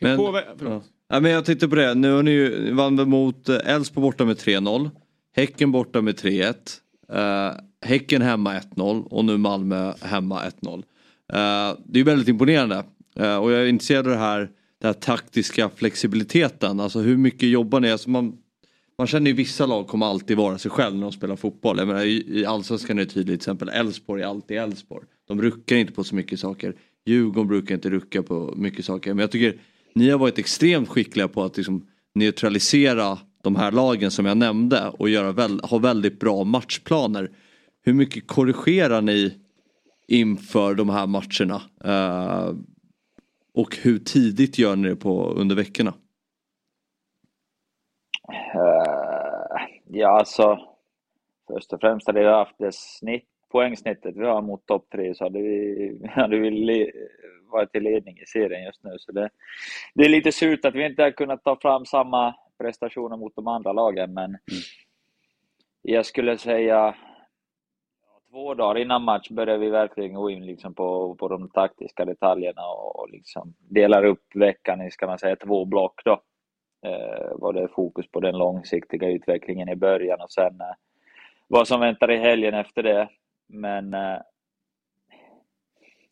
[0.00, 0.82] Men, ja.
[1.08, 4.02] Ja, men jag tänkte på det, nu har ni ju vann väl mot eh, Elfsborg
[4.02, 4.90] borta med 3-0.
[5.36, 6.54] Häcken borta med 3-1.
[7.12, 10.76] Uh, häcken hemma 1-0 och nu Malmö hemma 1-0.
[10.76, 10.82] Uh,
[11.84, 12.84] det är ju väldigt imponerande.
[13.20, 16.80] Uh, och jag är intresserad av det här, den här taktiska flexibiliteten.
[16.80, 17.90] Alltså hur mycket jobbar ni?
[17.90, 18.38] Alltså man,
[19.02, 21.78] man känner ju vissa lag kommer alltid vara sig själv när de spelar fotboll.
[21.78, 25.06] Jag menar, I allsvenskan är det tydligt, till exempel Elfsborg är alltid Elfsborg.
[25.28, 26.74] De ruckar inte på så mycket saker.
[27.06, 29.14] Djurgården brukar inte rucka på mycket saker.
[29.14, 29.58] Men jag tycker
[29.94, 34.88] ni har varit extremt skickliga på att liksom neutralisera de här lagen som jag nämnde
[34.88, 37.30] och göra väl, ha väldigt bra matchplaner.
[37.84, 39.34] Hur mycket korrigerar ni
[40.08, 41.62] inför de här matcherna?
[41.84, 42.56] Uh,
[43.54, 45.94] och hur tidigt gör ni det på, under veckorna?
[48.54, 50.58] Uh, ja, alltså.
[51.46, 55.24] Först och främst hade vi haft det snitt, poängsnittet vi har mot topp tre så
[55.24, 56.90] hade vi, hade vi le,
[57.52, 58.94] varit i ledning i serien just nu.
[58.98, 59.30] Så det,
[59.94, 63.46] det är lite surt att vi inte har kunnat ta fram samma prestationer mot de
[63.46, 64.62] andra lagen, men mm.
[65.82, 66.94] jag skulle säga
[68.30, 72.66] två dagar innan match börjar vi verkligen gå in liksom på, på de taktiska detaljerna
[72.66, 76.00] och, och liksom delar upp veckan i ska man säga, två block.
[76.04, 76.22] Då.
[76.84, 80.74] Eh, var det fokus på den långsiktiga utvecklingen i början och sen eh,
[81.48, 83.08] vad som väntar i helgen efter det.
[83.48, 84.18] Men eh,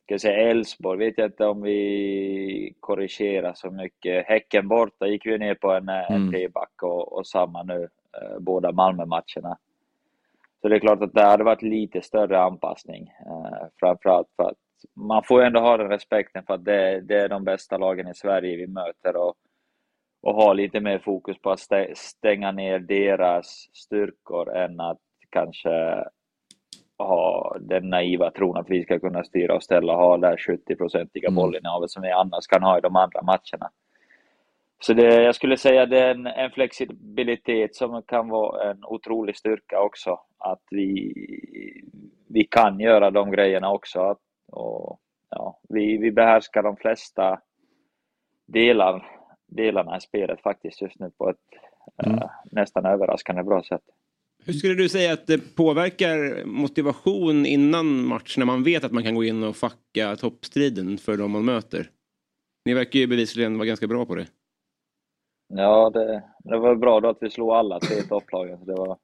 [0.05, 4.27] ska säga Elfsborg vet jag inte om vi korrigerar så mycket.
[4.27, 6.13] Häcken borta gick vi ner på en, mm.
[6.13, 7.89] en treback och, och samma nu,
[8.23, 9.59] eh, båda Malmö-matcherna.
[10.63, 13.13] Så det är klart att det hade varit lite större anpassning.
[13.27, 14.59] Eh, framförallt för att
[14.95, 18.15] man får ändå ha den respekten för att det, det är de bästa lagen i
[18.15, 19.35] Sverige vi möter och,
[20.21, 21.61] och ha lite mer fokus på att
[21.95, 24.99] stänga ner deras styrkor än att
[25.31, 26.05] kanske
[26.99, 31.29] ha den naiva tron att vi ska kunna styra och ställa och ha det 70-procentiga
[31.29, 31.35] mm.
[31.35, 33.71] bollinnehavet som vi annars kan ha i de andra matcherna.
[34.83, 39.37] Så det, jag skulle säga det är en, en, flexibilitet som kan vara en otrolig
[39.37, 40.21] styrka också.
[40.39, 41.13] Att vi,
[42.29, 44.01] vi kan göra de grejerna också.
[44.01, 44.19] Att,
[44.53, 47.41] och, ja, vi, vi behärskar de flesta
[48.47, 49.20] delar,
[49.51, 51.37] delarna i spelet faktiskt just nu på ett
[52.07, 52.19] mm.
[52.19, 53.83] äh, nästan överraskande bra sätt.
[54.45, 59.03] Hur skulle du säga att det påverkar motivation innan match när man vet att man
[59.03, 61.91] kan gå in och facka toppstriden för de man möter?
[62.65, 64.27] Ni verkar ju bevisligen vara ganska bra på det.
[65.49, 68.65] Ja, det, det var bra då att vi slog alla tre topplagen.
[68.65, 68.99] Det, var,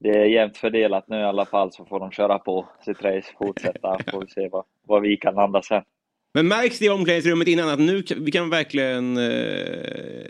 [0.00, 3.32] det är jämnt fördelat nu i alla fall, så får de köra på sitt race,
[3.38, 5.84] fortsätta, får vi se vad, vad vi kan landa sen.
[6.34, 10.24] Men märks det i omklädningsrummet innan att nu vi kan verkligen eh,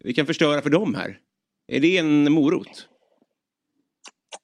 [0.00, 1.18] vi kan förstöra för dem här?
[1.66, 2.88] Är det en morot?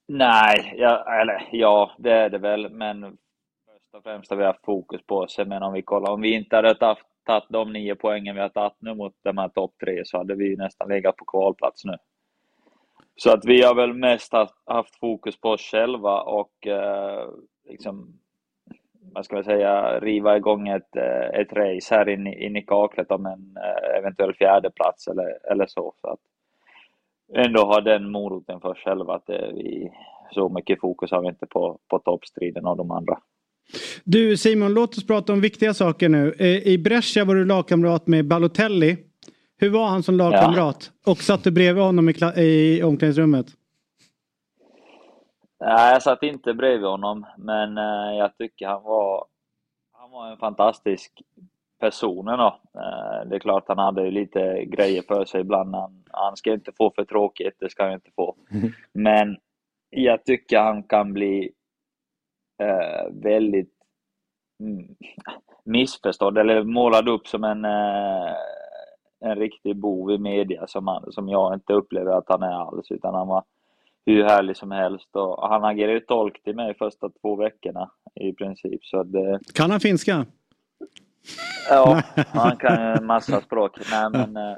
[0.08, 4.64] Nej, ja, eller ja, det är det väl, men först och främst har vi haft
[4.64, 5.38] fokus på oss.
[5.46, 8.48] Men om vi kollar, om vi inte hade haft tagit de nio poängen vi har
[8.48, 11.96] tagit nu mot de här topp tre så hade vi nästan legat på kvalplats nu.
[13.16, 14.32] Så att vi har väl mest
[14.66, 17.28] haft fokus på oss själva och eh,
[17.68, 18.18] liksom,
[19.14, 23.10] vad ska man säga, riva igång ett, eh, ett race här inne in i kaklet
[23.10, 25.94] om en eh, eventuell fjärdeplats eller, eller så.
[26.00, 26.20] så att
[27.46, 29.90] ändå ha den moroten för själva att det, vi,
[30.30, 33.18] så mycket fokus har vi inte på, på toppstriden och de andra.
[34.04, 36.34] Du Simon, låt oss prata om viktiga saker nu.
[36.38, 38.96] Eh, I Brescia var du lagkamrat med Balotelli.
[39.56, 40.90] Hur var han som lagkamrat?
[41.04, 41.12] Ja.
[41.12, 43.46] Och satt du bredvid honom i, i omklädningsrummet?
[45.64, 49.24] Nej, jag satt inte bredvid honom, men eh, jag tycker han var,
[49.92, 51.22] han var en fantastisk
[51.80, 52.24] person.
[52.24, 52.58] Då.
[52.74, 55.74] Eh, det är klart han hade lite grejer för sig ibland.
[55.74, 58.36] Han, han ska inte få för tråkigt, det ska han inte få.
[58.92, 59.36] Men
[59.90, 61.52] jag tycker han kan bli
[62.62, 63.74] eh, väldigt
[64.60, 64.96] mm,
[65.64, 67.64] missförstådd eller målad upp som en,
[69.24, 72.90] en riktig bov i media som, han, som jag inte upplever att han är alls.
[72.90, 73.44] Utan han var
[74.06, 78.32] hur härlig som helst och han agerade ju tolk till mig första två veckorna i
[78.32, 78.84] princip.
[78.84, 79.40] Så det...
[79.54, 80.26] Kan han finska?
[81.68, 83.78] Ja, han kan en massa språk.
[83.90, 84.56] Nej, men, eh,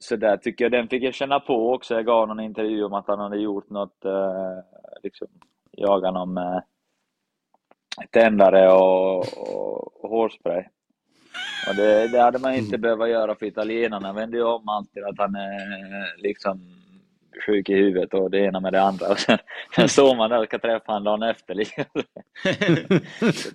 [0.00, 1.94] så där tycker jag, den fick jag känna på också.
[1.94, 4.58] Jag gav någon intervju om att han hade gjort något, eh,
[5.02, 5.28] liksom,
[5.72, 6.62] jaga någon med
[8.10, 10.64] tändare och, och, och hårspray.
[11.68, 15.18] Och det, det hade man inte behövt göra för italienarna vände ju om alltid att
[15.18, 16.60] han är liksom
[17.46, 19.08] sjuk i huvudet och det ena med det andra.
[19.08, 19.38] Och sen,
[19.74, 21.54] sen står man där och ska träffa honom dagen efter.
[21.54, 21.84] Liksom.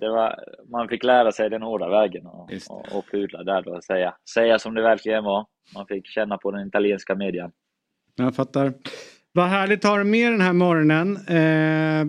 [0.00, 4.14] Var, man fick lära sig den hårda vägen och, och, och pudla där och säga,
[4.34, 5.46] säga som det verkligen var.
[5.74, 7.50] Man fick känna på den italienska median.
[8.16, 8.72] Jag fattar.
[9.32, 11.18] Vad härligt att ha dig med den här morgonen.
[11.28, 12.00] Eh,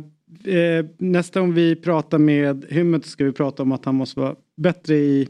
[0.56, 4.36] eh, nästa gång vi pratar med Hymmet ska vi prata om att han måste vara
[4.58, 5.28] bättre i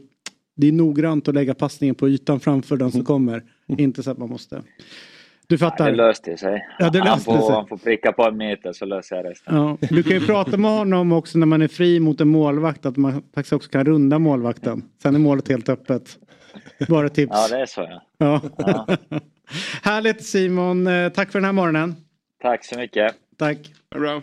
[0.54, 3.42] det är noggrant att lägga passningen på ytan framför den som kommer.
[3.78, 4.62] Inte så att man måste.
[5.52, 5.84] Du fattar?
[5.84, 6.66] Ja, det löste sig.
[6.78, 7.54] Ja, det han, löste får, sig.
[7.54, 9.56] han får pricka på en meter så löser jag resten.
[9.56, 12.86] Ja, du kan ju prata med honom också när man är fri mot en målvakt
[12.86, 14.82] att man faktiskt också kan runda målvakten.
[15.02, 16.18] Sen är målet helt öppet.
[16.88, 17.32] Bara tips.
[17.34, 18.02] Ja, det är så ja.
[18.18, 18.40] Ja.
[18.56, 18.86] Ja.
[19.82, 21.96] Härligt Simon, Eh, tack för den här morgonen.
[22.42, 23.14] Tack så mycket.
[23.38, 23.58] Tack.
[23.94, 24.22] Bra.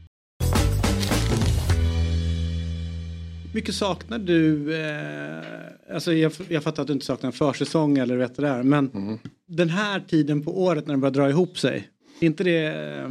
[3.53, 4.75] mycket saknar du?
[4.75, 8.63] Eh, alltså jag, jag fattar att du inte saknar en försäsong eller vet det där.
[8.63, 9.19] Men Mm.
[9.47, 11.87] den här tiden på året när det börjar dra ihop sig.
[12.19, 13.09] Är inte det eh,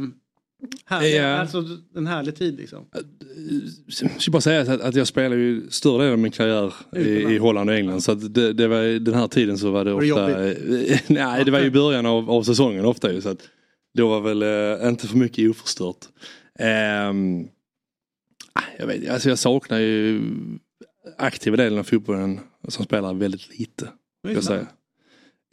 [0.85, 1.15] härligt?
[1.15, 1.27] Ja.
[1.27, 1.63] Alltså
[1.95, 2.85] en härlig tid liksom?
[4.01, 7.09] Jag ska bara säga att, att jag spelar ju större delen av min karriär i,
[7.09, 8.01] i Holland och England.
[8.01, 10.37] Så att det, det var, den här tiden så var det Var det ofta...
[11.13, 13.21] nej, det var ju början av, av säsongen ofta ju.
[13.21, 13.49] Så att
[13.97, 14.41] då var väl
[14.81, 15.97] eh, inte för mycket oförstört.
[16.59, 17.47] Ehm,
[18.77, 20.21] jag, vet, alltså jag saknar ju
[21.17, 23.89] aktiva delen av fotbollen som spelar väldigt lite.
[24.21, 24.67] Jag, säga.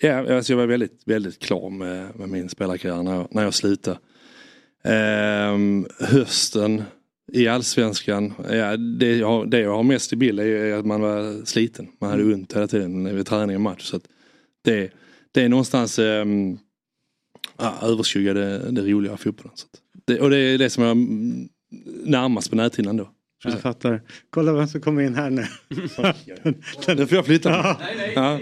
[0.01, 3.55] Ja, alltså jag var väldigt, väldigt klar med, med min spelarkarriär när jag, när jag
[3.55, 3.99] slutade.
[4.85, 6.83] Ehm, hösten
[7.33, 11.01] i allsvenskan, ja, det, jag har, det jag har mest i bild är att man
[11.01, 11.89] var sliten.
[12.01, 13.83] Man hade ont hela tiden vid träning och match.
[13.83, 14.01] Så
[14.65, 14.93] det,
[15.33, 16.59] det är någonstans um,
[17.59, 19.53] ja, överskuggade det roliga av fotbollen.
[19.55, 19.67] Så
[20.07, 21.49] det, och det är det som mm,
[22.05, 23.03] närmast på näthinnan då.
[23.05, 23.13] jag
[23.45, 23.63] Jag säga.
[23.63, 24.03] fattar.
[24.31, 25.45] Kolla vem som kommer in här nu.
[26.97, 28.13] Nu får jag flytta mig.
[28.15, 28.41] Ja.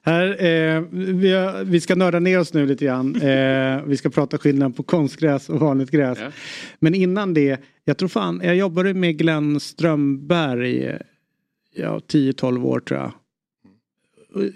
[0.04, 3.16] Här, eh, vi, har, vi ska nörda ner oss nu lite grann.
[3.22, 6.18] Eh, vi ska prata skillnaden på konstgräs och vanligt gräs.
[6.20, 6.30] Ja.
[6.78, 10.98] Men innan det, jag tror fan, jag jobbade med Glenn Strömberg
[11.74, 13.12] ja, 10-12 år tror jag.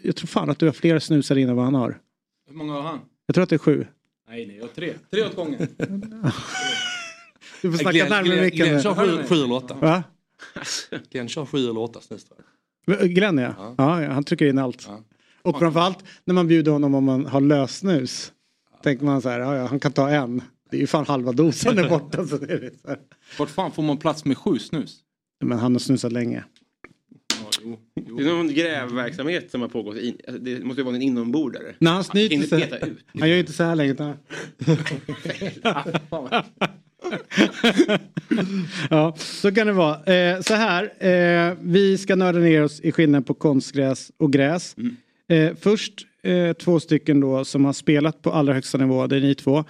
[0.03, 1.99] Jag tror fan att du har fler snusar innan vad han har.
[2.47, 3.01] Hur många har han?
[3.27, 3.87] Jag tror att det är sju.
[4.29, 4.95] Nej, nej, jag har tre.
[5.11, 5.69] Tre åt gången.
[7.63, 8.67] Du får snacka närmare micken.
[8.67, 9.75] Glenn kör sju, sju eller åtta.
[9.75, 10.05] Va?
[11.11, 12.27] Glenn kör sju eller åtta snus
[12.87, 13.11] jag.
[13.11, 13.75] Glenn ja.
[13.79, 14.03] ja.
[14.03, 14.89] ja han trycker in allt.
[15.43, 18.33] Och framförallt när man bjuder honom om man har lösnus.
[18.83, 20.43] Tänker man så här, ja, ja, han kan ta en.
[20.71, 22.27] Det är ju fan halva dosen är borta.
[22.27, 22.99] Så det är så här.
[23.39, 24.99] Vart fan får man plats med sju snus?
[25.45, 26.45] Men han har snusat länge.
[27.95, 29.97] Det är någon grävverksamhet som har pågått.
[29.97, 31.75] In, alltså det måste ju vara en inombordare.
[31.79, 32.81] När han snyter inte sig.
[32.83, 32.99] ut.
[33.21, 33.93] Han gör inte så här länge.
[33.93, 34.17] utan-
[38.91, 40.15] ja, så kan det vara.
[40.15, 44.77] Eh, så här, eh, vi ska nörda ner oss i skillnaden på konstgräs och gräs.
[45.29, 49.21] Eh, först eh, två stycken då som har spelat på allra högsta nivå, det är
[49.21, 49.65] ni två.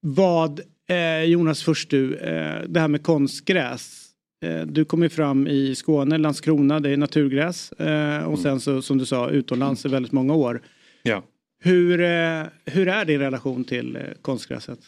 [0.00, 4.02] Vad, eh, Jonas först du, eh, det här med konstgräs.
[4.42, 7.72] Eh, du kom ju fram i Skåne, Landskrona, det är naturgräs.
[7.72, 10.62] Eh, och sen så som du sa utomlands i väldigt många år.
[11.02, 11.22] Ja.
[11.62, 14.78] Hur, eh, hur är din relation till eh, konstgräset?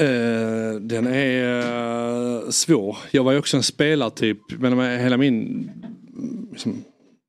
[0.00, 2.96] Eh, den är eh, svår.
[3.10, 4.38] Jag var ju också en spelartyp.
[4.58, 5.70] Men hela min
[6.16, 6.84] mm, liksom,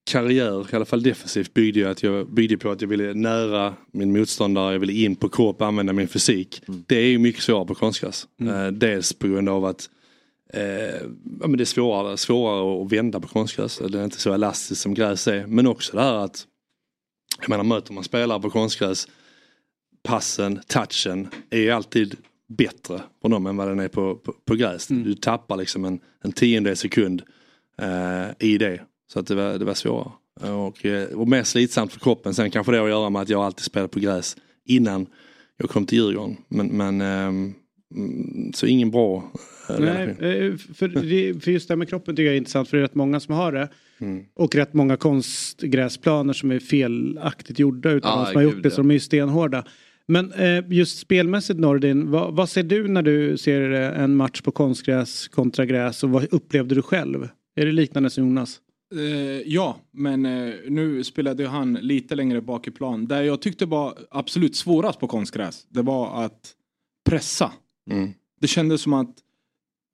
[0.06, 3.74] karriär, i alla fall defensivt, byggde, jag att jag, byggde på att jag ville nära
[3.92, 4.72] min motståndare.
[4.72, 6.62] Jag ville in på kropp använda min fysik.
[6.88, 8.28] Det är ju mycket svårare på konstgräs.
[8.42, 9.90] Eh, dels på grund av att
[10.54, 11.02] eh,
[11.40, 13.82] ja, men det är svårare, svårare att vända på konstgräs.
[13.90, 15.48] Det är inte så elastiskt som gräs är.
[15.48, 16.48] Men också det här att
[17.40, 19.08] jag menar möter man spelare på konstgräs
[20.04, 22.16] passen, touchen är alltid
[22.48, 24.88] bättre på dem än vad den är på, på, på gräs.
[24.88, 27.22] Du tappar liksom en, en tiondel sekund
[27.82, 28.82] eh, i det.
[29.14, 30.12] Så att det var, det var svårare.
[30.42, 32.34] Och, eh, och mer slitsamt för kroppen.
[32.34, 35.08] Sen kanske det har att göra med att jag alltid spelat på gräs innan
[35.58, 36.38] jag kom till Djurgården.
[36.48, 37.54] Men, men mm,
[38.54, 42.26] så ingen bra eh, Nej, eh, för, det- för just det här med kroppen tycker
[42.26, 43.70] jag är intressant för det är rätt många som har det.
[44.36, 48.72] Och rätt många konstgräsplaner som är felaktigt gjorda utav Ja, de som har gjort det.
[48.72, 49.66] Så de är ju stenhårda.
[50.08, 54.42] Men eh, just spelmässigt Nordin, vad, vad ser du när du ser eh, en match
[54.42, 57.30] på konstgräs kontra gräs och vad upplevde du själv?
[57.56, 58.60] Är det liknande som Jonas?
[58.96, 63.06] Eh, ja, men eh, nu spelade han lite längre bak i plan.
[63.08, 66.52] Där jag tyckte var absolut svårast på konstgräs, det var att
[67.10, 67.52] pressa.
[67.92, 68.10] Mm.
[68.42, 69.16] Det kändes som att,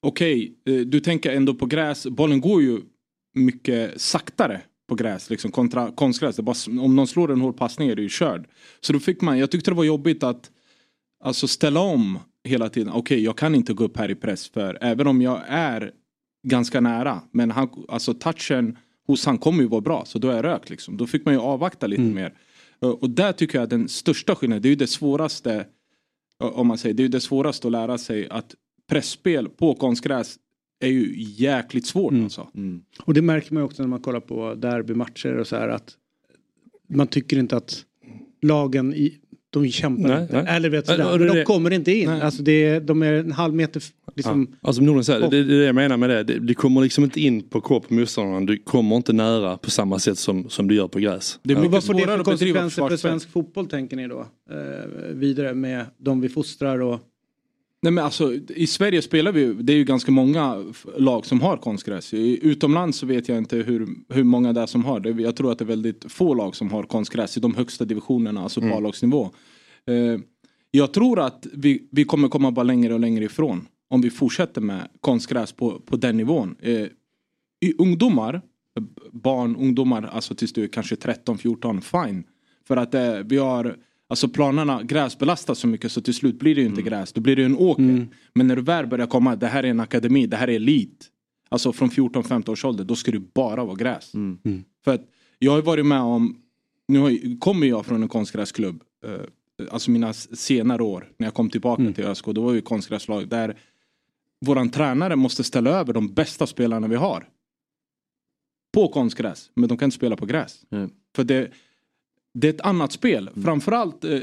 [0.02, 2.82] okej, eh, du tänker ändå på gräs, bollen går ju
[3.34, 6.36] mycket saktare på gräs liksom, kontra konstgräs.
[6.36, 8.48] Det bara, om någon slår en hård passning är det ju körd.
[8.82, 10.52] Så då fick man, jag tyckte det var jobbigt att
[11.24, 12.94] alltså, ställa om hela tiden.
[12.94, 15.92] Okej, jag kan inte gå upp här i press för även om jag är
[16.48, 20.36] ganska nära, men han, alltså touchen hos han kommer ju vara bra, så då är
[20.36, 20.98] jag rökt liksom.
[20.98, 22.34] Då fick man ju avvakta lite mer.
[22.80, 25.66] Och och där tycker jag den största skillnaden, det är ju det svåraste,
[26.40, 28.56] om man säger, det är ju det svåraste att lära sig att
[28.92, 30.36] pressspel på konstgräs
[30.80, 32.48] är ju jäkligt svårt alltså.
[33.04, 35.94] Och det märker man ju också när man kollar på derbymatcher och så här att
[36.90, 37.86] man tycker inte att
[38.42, 39.18] lagen i,
[39.50, 40.44] de kämpar Nej, inte.
[40.44, 40.56] nej.
[40.56, 41.18] Eller vet sådär.
[41.18, 42.10] Men de kommer inte in.
[42.10, 42.22] Nej.
[42.22, 43.84] Alltså det, de är en halv meter
[44.16, 44.48] liksom.
[44.52, 44.58] Ja.
[44.68, 46.24] Alltså Norden säger, det, det är det jag menar med det.
[46.24, 46.40] det.
[46.40, 48.46] Du kommer liksom inte in på kropp på motståndaren.
[48.46, 51.40] Du kommer inte nära på samma sätt som, som du gör på gräs.
[51.44, 54.20] Det är mycket vad får det för konsekvenser för svensk fotboll tänker ni då?
[54.50, 57.00] Eh, vidare med de vi fostrar och...
[57.84, 60.66] Nej men alltså i Sverige spelar vi ju, det är ju ganska många
[60.98, 62.14] lag som har konstgräs.
[62.14, 65.10] Utomlands så vet jag inte hur, hur många det är som har det.
[65.10, 68.44] Jag tror att det är väldigt få lag som har konstgräs i de högsta divisionerna,
[68.44, 68.78] alltså på Mm.
[68.78, 69.30] A-lagsnivå.
[69.88, 70.20] Eh,
[70.72, 74.62] jag tror att vi, vi kommer komma bara längre och längre ifrån om vi fortsätter
[74.62, 76.56] med konstgräs på, på den nivån.
[76.60, 76.88] Eh,
[77.62, 82.24] i ungdomar, eh, barn, ungdomar, alltså tills du är kanske 13-14, fine.
[82.68, 83.78] För att eh, vi har,
[84.12, 87.36] alltså planerna gräsbelastas så mycket så till slut blir det ju inte gräs, då blir
[87.36, 87.84] det ju en åker.
[88.34, 91.08] Men när du väl börjar komma, det här är en akademi, det här är elit.
[91.50, 94.12] Alltså från 14-15 års ålder, då ska det bara vara gräs.
[94.84, 95.02] För att
[95.40, 96.38] jag har varit med om,
[96.88, 101.84] nu kommer jag från en konstgräsklubb, eh, alltså mina senare år när jag kom tillbaka
[101.94, 103.58] till ÖSK, då var vi konstgräslag där
[104.46, 107.28] våran tränare måste ställa över de bästa spelarna vi har.
[108.74, 110.62] På konstgräs, men de kan inte spela på gräs.
[111.16, 111.52] För det,
[112.34, 114.20] det är ett annat spel, framförallt eh,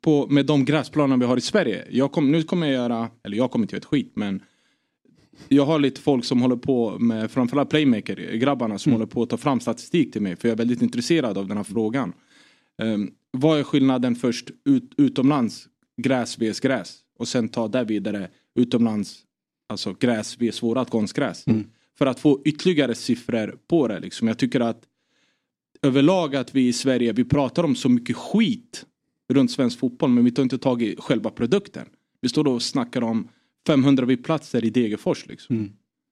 [0.00, 1.86] på, med de gräsplaner vi har i Sverige.
[1.90, 4.42] Jag kom, nu kommer jag göra, eller jag kommer inte göra ett skit men
[5.48, 9.30] jag har lite folk som håller på med framförallt playmaker, grabbarna som håller på att
[9.30, 12.12] ta fram statistik till mig för jag är väldigt intresserad av den här frågan.
[12.82, 18.28] Um, vad är skillnaden först ut, utomlands, gräs vs gräs och sen ta det vidare
[18.54, 19.22] utomlands,
[19.68, 21.44] alltså gräs vs vårat konstgräs.
[21.98, 24.00] För att få ytterligare siffror på det.
[24.00, 24.28] Liksom.
[24.28, 24.82] Jag tycker att
[25.82, 28.86] överlag att vi i Sverige, vi pratar om så mycket skit
[29.32, 31.86] runt svensk fotboll men vi tar inte tag i själva produkten.
[32.20, 33.28] Vi står då och snackar om
[33.66, 35.56] 500 VIP-platser i Degerfors liksom.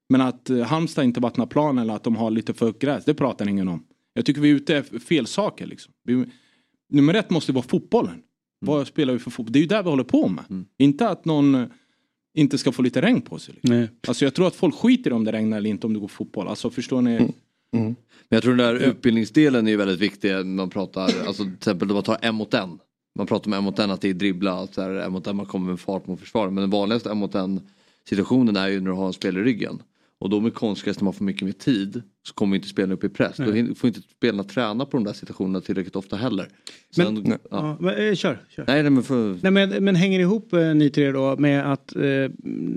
[0.08, 3.04] Men att eh, Halmstad inte vattnar plan eller att de har lite för högt gräs,
[3.04, 3.84] det pratar ingen om.
[4.12, 5.92] Jag tycker vi är ute efter fel saker liksom.
[6.04, 6.24] Vi,
[6.88, 8.22] nummer ett måste vara fotbollen.
[8.58, 9.52] Vad spelar vi för fotboll?
[9.52, 10.44] Det är ju där vi håller på med.
[10.78, 11.66] Inte att någon eh,
[12.34, 13.54] inte ska få lite regn på sig.
[13.54, 13.76] Liksom.
[13.76, 13.88] Nej.
[14.08, 16.08] Alltså jag tror att folk skiter i om det regnar eller inte om det går
[16.08, 16.48] fotboll.
[16.48, 17.32] Alltså förstår ni?
[17.84, 20.28] Men jag tror den där utbildningsdelen är väldigt viktig.
[20.30, 22.78] när Man pratar, alltså till exempel om man tar en mot en.
[23.18, 25.36] Man pratar om en mot en att det är dribbla, så här, en mot en
[25.36, 26.52] man kommer med fart mot försvaret.
[26.52, 27.60] Men den vanligaste en mot en
[28.08, 29.82] situationen är ju när du har en spelare i ryggen.
[30.18, 33.04] Och då med konstgräs när man får mycket mer tid så kommer inte spelarna upp
[33.04, 33.36] i press.
[33.36, 33.52] Då Nej.
[33.62, 36.48] hin- får inte spelarna träna på de där situationerna tillräckligt ofta heller.
[36.96, 37.38] Men- Sen, ja.
[37.50, 38.64] Ja, men, eh, kör, kör.
[38.66, 39.38] Nej, nej men för...
[39.42, 42.02] Nej, men, men hänger ihop eh, ni tre då med att eh,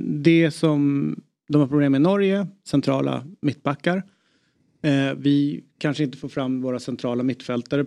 [0.07, 1.15] det som
[1.47, 4.03] de har problem med i Norge, centrala mittbackar.
[4.81, 7.85] Eh, vi kanske inte får fram våra centrala mittfältare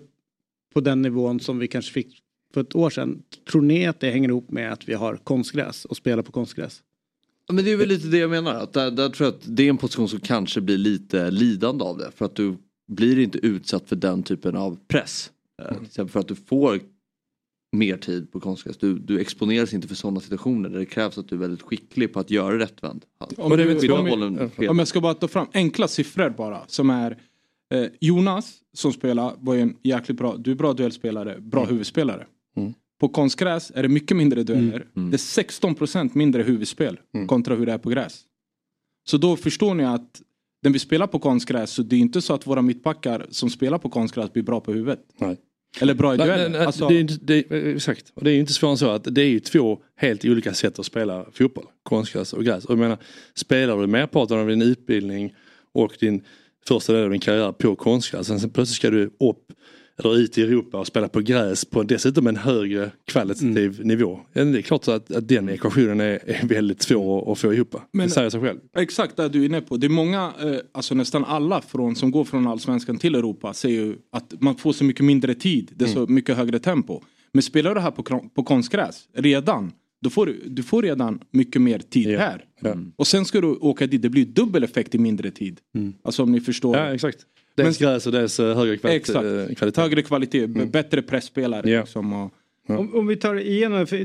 [0.74, 2.22] på den nivån som vi kanske fick
[2.54, 3.22] för ett år sedan.
[3.50, 6.82] Tror ni att det hänger ihop med att vi har konstgräs och spelar på konstgräs?
[7.46, 8.54] Ja, men det är väl lite det jag menar.
[8.54, 11.84] Att där, där tror jag att det är en position som kanske blir lite lidande
[11.84, 12.10] av det.
[12.16, 12.56] För att du
[12.88, 15.30] blir inte utsatt för den typen av press.
[15.62, 15.74] Mm.
[15.74, 16.80] Till exempel för att du får
[17.72, 18.76] mer tid på konstgräs.
[18.76, 22.12] Du, du exponeras inte för sådana situationer där det krävs att du är väldigt skicklig
[22.12, 23.04] på att göra rättvänd.
[23.36, 26.60] Om, du, om, bollen jag, om jag ska bara ta fram enkla siffror bara.
[26.66, 27.18] Som är
[27.74, 32.26] eh, Jonas som spelar var ju en jäkligt bra, du är bra duellspelare, bra huvudspelare.
[32.56, 32.72] Mm.
[33.00, 34.86] På konstgräs är det mycket mindre dueller.
[34.94, 38.22] Det är 16% mindre huvudspel kontra hur det är på gräs.
[39.04, 40.22] Så då förstår ni att
[40.62, 43.78] när vi spelar på konstgräs så det är inte så att våra mittbackar som spelar
[43.78, 45.00] på konstgräs blir bra på huvudet.
[45.18, 45.36] Nej.
[45.80, 48.40] Eller bra i nej, nej, Alltså- det inte- det, är- exakt, och det är ju
[48.40, 51.64] inte svårare än så att det är ju två helt olika sätt att spela fotboll.
[51.82, 52.64] Konstgräs och gräs.
[52.64, 52.98] Och jag menar,
[53.34, 55.34] spelar du merparten av din utbildning
[55.74, 56.22] och din
[56.68, 58.26] första del av din karriär på konstgräs.
[58.26, 59.52] Sen plötsligt ska du upp
[60.04, 63.88] eller ut i Europa och spela på gräs på dessutom en högre kvalitativ Mm.
[63.88, 64.20] nivå.
[64.32, 67.54] Ja, det är klart att, att den ekvationen är, är väldigt svår att, att få
[67.54, 67.74] ihop.
[67.92, 68.58] Men- det säger sig själv.
[68.78, 69.76] Exakt det du är inne på.
[69.76, 73.80] Det är många, eh, alltså nästan alla från, som går från allsvenskan till Europa säger
[73.84, 75.70] ju att man får så mycket mindre tid.
[75.76, 76.14] Det är så Mm.
[76.14, 77.00] mycket högre tempo.
[77.32, 78.02] Men spelar du här på,
[78.34, 79.72] på konstgräs redan,
[80.02, 82.44] då får du, du får redan mycket mer tid här.
[82.96, 85.60] Och sen ska du åka dit, det blir dubbel effekt i mindre tid.
[86.04, 86.76] Alltså om ni förstår.
[86.76, 87.18] Ja exakt.
[87.56, 88.96] Dels gräs och dels eh, högre kvalitet.
[88.96, 89.24] Exakt.
[89.50, 89.80] eh, kvalitet.
[89.80, 91.70] Högre kvalitet, b- bättre pressspelare.
[91.70, 91.80] Ja.
[91.80, 92.32] Liksom, och,
[92.68, 94.04] Om, om vi tar igenom, för, eh,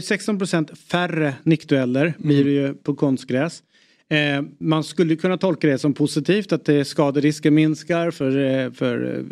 [0.00, 3.62] 16% färre nickdueller blir det ju på konstgräs.
[4.10, 9.24] Eh, man skulle kunna tolka det som positivt att det skaderisken minskar för, för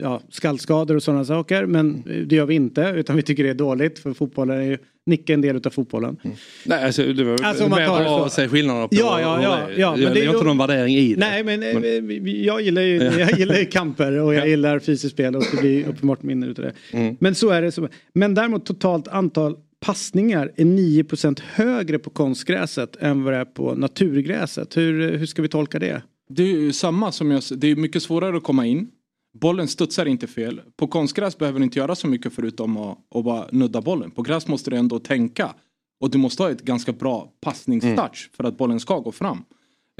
[0.00, 1.66] ja, skallskador och sådana saker.
[1.66, 4.78] Men det gör vi inte utan vi tycker det är dåligt för fotbollen är ju,
[5.06, 6.16] nick är en del av fotbollen.
[6.64, 9.36] Nej, alltså, det var Alltså, om man mer tar att se skillnaderna på Ja, ja,
[9.36, 11.20] hur ja, det ja, men Jag det är är inte ju- någon värdering i det.
[11.20, 14.78] Nej men, eh, vi- vi- jag gillar ju jag gillar ju kamper och jag gillar
[14.78, 16.98] fysiskt spel och det blir uppenbart mindre utav det.
[16.98, 17.16] Mm.
[17.20, 17.72] Men så är det.
[17.72, 17.88] Så.
[18.12, 23.74] Men däremot totalt antal passningar är 9% högre på konstgräset än vad det är på
[23.74, 24.76] naturgräset.
[24.76, 26.02] Hur, hur ska vi tolka det?
[26.28, 28.88] Det är ju samma som jag Det är mycket svårare att komma in.
[29.34, 30.60] Bollen studsar inte fel.
[30.76, 34.10] På konstgräs behöver du inte göra så mycket förutom att, att bara nudda bollen.
[34.10, 35.54] På gräs måste du ändå tänka.
[36.00, 39.44] Och du måste ha ett ganska bra passningstouch för att bollen ska gå fram.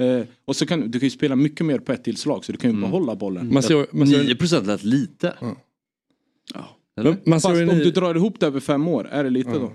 [0.01, 2.57] Eh, och så kan du kan ju spela mycket mer på ett tillslag så du
[2.57, 3.53] kan ju behålla bollen.
[3.53, 5.33] Man ser, man ser, 9% lät lite.
[6.95, 9.51] men man Fast ser om du drar ihop det över fem år, är det lite
[9.51, 9.71] då?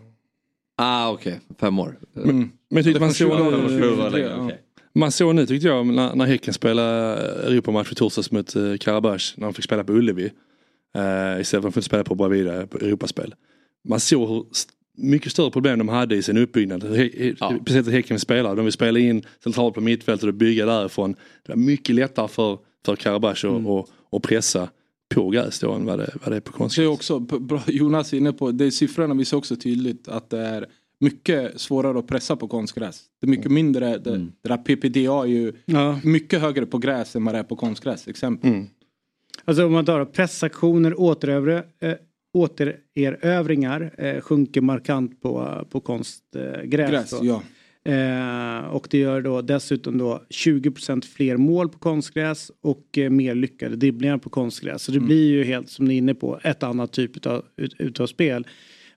[0.76, 1.98] Ah okej, fem år.
[2.12, 4.50] men, men jag tyckte man från
[4.94, 5.34] såg, 20 år, eh, 23, längre, ja.
[5.34, 5.34] okej.
[5.34, 9.34] man såg nu tyckte jag när, när Häcken spelade Europamatch i torsdags mot uh, Karabach
[9.36, 10.24] när de fick spela på Ullevi.
[10.24, 13.34] Uh, istället för att de fick spela på Bravida på Europaspel.
[13.88, 14.44] Man såg hur
[14.98, 16.84] mycket större problem de hade i sin uppbyggnad.
[17.40, 17.54] Ja.
[17.64, 18.54] Precis att Häcken vill spela.
[18.54, 21.12] De vill spela in centralt på mittfältet och bygga därifrån.
[21.46, 24.68] Det var mycket lättare för, för Karabach att och, och pressa
[25.14, 26.88] på gräs då än vad det, vad det är på är konstgräs.
[26.88, 30.38] också, p- bra, Jonas är inne på, det är siffrorna visar också tydligt att det
[30.38, 30.66] är
[31.00, 33.02] mycket svårare att pressa på konstgräs.
[33.20, 36.00] Det är mycket mindre, det, det där PPDA är ju Ja.
[36.04, 38.08] mycket högre på gräs än vad det är på konstgräs.
[38.08, 38.50] Exempel.
[38.50, 38.66] Mm.
[39.44, 41.94] Alltså om man tar pressaktioner, återövre, eh,
[42.34, 46.56] återerövringar eh, sjunker markant på, på konstgräs.
[46.56, 47.42] Eh, Gräs, ja.
[47.84, 53.34] Eh, och det gör då dessutom då 20% fler mål på konstgräs och eh, mer
[53.34, 54.82] lyckade dribblingar på konstgräs.
[54.82, 57.74] Så det blir ju helt som ni är inne på ett annat typ utav, ut,
[57.78, 58.46] utav spel.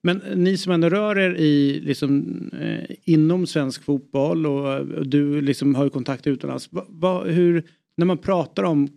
[0.05, 5.41] Men ni som ändå rör er i, liksom, eh, inom svensk fotboll och, och du
[5.41, 6.71] liksom har ju kontakt utomlands.
[6.71, 7.63] Va, va, hur,
[7.97, 8.87] när man pratar om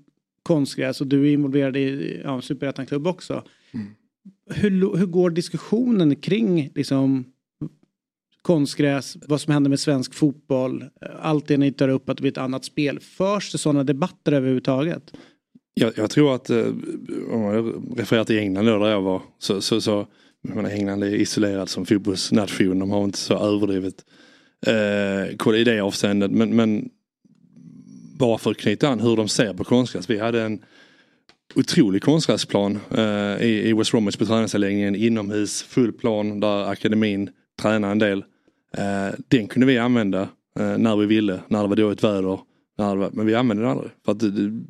[0.42, 3.42] konstgräs och du är involverad i ja, Superettan-klubb också.
[4.50, 7.24] Hur, lo- hur går diskussionen kring liksom,
[8.42, 10.84] konstgräs, vad som händer med svensk fotboll,
[11.20, 13.00] allt det ni tar upp att det blir ett annat spel.
[13.00, 15.12] Förs det sådana debatter överhuvudtaget?
[15.74, 16.66] Jag, jag tror att, eh,
[17.30, 20.06] om jag refererar till England då där jag var, så, så, så
[20.42, 24.04] jag menar, England är isolerad som fotbollsnation, de har inte så överdrivet
[24.66, 26.30] eh, koll i det avseendet.
[26.30, 26.88] Men, men
[28.18, 30.10] bara för att knyta an hur de ser på konstgräs.
[30.10, 30.62] Vi hade en
[31.54, 37.30] otrolig konstgräsplan eh, i, i West Bromwich på träningsanläggningen inomhus, full plan där akademin
[37.62, 38.24] tränar en del.
[38.78, 42.38] Eh, den kunde vi använda eh, när vi ville, när det var dåligt väder.
[42.78, 43.90] När det var, men vi använde den aldrig.
[44.04, 44.62] För att eh, det,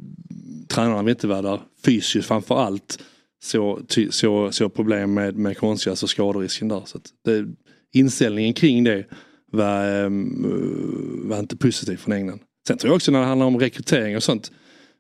[0.68, 1.60] tränarna var inte vara där.
[1.84, 2.98] Fysiskt framför allt
[3.46, 6.82] så, ty, så, så problem med, med konstgräs och skaderisken där.
[6.84, 7.46] Så att det,
[7.92, 9.04] inställningen kring det
[9.52, 12.40] var, ehm, var inte positiv från England.
[12.68, 14.52] Sen tror jag också när det handlar om rekrytering och sånt.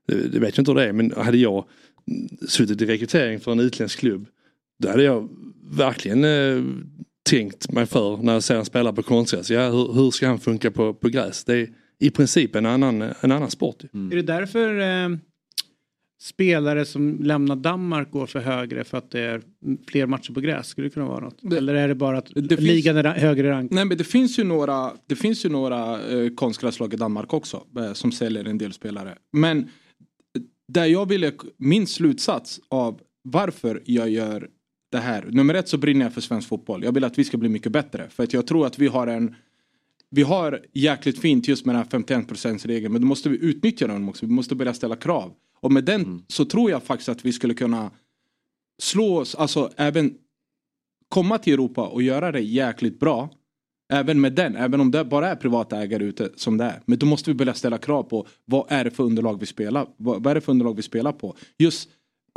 [0.08, 1.64] Det, det vet jag inte hur det är men hade jag
[2.48, 4.26] suttit i rekrytering för en utländsk klubb.
[4.78, 5.28] Då hade jag
[5.70, 6.62] verkligen eh,
[7.30, 9.50] tänkt mig för när jag ser en spelare på konstgräs.
[9.50, 11.44] Ja, hur, hur ska han funka på, på gräs?
[11.44, 11.68] Det är
[11.98, 13.84] i princip en annan, en annan sport.
[13.94, 14.12] Mm.
[14.12, 15.18] Är det därför eh,
[16.20, 19.42] spelare som lämnar Danmark går för högre för att det är
[19.88, 20.66] fler matcher på gräs?
[20.66, 21.52] Skulle det kunna vara något?
[21.52, 23.70] Eller är det bara att Det finns- ligan är ra- högre rank?
[23.70, 27.64] Nej men det finns ju några, det finns ju några eh, konstgräslag i Danmark också
[27.78, 29.18] eh, som säljer en del spelare.
[29.32, 29.64] Men eh,
[30.68, 34.48] där jag ville, min slutsats av varför jag gör
[34.92, 35.24] det här.
[35.30, 36.84] Nummer ett så brinner jag för svensk fotboll.
[36.84, 38.06] Jag vill att vi ska bli mycket bättre.
[38.10, 39.34] För att jag tror att vi har en
[40.10, 43.86] vi har jäkligt fint just med den här 51% regeln men då måste vi utnyttja
[43.86, 44.26] den också.
[44.26, 45.32] Vi måste börja ställa krav.
[45.60, 47.90] Och med den så tror jag faktiskt att vi skulle kunna
[48.82, 50.14] slå oss, alltså även
[51.08, 53.30] komma till Europa och göra det jäkligt bra.
[53.92, 56.82] Även med den, även om det bara är privata ägare ute som det är.
[56.86, 59.86] Men då måste vi börja ställa krav på vad är det för underlag vi spelar,
[59.96, 61.36] vad, vad är det för underlag vi spelar på.
[61.58, 61.88] Just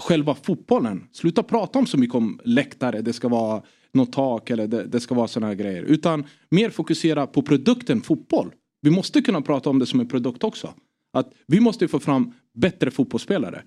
[0.01, 1.07] själva fotbollen.
[1.11, 3.61] Sluta prata om så mycket om läktare, det ska vara
[3.93, 5.83] något tak eller det, det ska vara sådana här grejer.
[5.83, 8.51] Utan mer fokusera på produkten fotboll.
[8.81, 10.73] Vi måste kunna prata om det som en produkt också.
[11.13, 13.63] Att vi måste få fram bättre fotbollsspelare.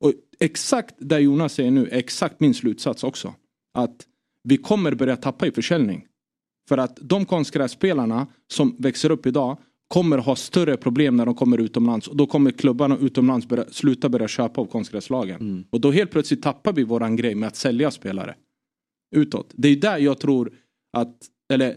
[0.00, 3.34] Och exakt det Jonas säger nu är exakt min slutsats också.
[3.74, 4.06] Att
[4.44, 6.06] vi kommer börja tappa i försäljning.
[6.68, 9.58] För att de konstgrässpelarna som växer upp idag
[9.88, 12.08] kommer ha större problem när de kommer utomlands.
[12.08, 15.64] Och då kommer klubbarna utomlands börja, sluta börja köpa av konstgräslagen.
[15.70, 18.34] Och då helt plötsligt tappar vi våran grej med att sälja spelare.
[19.16, 19.52] Utåt.
[19.54, 20.52] Det är där jag tror
[20.92, 21.16] att,
[21.52, 21.76] eller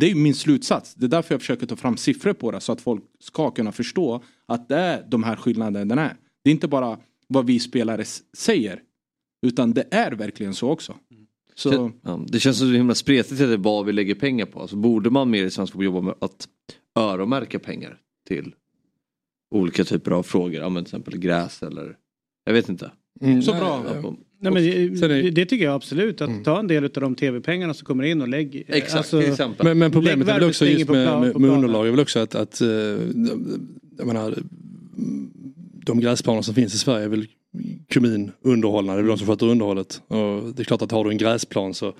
[0.00, 0.94] det är min slutsats.
[0.94, 3.72] Det är därför jag försöker ta fram siffror på det så att folk ska kunna
[3.72, 6.16] förstå att det är de här skillnaderna är.
[6.44, 6.98] Det är inte bara
[7.28, 8.04] vad vi spelare
[8.36, 8.82] säger.
[9.46, 10.94] Utan det är verkligen så också.
[11.54, 14.46] Så, Det, ja, det känns så himla spretigt att det är vad vi lägger pengar
[14.46, 14.60] på.
[14.60, 16.48] Alltså, borde man mer i svensk fotboll jobba med att
[16.98, 17.98] öronmärka pengar
[18.28, 18.54] till
[19.54, 20.60] olika typer av frågor?
[20.60, 21.96] Ja, men till exempel gräs eller
[22.44, 22.90] jag vet inte.
[23.20, 23.84] Mm, Så nej, bra.
[24.02, 24.16] ja.
[24.40, 24.62] Nej, men
[25.00, 26.20] det, det, det tycker jag absolut.
[26.20, 28.56] Att ta en del av de tv-pengarna som kommer in och lägg.
[28.56, 29.66] eh, Exakt, alltså, till exempel.
[29.66, 32.18] Men, men problemet är väl också just med, plan- med, med underlag är väl också
[32.18, 34.34] att, att eh, jag menar,
[35.86, 37.26] de gräsplaner som finns i Sverige är väl
[37.94, 40.02] kommununderhållna, det är väl de som sköter underhållet.
[40.08, 41.94] Och det är klart att har du en gräsplan så,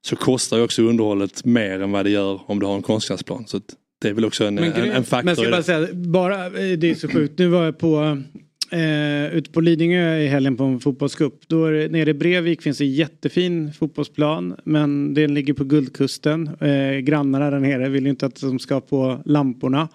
[0.00, 3.44] så kostar ju också underhållet mer än vad det gör om du har en konstgräsplan.
[3.46, 3.62] Så att
[4.02, 6.46] det är väl också en, en, en Men faktor jag ska i bara säga, bara,
[6.46, 7.38] eh, det är så sjukt.
[7.38, 8.22] Nu var jag på
[8.72, 11.48] eh, ute på Lidingö i helgen på en fotbollscup.
[11.48, 16.50] Då är det, nere i Brevik finns en jättefin fotbollsplan men den ligger på Guldkusten.
[16.60, 19.88] Eh, grannarna där nere vill ju inte att de ska på lamporna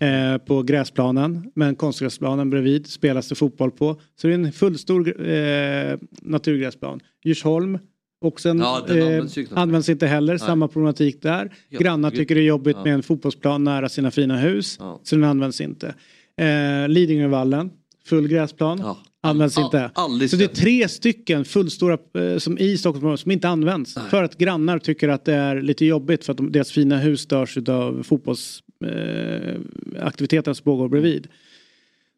[0.00, 1.50] eh, på gräsplanen.
[1.54, 4.00] Men konstgräsplanen bredvid spelas det fotboll på.
[4.16, 7.00] Så det är en fullstor eh, naturgräsplan.
[7.24, 7.78] Djursholm
[8.20, 9.52] också en, Ja, eh, används knappt.
[9.52, 10.32] används inte heller.
[10.32, 10.38] Nej.
[10.40, 11.52] Samma problematik där.
[11.68, 12.84] Ja, Grannar tycker det är jobbigt ja.
[12.84, 14.78] med en fotbollsplan nära sina fina hus.
[15.02, 15.94] Så den används inte.
[16.36, 17.70] Eh, Lidingövallen,
[18.08, 18.78] full gräsplan.
[18.78, 18.98] Ja.
[19.20, 19.90] Används All- inte.
[20.28, 23.98] Så det är tre stycken fullstora eh, som i Stockholmsområdet som inte används.
[24.10, 27.20] För att grannar tycker att det är lite jobbigt för att de, deras fina hus
[27.20, 31.28] störs av fotbollsaktiviteter eh, som pågår bredvid.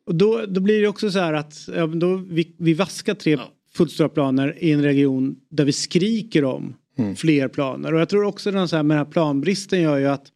[0.06, 3.38] Och då, då blir det också så här att ja, då vi, vi vaskar tre
[3.74, 6.74] fullstora planer i en region där vi skriker om
[7.16, 7.94] fler planer.
[7.94, 10.26] Och jag tror också den så här med den här planbristen gör ju att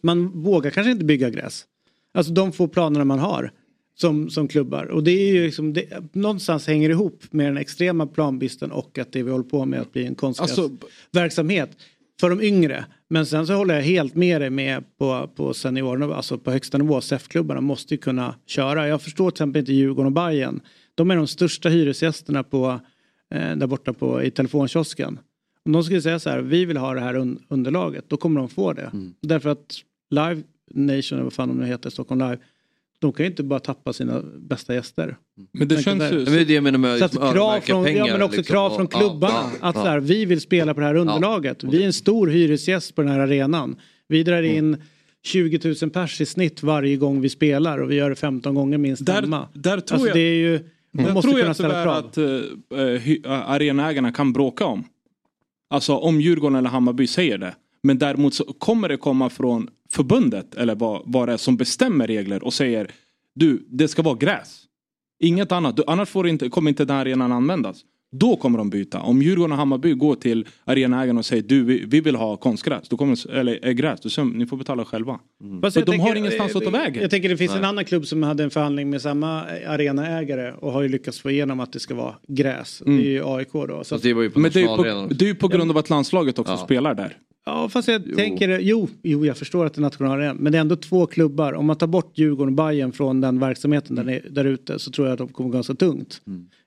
[0.00, 1.64] man vågar kanske inte bygga gräs.
[2.14, 3.52] Alltså de få planerna man har
[3.94, 4.84] som, som klubbar.
[4.84, 9.12] Och det är ju liksom, det, någonstans hänger ihop med den extrema planbristen och att
[9.12, 11.70] det vi håller på med att bli en konstgräsverksamhet
[12.20, 12.84] för de yngre.
[13.08, 16.78] Men sen så håller jag helt med dig med på, på seniornivå, alltså på högsta
[16.78, 17.00] nivå.
[17.00, 18.88] SEF-klubbarna måste ju kunna köra.
[18.88, 20.60] Jag förstår till exempel inte Djurgården och Bayern.
[20.94, 22.80] De är de största hyresgästerna på,
[23.34, 25.18] eh, där borta på, i telefonkiosken.
[25.64, 28.40] Om de skulle säga så här, vi vill ha det här un underlaget, då kommer
[28.40, 28.90] de få det.
[29.20, 29.74] Därför att
[30.10, 32.38] Live Nation, eller vad fan de nu heter, Stockholm Live,
[33.04, 35.16] de kan ju inte bara tappa sina bästa gäster.
[35.52, 36.12] Men det känns där.
[36.12, 38.06] ju- Men det är det jag menar med Så att krav från, pengar.
[38.06, 38.52] ja, men också liksom.
[38.54, 39.34] krav från ja, klubbarna.
[39.60, 39.82] ja, att ja.
[39.82, 41.64] Så här, vi vill spela på det här underlaget.
[41.64, 43.76] Vi är en stor hyresgäst på den här arenan.
[44.08, 44.56] Vi drar Mm.
[44.56, 44.76] in
[45.24, 48.78] 20 000 pers i snitt varje gång vi spelar och vi gör det 15 gånger
[48.78, 49.48] minst Där- hemma.
[49.52, 50.60] där tror alltså, jag- det är ju,
[50.92, 51.96] man Jag måste tror kunna jag ställa tyvärr krav.
[51.96, 54.84] att uh, hy- uh, arenaägarna kan bråka om.
[55.70, 57.54] Alltså om Djurgården eller Hammarby säger det.
[57.82, 62.06] Men däremot så kommer det komma från förbundet eller vad, vad det är som bestämmer
[62.06, 62.90] regler och säger
[63.34, 64.60] du, det ska vara gräs.
[65.20, 67.76] Inget annat, du, annars får inte, kommer inte den här arenan användas.
[68.16, 69.00] Då kommer de byta.
[69.00, 72.88] Om Djurgården och Hammarby går till arenaägarna och säger du, vi, vi vill ha konstgräs,
[72.88, 75.18] då kommer, eller äh, gräs, då säger ni får betala själva.
[75.62, 77.02] Fast För jag de har tänker- ingenstans att ta vägen.
[77.02, 77.68] Jag tänker det finns en Nej.
[77.68, 81.60] annan klubb som hade en förhandling med samma arenaägare och har ju lyckats få igenom
[81.60, 82.82] att det ska vara gräs.
[82.86, 82.98] Mm.
[82.98, 83.84] Det är ju AIK då.
[83.84, 84.82] Så att, det var ju på Men det är ju på,
[85.14, 86.56] det är ju på grund av att landslaget också Ja.
[86.64, 87.16] spelar där.
[87.46, 90.36] Ja fast jag tänker, jo, jo jag förstår att det är nationalarenan.
[90.36, 91.52] Men det är ändå två klubbar.
[91.52, 94.90] Om man tar bort Djurgården och Bayern från den verksamheten där, ni- där ute så
[94.90, 96.20] tror jag att de kommer ganska tungt.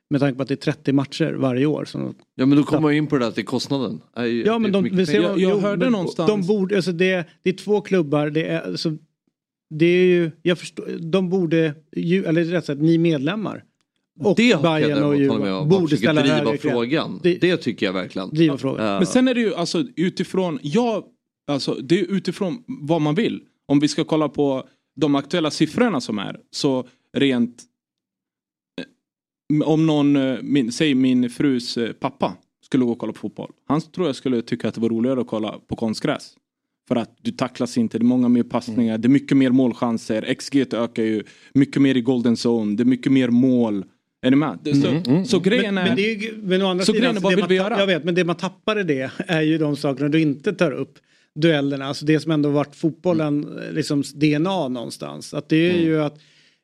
[0.10, 1.88] Med tanke på att det är 30 matcher varje år.
[1.94, 4.02] De, Ja men då kommer man ju in på det där att det är kostnaden.
[4.16, 5.36] Är ju- Ja men det är de, ser, pengar.
[5.38, 5.80] jo, men
[6.28, 8.98] De borde, alltså det, det är två klubbar, det är, alltså,
[9.70, 13.64] det är ju, jag förstår, de borde, ju, eller rätt sagt ni medlemmar.
[14.20, 17.20] Och det Bayern och Djurgården borde ställa driva frågan.
[17.24, 18.30] Det- Det, tycker jag verkligen.
[18.30, 18.86] Driva frågan.
[18.86, 18.98] Ja.
[19.00, 21.08] Men sen är det ju alltså utifrån, ja,
[21.48, 23.42] alltså det är utifrån vad man vill.
[23.68, 24.64] Om vi ska kolla på
[24.96, 27.64] de aktuella siffrorna som är så rent
[29.62, 32.34] eh, om någon, eh, min, säg min frus eh, pappa
[32.66, 33.52] skulle gå och kolla på fotboll.
[33.68, 36.34] Han tror jag skulle tycka att det var roligare att kolla på konstgräs.
[36.88, 39.02] För att du tacklas inte, det är många mer passningar, Mm.
[39.02, 41.24] det är mycket mer målchanser, XG ökar ju
[41.54, 43.86] mycket mer i golden zone, det är mycket mer mål.
[44.22, 44.60] Är ni med?
[44.64, 45.88] Det- Så, så grejen men, är...
[45.88, 47.56] men, det är, ju- men å andra så sidan, grejen är, alltså, vad vill vi
[47.56, 47.80] göra?
[47.80, 50.72] Jag vet, men det man tappar i det är ju de sakerna du inte tar
[50.72, 51.00] upp.
[51.36, 53.76] Duellerna, alltså det som ändå varit fotbollen, Mm.
[53.76, 55.34] liksom DNA någonstans.
[55.34, 56.20] Att det är ju att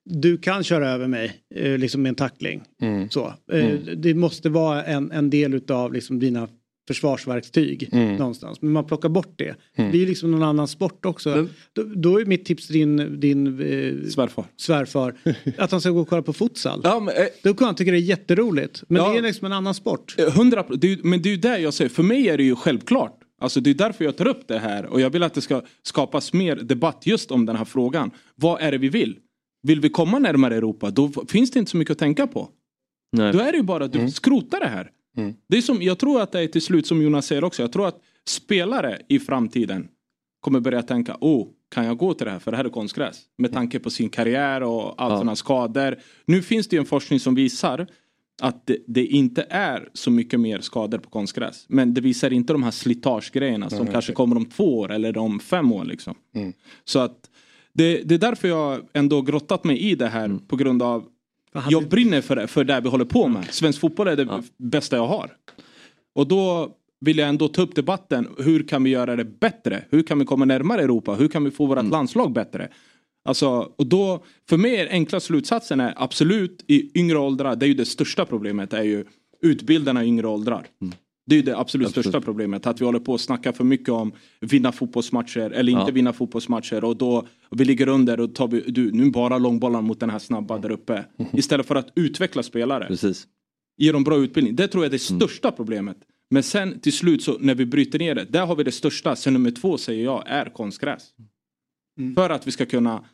[0.06, 2.62] du kan köra över mig eh, liksom med en tackling.
[3.10, 3.34] Så.
[3.52, 3.78] Eh, Mm.
[4.02, 6.48] Det måste vara en, en del utav liksom dina
[6.88, 8.16] försvarsverktyg Mm.
[8.16, 8.62] någonstans.
[8.62, 9.56] Men man plockar bort det.
[9.76, 9.92] Mm.
[9.92, 11.48] Det är liksom någon annan sport också.
[11.74, 14.46] Då, då är mitt tips till din, din eh, svärfar.
[14.58, 15.16] svärfar
[15.58, 16.82] att han ska gå och kolla på futsal.
[16.84, 18.84] Ja, men, eh, Då kan han tycka det är jätteroligt.
[18.88, 19.12] Men Ja.
[19.12, 20.16] det är liksom en annan sport.
[20.18, 22.44] Eh, 100 det är, Men det är ju där jag säger, för mig är det
[22.44, 23.20] ju självklart.
[23.42, 25.62] Alltså det är därför jag tar upp det här och jag vill att det ska
[25.84, 28.12] skapas mer debatt just om den här frågan.
[28.36, 29.16] Vad är det vi vill?
[29.64, 32.50] Vill vi komma närmare Europa då finns det inte så mycket att tänka på.
[33.12, 33.34] Nej.
[33.34, 34.90] Då är det ju bara att du skrotar det här.
[35.48, 37.62] Det är som, jag tror att det är till slut som Jonas säger också.
[37.62, 39.88] Jag tror att spelare i framtiden
[40.40, 42.40] kommer börja tänka, oh, kan jag gå till det här?
[42.40, 43.22] För det här är konstgräs.
[43.38, 45.98] Med tanke på sin karriär och alla sådana skador.
[46.26, 47.88] Nu finns det en forskning som visar
[48.42, 51.66] att det, det inte är så mycket mer skador på konstgräs.
[51.70, 55.18] Men det visar inte de här slitagegrejerna som Nej, kanske kommer om två år eller
[55.18, 55.86] om fem år.
[55.86, 56.16] Liksom.
[56.36, 56.54] Mm.
[56.84, 57.30] Så att
[57.74, 61.06] det, det är därför jag ändå grottat mig i det här på grund av
[61.70, 63.46] jag brinner för det, för det vi håller på med.
[63.54, 65.32] Svensk fotboll är det bästa jag har.
[66.16, 68.28] Och då vill jag ändå ta upp debatten.
[68.38, 69.84] Hur kan vi göra det bättre?
[69.90, 71.14] Hur kan vi komma närmare Europa?
[71.14, 72.70] Hur kan vi få vårt landslag bättre?
[73.26, 77.68] Alltså, och då, för mig är enkla slutsatsen är absolut i yngre åldrar, det är
[77.68, 79.06] ju det största problemet, är ju
[79.42, 80.68] utbildarna i yngre åldrar.
[81.26, 82.68] Det är ju det absolut, största problemet.
[82.68, 85.92] Att vi håller på att snacka för mycket om vinna fotbollsmatcher eller inte Ja.
[85.94, 89.82] vinna fotbollsmatcher och då och vi ligger under och tar vi, du, nu bara långbollar
[89.82, 91.06] mot den här snabba där uppe.
[91.34, 92.86] Istället för att utveckla spelare.
[92.88, 93.28] Precis.
[93.78, 94.56] Ge dem bra utbildning.
[94.56, 95.98] Det tror jag är det största problemet.
[96.30, 99.16] Men sen till slut så när vi bryter ner det, där har vi det största.
[99.16, 101.04] Sen nummer två säger jag är konstgräs.
[102.16, 103.06] För att vi ska kunna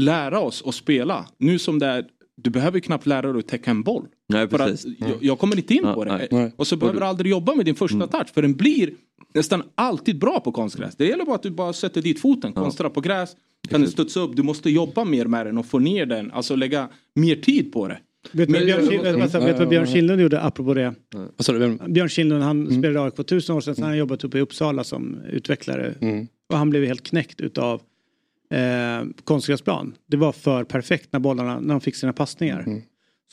[0.00, 1.26] lära oss att spela.
[1.38, 4.06] Nu som det är, du behöver knappt lära dig att täcka en boll.
[4.28, 6.28] Nej, För att, jag, jag kommer inte in Ja, på det.
[6.30, 6.52] nej.
[6.56, 8.28] Och så behöver du aldrig jobba med din första touch.
[8.34, 8.90] För den blir
[9.34, 10.96] nästan alltid bra på konstgräs.
[10.96, 12.52] Det gäller bara att du bara sätter dit foten.
[12.52, 13.36] Konstrar på gräs.
[13.68, 14.36] Kan du studsa upp.
[14.36, 16.30] Du måste jobba mer med den och få ner den.
[16.32, 17.98] Alltså lägga mer tid på det.
[18.32, 19.20] Vet du vad Björn, Mm.
[19.46, 20.94] vet vad Björn Kindlund gjorde apropå det?
[21.88, 23.74] Björn Kindlund han spelade i AIK för tusen år sedan.
[23.74, 25.94] Sen har han jobbat uppe i Uppsala som utvecklare.
[26.00, 26.26] Mm.
[26.52, 27.80] Och han blev helt knäckt utav
[28.50, 29.94] eh, konstgräsplan.
[30.06, 32.60] Det var för perfekt när bollarna, när de fick sina passningar.
[32.66, 32.82] Mm.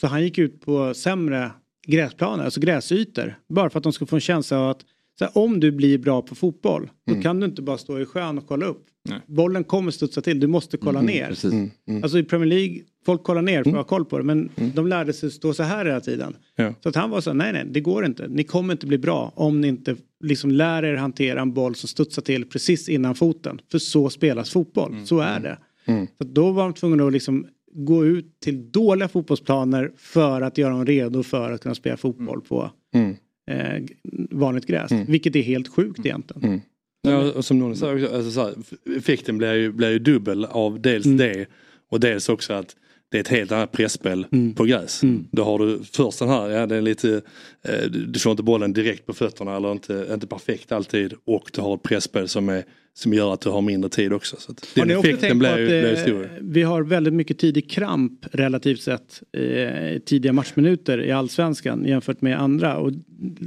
[0.01, 1.51] Så han gick ut på sämre
[1.87, 3.35] gräsplaner, alltså gräsytor.
[3.49, 4.85] Bara för att de skulle få en känsla av att
[5.19, 7.23] så här, om du blir bra på fotboll, då Mm.
[7.23, 8.85] kan du inte bara stå i sjön och kolla upp.
[9.09, 9.19] Nej.
[9.27, 11.45] Bollen kommer studsa till, du måste kolla Mm, ner.
[11.45, 12.03] Mm, mm.
[12.03, 14.87] Alltså i Premier League, folk kollar ner för att ha koll på det, men de
[14.87, 16.35] lärde sig stå så här hela tiden.
[16.55, 16.73] Ja.
[16.83, 18.27] Så att han var så här, nej nej, det går inte.
[18.27, 21.87] Ni kommer inte bli bra om ni inte liksom lär er hantera en boll som
[21.89, 23.61] studsar till precis innan foten.
[23.71, 25.57] För så spelas fotboll, så är det.
[25.85, 26.07] Mm.
[26.17, 30.71] Så då var de tvungna att liksom gå ut till dåliga fotbollsplaner för att göra
[30.73, 33.15] dem redo för att kunna spela fotboll på Mm.
[33.51, 33.83] eh,
[34.31, 34.91] vanligt gräs.
[34.91, 35.05] Mm.
[35.05, 36.61] Vilket är helt sjukt egentligen.
[37.01, 38.53] Ja, och som någon sa, också, alltså, så här,
[38.97, 41.17] effekten blir ju, blir ju dubbel av dels Mm.
[41.17, 41.45] det
[41.89, 42.75] och dels också att
[43.13, 44.53] det är ett helt annat pressspel Mm.
[44.53, 45.01] på gräs.
[45.31, 47.21] Då har du först den här, ja det är lite,
[47.63, 51.61] eh, du får inte bollen direkt på fötterna eller inte, inte perfekt alltid och du
[51.61, 52.63] har ett pressspel som, är,
[52.93, 54.35] som gör att du har mindre tid också.
[54.39, 56.23] Så att Har den ni också effekten blir att ju blir ju stor.
[56.23, 62.21] eh, vi har väldigt mycket tidig kramp relativt sett eh, tidiga matchminuter i allsvenskan jämfört
[62.21, 62.77] med andra.
[62.77, 62.91] Och,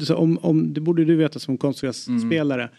[0.03, 2.71] så om, om, det borde du veta som konstgrässpelare.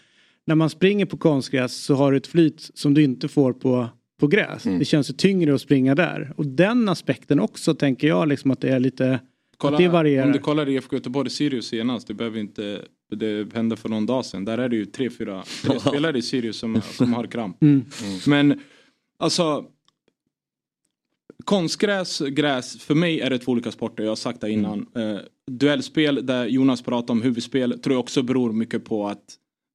[0.46, 3.88] När man springer på konstgräs så har du ett flyt som du inte får på,
[4.18, 4.62] på gräs.
[4.62, 6.32] Det känns ju tyngre att springa där.
[6.36, 9.20] Och den aspekten också tänker jag liksom att det är lite
[9.56, 10.26] Kolla, att det varierar.
[10.26, 12.82] Om du kollar IFK Göteborg Sirius senast, det behöver inte
[13.16, 14.44] det hände för någon dag sedan.
[14.44, 17.62] Där är det ju tre, fyra tre spelare i Sirius som, som har kramp.
[17.62, 17.84] Mm.
[18.26, 18.60] Men
[19.18, 19.64] alltså
[21.44, 24.02] Konstgräs, gräs, för mig är det två olika sporter.
[24.02, 24.86] Jag har sagt det innan.
[24.94, 25.16] Mm.
[25.16, 29.24] Eh, duellspel där Jonas pratar om huvudspel tror jag också beror mycket på att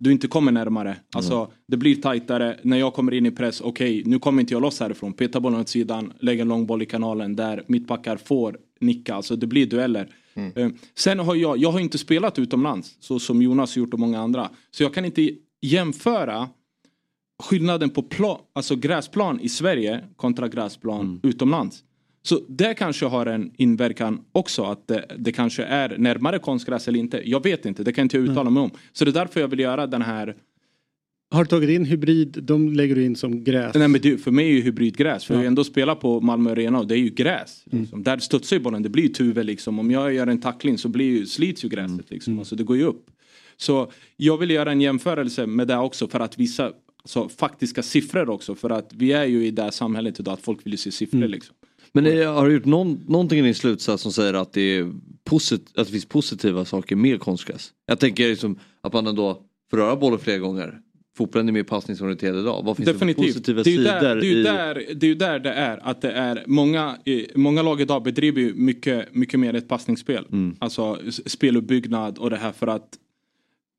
[0.04, 0.96] du inte kommer närmare.
[1.16, 1.48] Alltså Mm.
[1.68, 2.60] det blir tajtare.
[2.62, 5.14] När jag kommer in i press, okej nu kommer inte jag loss härifrån.
[5.14, 9.16] Peta bollen åt sidan, lägga en lång boll i kanalen där mittbackar får nicka.
[9.16, 10.08] Alltså det blir dueller.
[10.56, 14.20] Eh, Sen har jag, jag har inte spelat utomlands så som Jonas gjort och många
[14.22, 14.50] andra.
[14.72, 15.30] Så jag kan inte
[15.62, 16.50] jämföra
[17.44, 21.84] skillnaden på plan, alltså gräsplan i Sverige kontra gräsplan utomlands.
[22.26, 27.00] Så det kanske har en inverkan också att det, det kanske är närmare konstgräs eller
[27.00, 27.22] inte.
[27.30, 28.72] Jag vet inte, det kan inte jag uttala mig om.
[28.94, 30.36] Så det är därför jag vill göra den här
[31.32, 33.76] Har du tagit in hybrid, de lägger du in som gräs.
[33.76, 35.26] Nej men det, för mig är ju hybridgräs.
[35.26, 37.64] För jag har ändå spelat på Malmö Arena och det är ju gräs.
[37.72, 37.82] Mm.
[37.82, 38.04] Liksom.
[38.04, 39.80] Där studsar ju bollen, det blir ju tuve liksom.
[39.80, 42.40] Om jag gör en tackling så blir ju, slits ju gräset liksom.
[42.40, 43.06] Alltså det går ju upp.
[43.58, 46.72] Så jag vill göra en jämförelse med det också för att visa
[47.02, 48.56] alltså, faktiska siffror också.
[48.56, 50.92] För att vi är ju i det här samhället idag att folk vill ju se
[50.92, 51.32] siffror Mm.
[51.32, 51.56] liksom.
[51.94, 54.92] Men eh, har du gjort någon, någonting i din slutsats som säger att det, är
[55.24, 57.72] posit, att det finns positiva saker med konstgräs?
[57.86, 60.80] Jag tänker liksom att man ändå får röra bollen flera gånger.
[61.18, 62.64] Fotbollen är mer passningsorienterad idag.
[62.66, 63.26] Vad finns det Definitivt.
[63.26, 64.44] för positiva det är sidor där, det är i...
[64.44, 65.88] där, det är där det är.
[65.88, 66.98] Att det är många,
[67.36, 70.26] många lag idag bedriver ju mycket, mycket mer ett passningsspel.
[70.32, 70.56] Mm.
[70.60, 72.98] Alltså speluppbyggnad och det här för att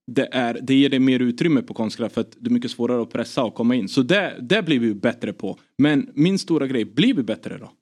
[0.06, 3.02] det, är, det ger dig mer utrymme på konstgräs för att det är mycket svårare
[3.02, 3.88] att pressa och komma in.
[3.88, 5.58] Så det, det blir vi bättre på.
[5.78, 7.72] Men min stora grej, blir vi bättre då?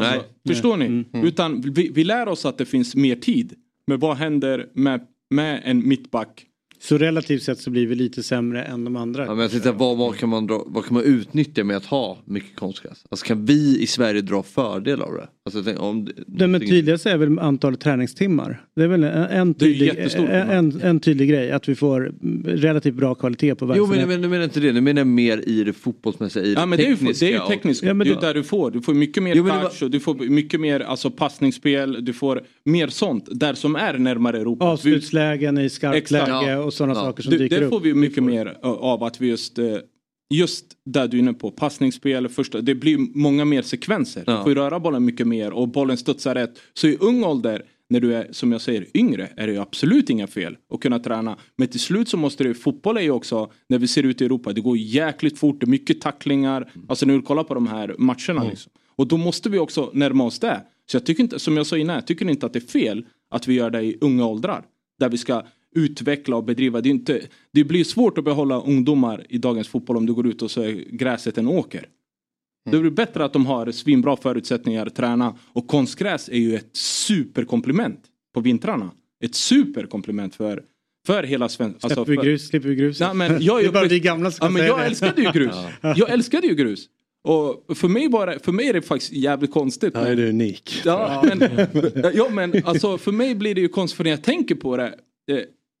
[0.00, 0.18] Nej.
[0.18, 0.86] Alltså, förstår ni?
[0.86, 1.26] Mm, mm.
[1.26, 3.54] Utan vi, vi lär oss att det finns mer tid.
[3.86, 5.00] Men vad händer med,
[5.30, 6.46] med en mittback?
[6.80, 9.24] Så relativt sett så blir vi lite sämre än de andra.
[9.24, 11.84] Ja, men jag tänkte, vad, vad, kan man dra, vad kan man utnyttja med att
[11.84, 13.04] ha mycket konstgräs?
[13.10, 15.28] Alltså kan vi i Sverige dra fördel av det?
[15.50, 18.64] Alltså, om, Det men tydligast är väl antalet träningstimmar.
[18.76, 19.88] Det är väl en, en, tydlig,
[20.18, 22.14] en, en, en tydlig grej att vi får
[22.44, 24.08] relativt bra kvalitet på Jo verksamheten.
[24.08, 26.66] men jag menar, inte det, nu menar jag mer i det fotbollsmässiga, i det Ja
[26.66, 27.26] men det är ju, tekniska.
[27.26, 27.80] det är ju tekniskt.
[27.82, 28.70] det är ju där du får.
[28.70, 32.04] Du får mycket mer Jo, det touch och du får mycket mer alltså, passningsspel.
[32.04, 34.64] Du får mer sånt där som är närmare Europa.
[34.64, 37.72] Avslutslägen i skarpt läge och sådana saker som det, dyker det upp.
[37.72, 39.64] får vi mycket mer av att vi just eh,
[40.34, 44.24] Just där du är inne på, passningsspel, första, det blir många mer sekvenser.
[44.26, 44.36] Ja.
[44.36, 46.58] Du får röra bollen mycket mer och bollen studsar rätt.
[46.74, 50.10] Så i ung ålder, när du är som jag säger yngre, är det ju absolut
[50.10, 51.36] inga fel att kunna träna.
[51.56, 54.24] Men till slut så måste det, fotboll är ju också, när vi ser ut i
[54.24, 56.72] Europa, det går jäkligt fort, det är mycket tacklingar.
[56.88, 58.72] Alltså när du kollar på de här matcherna liksom.
[58.96, 60.60] Och då måste vi också närma oss det.
[60.90, 63.06] Så jag tycker inte, som jag sa innan, jag tycker inte att det är fel
[63.30, 64.64] att vi gör det i unga åldrar.
[64.98, 65.42] Där vi ska
[65.74, 66.80] utveckla och bedriva.
[66.80, 67.20] Det, är inte,
[67.52, 70.62] det blir svårt att behålla ungdomar i dagens fotboll om du går ut och så
[70.62, 71.88] är gräset en åker.
[72.70, 75.34] Det blir bättre att de har svinbra förutsättningar att träna.
[75.52, 78.00] Och konstgräs är ju ett superkomplement
[78.34, 78.90] på vintrarna.
[79.24, 80.62] Ett superkomplement för,
[81.06, 81.88] för hela svenska...
[81.88, 83.00] Släpper vi grus, slipper vi grus.
[83.00, 84.84] Nej, men jag, det är bara uppväxt- vi gamla som ja, men Jag det.
[84.84, 85.54] älskade ju grus.
[85.80, 85.94] Ja.
[85.96, 86.88] Jag älskade ju grus.
[87.24, 89.92] Och för mig, det, för mig är det faktiskt jävligt konstigt.
[89.94, 90.82] Ja, är du unik.
[90.84, 91.50] Ja, men,
[92.14, 94.94] ja, men alltså, för mig blir det ju konstigt för när jag tänker på det.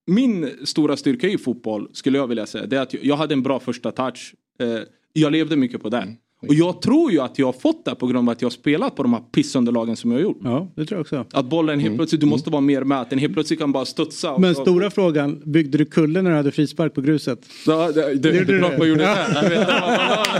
[0.06, 3.42] Min stora styrka i fotboll skulle jag vilja säga det är att jag hade en
[3.42, 4.34] bra första touch.
[4.60, 4.68] Eh,
[5.12, 6.16] jag levde mycket på den.
[6.48, 8.50] Och jag tror ju att jag har fått det på grund av att jag har
[8.50, 10.40] spelat på de här pissunderlagen som jag har gjort.
[10.44, 11.26] Ja, det tror jag också.
[11.38, 13.06] Att bollen helt plötsligt, du måste vara mer med.
[13.10, 14.38] Den helt plötsligt kan bara studsa.
[14.38, 17.46] Men stora frågan, byggde du kulle när du hade frispark på gruset?
[17.66, 19.26] Ja, det, det, det, Gjorde är klart man gjorde det.
[19.34, 19.78] Jag vet man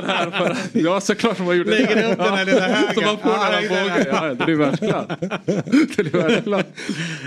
[0.06, 0.78] här för.
[0.78, 2.12] Ja, såklart man gjorde Lägger det.
[2.12, 2.94] upp den här lilla högen.
[2.94, 4.06] Så man får den här.
[4.06, 5.06] Ja, det är världsklass.
[5.96, 6.64] Det är världsklass.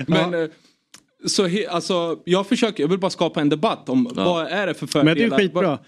[0.07, 0.49] Men eh,
[1.25, 4.73] så he, alltså, jag försöker, jag vill bara skapa en debatt om vad är det
[4.73, 5.15] för fördelar.
[5.15, 5.79] Men det är skitbra.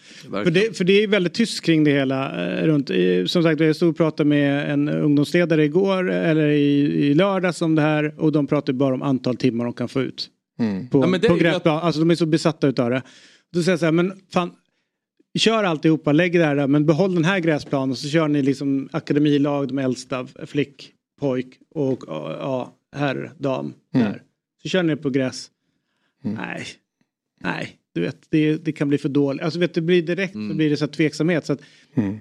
[0.44, 2.48] För det, för det är väldigt tyst kring det hela.
[2.48, 2.92] Eh, runt.
[3.32, 7.76] Som sagt, jag stod och pratade med en ungdomsledare igår eller i, i lördags om
[7.76, 10.30] det här och de pratar bara om antal timmar de kan få ut.
[10.92, 11.80] På, Ja, det på gräsplan.
[11.80, 13.02] Alltså de är så besatta utav det.
[13.54, 14.52] Då säger jag så här, men fan.
[15.38, 18.42] Kör alltihopa, lägg det här där, men behåll den här gräsplanen och så kör ni
[18.42, 20.92] liksom akademilag, de äldsta, flick,
[21.22, 23.74] pojk och ja, herr, dam.
[23.94, 24.22] Där.
[24.62, 25.52] Så kör ni på gräs.
[26.22, 26.66] Nej,
[27.42, 29.42] nej, du vet det, det kan bli för dåligt.
[29.42, 31.46] Alltså vet du, det blir direkt så blir det så här tveksamhet.
[31.46, 31.62] Så att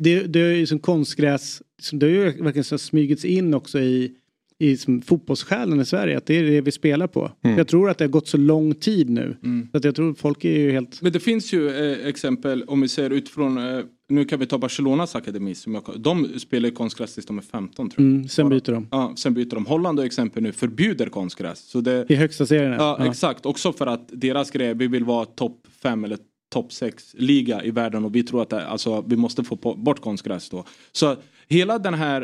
[0.00, 1.62] det, det är ju som konstgräs,
[1.92, 4.14] det har ju verkligen så smygits in också i,
[4.60, 6.16] i som fotbollssjälen i Sverige.
[6.18, 7.30] Att det är det vi spelar på.
[7.44, 7.58] Mm.
[7.58, 9.36] Jag tror att det har gått så lång tid nu.
[9.72, 11.02] Så att jag tror folk är ju helt...
[11.02, 14.58] Men det finns ju eh, exempel om vi ser utifrån, eh, nu kan vi ta
[14.58, 15.54] Barcelonas akademi.
[15.54, 18.14] Som jag, de spelar ju konstgräs tills de är 15 tror jag.
[18.14, 18.88] Mm, sen byter de.
[18.90, 19.66] Ja, sen byter de.
[19.66, 21.58] Holland och exempel nu förbjuder konstgräs.
[21.58, 22.72] Så det, I högsta serien.
[22.72, 23.06] Ja, Ja.
[23.10, 23.46] exakt.
[23.46, 26.18] Också för att deras grej, vi vill vara topp 5 eller
[26.52, 29.74] topp 6 liga i världen och vi tror att det, alltså, vi måste få på,
[29.74, 30.64] bort konstgräs då.
[30.92, 31.16] Så
[31.48, 32.22] hela den här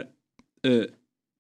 [0.67, 0.83] eh,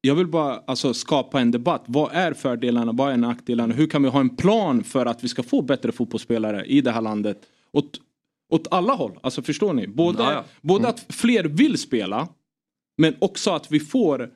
[0.06, 1.84] jag vill bara alltså, skapa en debatt.
[1.86, 2.92] Vad är fördelarna?
[2.92, 3.74] Vad är nackdelarna?
[3.74, 6.90] Hur kan vi ha en plan för att vi ska få bättre fotbollsspelare i det
[6.90, 7.42] här landet?
[7.72, 8.00] Åt,
[8.50, 9.18] åt alla håll.
[9.22, 9.86] Alltså förstår ni?
[9.86, 10.44] Både, ja.
[10.60, 12.28] både att fler vill spela
[12.98, 14.30] men också att vi får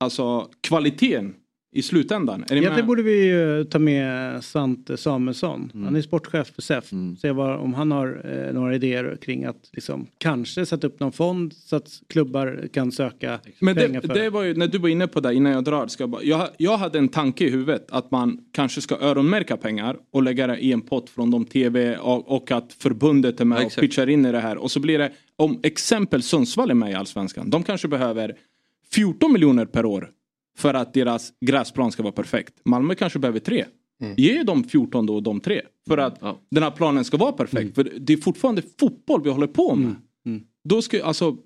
[0.00, 1.34] alltså kvaliteten
[1.74, 2.44] i slutändan.
[2.48, 5.70] Är Egentligen borde vi ju ta med Svante Samuelsson.
[5.74, 5.84] Mm.
[5.84, 6.90] Han är sportchef för SEF.
[7.20, 11.12] Se vad, om han har eh, några idéer kring att liksom, kanske sätta upp någon
[11.12, 14.14] fond så att klubbar kan söka Men pengar det, för.
[14.14, 15.86] det var ju, när du var inne på det innan jag drar.
[15.86, 19.56] Ska jag, bara, jag, jag hade en tanke i huvudet att man kanske ska öronmärka
[19.56, 23.44] pengar och lägga det i en pott från de tv och, och att förbundet är
[23.44, 24.56] med Ja, och pitchar in i det här.
[24.56, 27.50] Och så blir det, om exempel Sundsvall är med i Allsvenskan.
[27.50, 28.34] De kanske behöver
[28.92, 30.10] 14 miljoner per år
[30.58, 32.54] för att deras gräsplan ska vara perfekt.
[32.64, 33.64] Malmö kanske behöver tre.
[34.16, 35.60] Ge dem 14 då och de tre.
[35.88, 36.20] För att
[36.50, 37.74] den här planen ska vara perfekt.
[37.74, 39.94] För det är fortfarande fotboll vi håller på med.
[40.64, 41.36] Då ska, alltså,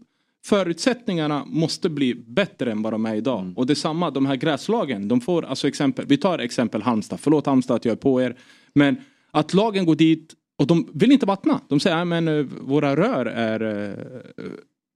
[0.47, 3.53] förutsättningarna måste bli bättre än vad de är idag.
[3.57, 7.77] Och detsamma, de här gräslagen, de får alltså exempel, vi tar exempel Halmstad, förlåt Halmstad
[7.77, 8.37] att jag är på er.
[8.75, 8.97] Men
[9.31, 11.61] att lagen går dit och de vill inte vattna.
[11.69, 14.05] De säger, "Nej, men eh, våra rör är, eh,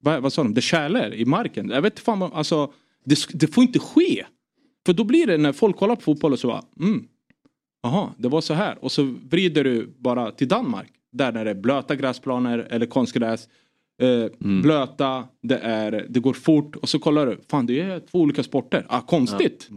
[0.03, 1.69] vad, vad sa de, det är kärlor i marken.
[1.69, 2.73] Jag vet fan, alltså,
[3.05, 4.27] det, det får inte ske.
[4.87, 7.05] För då blir det när folk kollar på fotboll och så bara, mm,
[7.83, 8.85] Jaha, det var så här.
[8.85, 10.91] Och så vrider du bara till Danmark.
[11.13, 13.49] Där när det är blöta gräsplaner eller konstgräs.
[14.03, 14.27] Eh,
[14.63, 17.39] Blöta, det, är, det går fort och så kollar du.
[17.49, 18.87] Fan det är två olika sporter.
[18.89, 19.69] Ah, konstigt.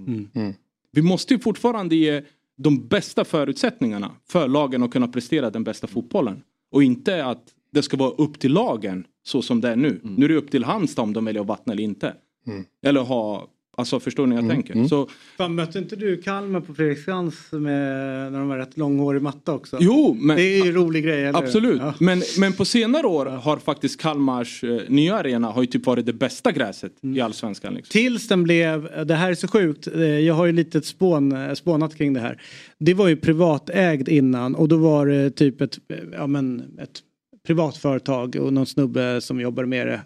[0.91, 2.21] Vi måste ju fortfarande ge
[2.57, 6.41] de bästa förutsättningarna för lagen att kunna prestera den bästa fotbollen.
[6.71, 9.99] Och inte att det ska vara upp till lagen så som det är nu.
[10.03, 12.15] Nu är det upp till Halmstad om de väljer att vattna eller inte.
[12.47, 12.65] Mm.
[12.85, 13.47] Eller ha,
[13.77, 14.87] alltså förstår ni vad jag tänker?
[14.87, 19.53] Så, Fan, mötte inte du Kalmar på Fredriksskans med, när de var rätt långhårig matta
[19.53, 19.77] också?
[19.81, 20.35] Jo, men...
[20.35, 21.45] Det är ju en rolig grej, eller hur?
[21.47, 21.93] Absolut, Ja.
[21.99, 26.05] men, men på senare år har faktiskt Kalmars eh, nya arena har ju typ varit
[26.05, 27.73] det bästa gräset i allsvenskan.
[27.73, 27.91] Liksom.
[27.91, 31.53] Tills den blev, det här är så sjukt, eh, jag har ju lite spån, eh,
[31.53, 32.41] spånat kring det här.
[32.79, 36.99] Det var ju privatägd innan och då var det typ ett, eh, ja men ett
[37.47, 40.01] privat företag och någon snubbe som jobbade med det,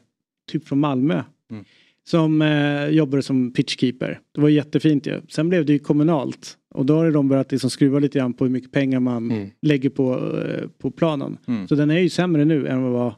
[0.52, 1.24] typ från Malmö.
[1.52, 1.66] Mm.
[2.08, 4.20] Som eh, jobbade som pitchkeeper.
[4.36, 5.22] Det var jättefint ju.
[5.30, 6.58] Sen blev det ju kommunalt.
[6.76, 9.90] Och då har de börjat liksom skruva lite grann på hur mycket pengar man lägger
[9.90, 11.38] på, eh, på planen.
[11.48, 11.68] Mm.
[11.68, 13.16] Så den är ju sämre nu än vad var...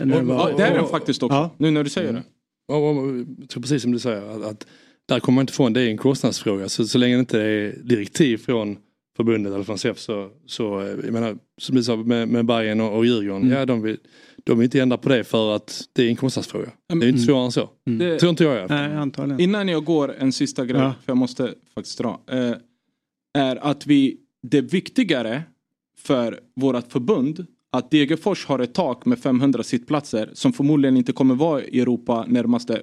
[0.00, 1.50] än när den var- Ja, det är den faktiskt också, Ja.
[1.58, 2.22] nu när du säger det.
[2.68, 4.66] Och, och, jag tror precis som du säger att, att
[5.08, 6.68] där kommer man inte få en, det är en kostnadsfråga.
[6.68, 8.76] Så, så länge det inte är direktiv från
[9.16, 12.80] förbundet eller från SEF så, så eh, jag menar, som du sa med, med Bayern
[12.80, 13.58] och, och Djurgården, Mm.
[13.58, 13.98] ja de vill,
[14.44, 16.70] de vill inte ändra på det för att det är en kostnadsfråga.
[16.88, 17.18] Det är inte Mm.
[17.18, 17.70] svårare än så.
[17.84, 18.70] Det- Tror inte jag.
[18.70, 19.40] Nej, antagligen.
[19.40, 20.94] Innan jag går en sista grej, Ja.
[21.04, 22.20] för jag måste faktiskt dra.
[22.30, 22.52] Eh,
[23.38, 25.42] är att vi, det är viktigare
[25.98, 31.34] för vårt förbund att Degerfors har ett tak med 500 sittplatser som förmodligen inte kommer
[31.34, 32.82] vara i Europa närmaste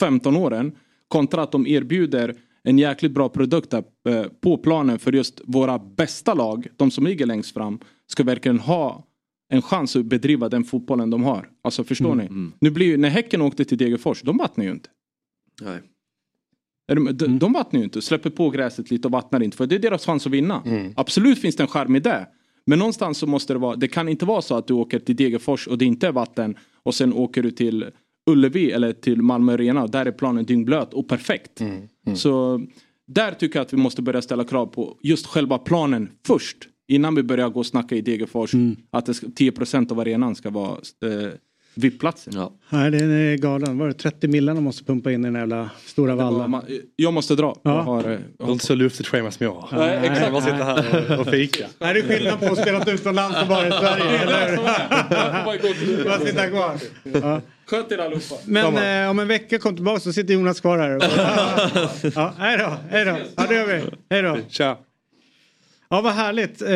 [0.00, 0.72] 15 åren.
[1.08, 2.34] Kontra att de erbjuder
[2.64, 7.06] en jäkligt bra produkt där, eh, på planen för just våra bästa lag, de som
[7.06, 9.06] ligger längst fram, ska verkligen ha
[9.48, 11.48] en chans att bedriva den fotbollen de har.
[11.64, 12.52] Alltså förstår Mm, ni?
[12.60, 14.88] Nu blir ju, när Häcken åkte till Degerfors, de vattnar ju inte.
[15.62, 15.80] Nej.
[16.88, 19.66] Är De, de, de vattnar ju inte, släpper på gräset lite och vattnar inte för
[19.66, 20.62] det är deras chans att vinna.
[20.96, 22.28] Absolut finns det en charm i det.
[22.66, 25.16] Men någonstans så måste det vara, det kan inte vara så att du åker till
[25.16, 27.86] Degerfors och det inte är vatten och sen åker du till
[28.30, 31.60] Ullevi eller till Malmö Arena där är planen dyngblöt och perfekt.
[32.16, 32.66] Så
[33.06, 36.56] där tycker jag att vi måste börja ställa krav på just själva planen först.
[36.88, 38.52] Innan vi börjar gå och snacka i Degerfors
[38.90, 40.70] att det ska, 10% av arenan ska vara
[41.04, 41.32] eh,
[41.74, 42.32] VIP-platser.
[42.34, 42.52] Ja.
[42.68, 43.78] Nej, den är galen.
[43.78, 46.62] Var det 30 millar de måste pumpa in i den jävla stora vallen?
[46.96, 47.56] Jag måste dra.
[47.62, 47.76] Ja.
[47.76, 49.78] Jag har, eh, Du har inte så luftigt schema som jag har.
[49.78, 50.20] Nej, exakt.
[50.20, 51.66] Jag bara sitter här och, och fika.
[51.78, 56.04] Nej, det är skillnad på att spela utomlands och vara i Sverige, eller hur?
[56.04, 56.74] Bara sitta kvar.
[57.22, 57.40] Ja.
[57.66, 58.34] Sköt er allihopa.
[58.46, 60.90] Men eh, om en vecka kom tillbaka så sitter Jonas kvar här.
[62.14, 63.16] ja, hej då, hej då.
[63.36, 63.82] Ja, det gör vi.
[64.10, 64.38] Hej då.
[64.48, 64.76] Tja.
[65.92, 66.68] Ja, vad härligt eh,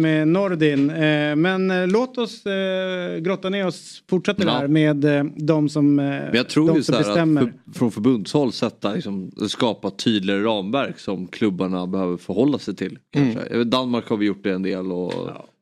[0.00, 0.90] med Nordin.
[0.90, 4.60] Eh, men eh, låt oss eh, grotta ner oss, fortsätta Ja.
[4.60, 7.42] där med eh, de som, eh, Men jag tror ju så här bestämmer.
[7.42, 12.98] att för, från förbundshåll sätta, liksom, skapa tydligare ramverk som klubbarna behöver förhålla sig till.
[13.50, 15.12] Vet, Danmark har vi gjort det en del och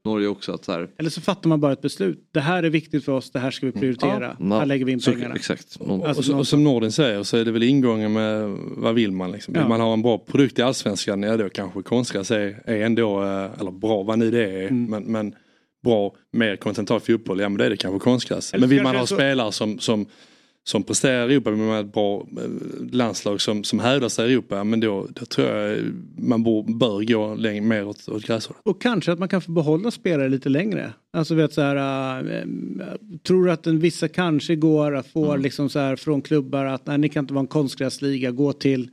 [0.04, 0.52] Norge också.
[0.52, 2.28] Att så här, Eller så fattar man bara ett beslut.
[2.32, 4.36] Det här är viktigt för oss, det här ska vi prioritera.
[4.40, 4.58] Ja.
[4.58, 5.34] Här lägger vi in Så- pengarna.
[5.34, 5.76] exakt.
[5.80, 8.94] Och, Alltså, och, så- och som Norden säger så är det väl ingången med vad
[8.94, 9.54] vill man liksom.
[9.54, 9.68] Vill Ja.
[9.68, 13.60] man ha en bra produkt i allsvenskan, ja då kanske konstgräs är, är ändå, eh,
[13.60, 14.84] eller bra vad nu det är, Mm.
[14.90, 15.34] men, men
[15.84, 18.52] bra mer kontinental fotboll, ja men det är det kanske konstgräs.
[18.58, 20.06] Men vill man ha så- spelare som, som,
[20.68, 22.50] som presterar i Europa, ha ett bra eh,
[22.92, 25.78] landslag som, som hävdar sig i Europa, ja, men då, då tror jag
[26.16, 28.62] man bör, bör gå längre, mer åt, åt gräshållet.
[28.64, 30.92] Och kanske att man kan få behålla spelare lite längre.
[31.12, 31.76] Alltså vet så här,
[32.38, 32.44] äh,
[33.26, 35.42] tror du att en vissa kanske går att få Mm.
[35.42, 38.90] liksom så här från klubbar att nej, ni kan inte vara en konstgräsliga, gå till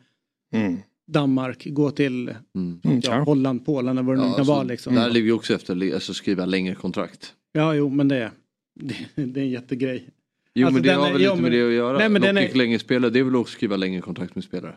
[0.54, 0.78] Mm.
[1.08, 2.80] Danmark, gå till Mm.
[2.84, 3.12] ja, kanske.
[3.12, 4.96] Holland, Polen eller vad det nu ja, kan alltså, vara liksom.
[4.96, 7.34] Där ligger vi också efter alltså, skriva längre kontrakt.
[7.54, 8.32] Ja, jo, men det,
[8.80, 8.96] det,
[9.26, 10.10] det är en jättegrej.
[10.56, 11.98] Jo Alltså, men det har är- väl lite men- med det att göra.
[11.98, 14.76] Nej, men den är- länge spelare, det är väl också skriva längre kontrakt med spelare.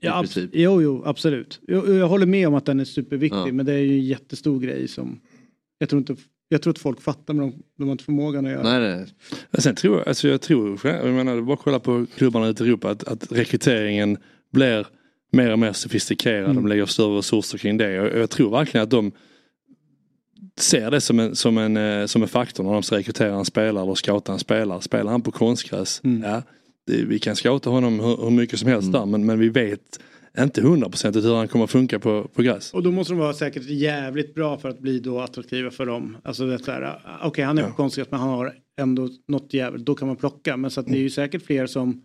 [0.00, 0.50] Ja, princip.
[0.52, 1.60] jo, jo, absolut.
[1.66, 3.52] Jag, jag håller med om att den är superviktig, Ja.
[3.52, 5.20] men det är ju en jättestor grej som
[5.78, 6.16] jag tror inte,
[6.48, 8.62] jag tror att folk fattar, men de, de har inte förmågan att göra.
[8.62, 9.06] Nej, nej.
[9.50, 12.06] Men Sen tror jag, alltså jag tror, jag menar, det är bara att kolla på
[12.16, 14.16] klubbarna ute i Europa, att, att rekryteringen
[14.52, 14.86] blir
[15.32, 16.44] mer och mer sofistikerad.
[16.44, 16.56] Mm.
[16.56, 18.00] De lägger större resurser kring det.
[18.00, 19.12] Och jag tror verkligen att de
[20.60, 23.44] ser det som en, som en, eh, som en faktor när de ska rekrytera en
[23.44, 24.80] spelare eller scouta en spelare.
[24.80, 26.22] Spelar han på konstgräs, Mm.
[26.22, 26.42] ja,
[26.86, 30.00] det, vi kan scouta honom hur, hur mycket som helst där men, men vi vet
[30.38, 32.74] inte hundraprocentigt hur han kommer att funka på, på gräs.
[32.74, 36.16] Och då måste de vara säkert jävligt bra för att bli då attraktiva för dem.
[36.24, 39.86] Alltså det är äh, okej han är på konstgräs men han har ändå något jävligt,
[39.86, 40.56] då kan man plocka.
[40.56, 42.00] Men så att det är ju säkert fler som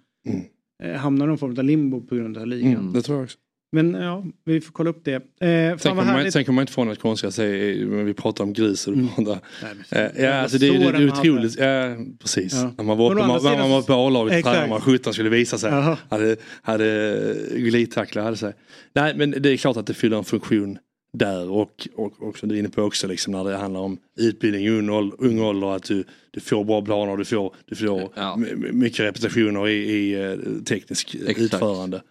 [0.83, 2.73] eh, hamnar i någon form av limbo på grund av ligan.
[2.73, 3.37] Mm, det tror jag också.
[3.71, 5.13] Men ja, vi får kolla upp det.
[5.13, 8.53] Eh, vad kommer, man, kommer man inte ifrån att konstgräs är, men vi pratar om
[8.53, 11.57] gris och du pratar, Nej, men- Eh, Ja, alltså det, det, är otroligt.
[11.59, 12.53] Ja, precis.
[12.53, 12.73] Ja.
[12.77, 14.81] När man var Men å uppe, andra man, man var på A-laget och tränade, man
[14.81, 15.71] 17 skulle visa sig.
[15.71, 15.97] Jaha.
[16.09, 18.53] Hade, hade glidtacklar, hade sig.
[18.93, 20.77] Nej men det är klart att det fyller en funktion
[21.13, 23.97] där och, och, och som du är inne på också liksom när det handlar om
[24.19, 25.75] utbildning i ung, ung ålder.
[25.75, 28.35] Att du, du får bra planer, du får, du får Ja.
[28.35, 30.35] my- my- mycket repetitioner i, i eh,
[30.65, 31.39] teknisk Exakt.
[31.39, 32.01] utförande.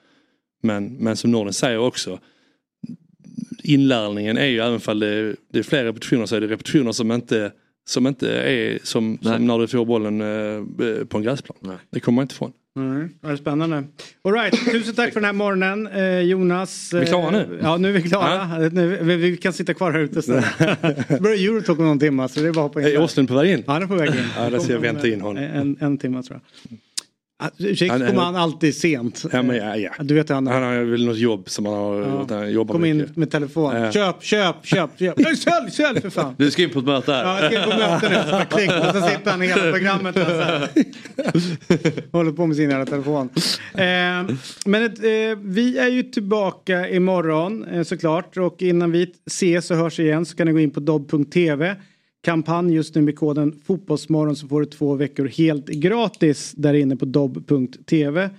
[0.66, 2.18] Men, men som Norden säger också
[3.62, 7.12] inlärningen är ju även fall det, det är fler repetitioner så är det repetitioner som
[7.12, 7.52] inte
[7.88, 11.78] som inte är som, som när du får bollen eh, på en gräsplan.
[11.90, 12.52] Det kommer man inte ifrån.
[12.76, 13.84] Mm, det är spännande.
[14.24, 16.92] All right, tusen tack för den här morgonen eh, Jonas.
[16.92, 17.38] Vi är klara nu?
[17.38, 18.58] Eh, Ja, nu är vi klara.
[18.58, 20.42] Nu, vi, vi kan sitta kvar här ute sen.
[21.08, 22.86] Det börjar Eurotalk om någon timme så det är bara att hoppa in.
[22.86, 23.02] Är där.
[23.02, 23.62] Åslund på väg in?
[23.66, 24.16] Ja, han är på väg in.
[24.36, 25.42] Ja, då ska jag vänta in honom.
[25.42, 26.40] eh, En, en timme tror
[26.70, 26.78] jag.
[27.38, 29.24] Ah, Ursäkta Han kommer han alltid sent.
[29.32, 29.90] Ja, men, ja, ja.
[30.00, 30.46] Du vet han.
[30.46, 32.26] Han har väl något jobb som han har Ja.
[32.36, 33.16] Han jobbar Kom in mycket.
[33.16, 33.76] med telefon.
[33.76, 33.92] Ja.
[33.92, 35.14] Köp, köp, köp, köp.
[35.18, 36.34] Nej, sälj, sälj för fan.
[36.38, 37.24] Du ska in på ett möte här.
[37.24, 38.30] Ja, jag ska in på möte nu.
[38.40, 40.68] Så klick, och så sitter han hela programmet här.
[42.12, 43.28] Håller på med sin jävla telefon.
[43.74, 44.36] Eh,
[44.66, 48.36] men ett, eh, vi är ju tillbaka imorgon eh, såklart.
[48.36, 51.76] Och innan vi ses och hörs igen så kan ni gå in på dobb.tv.
[52.20, 56.96] Kampanj just nu med koden Fotbollsmorgon så får du två veckor helt gratis där inne
[56.96, 58.30] på dobb.tv.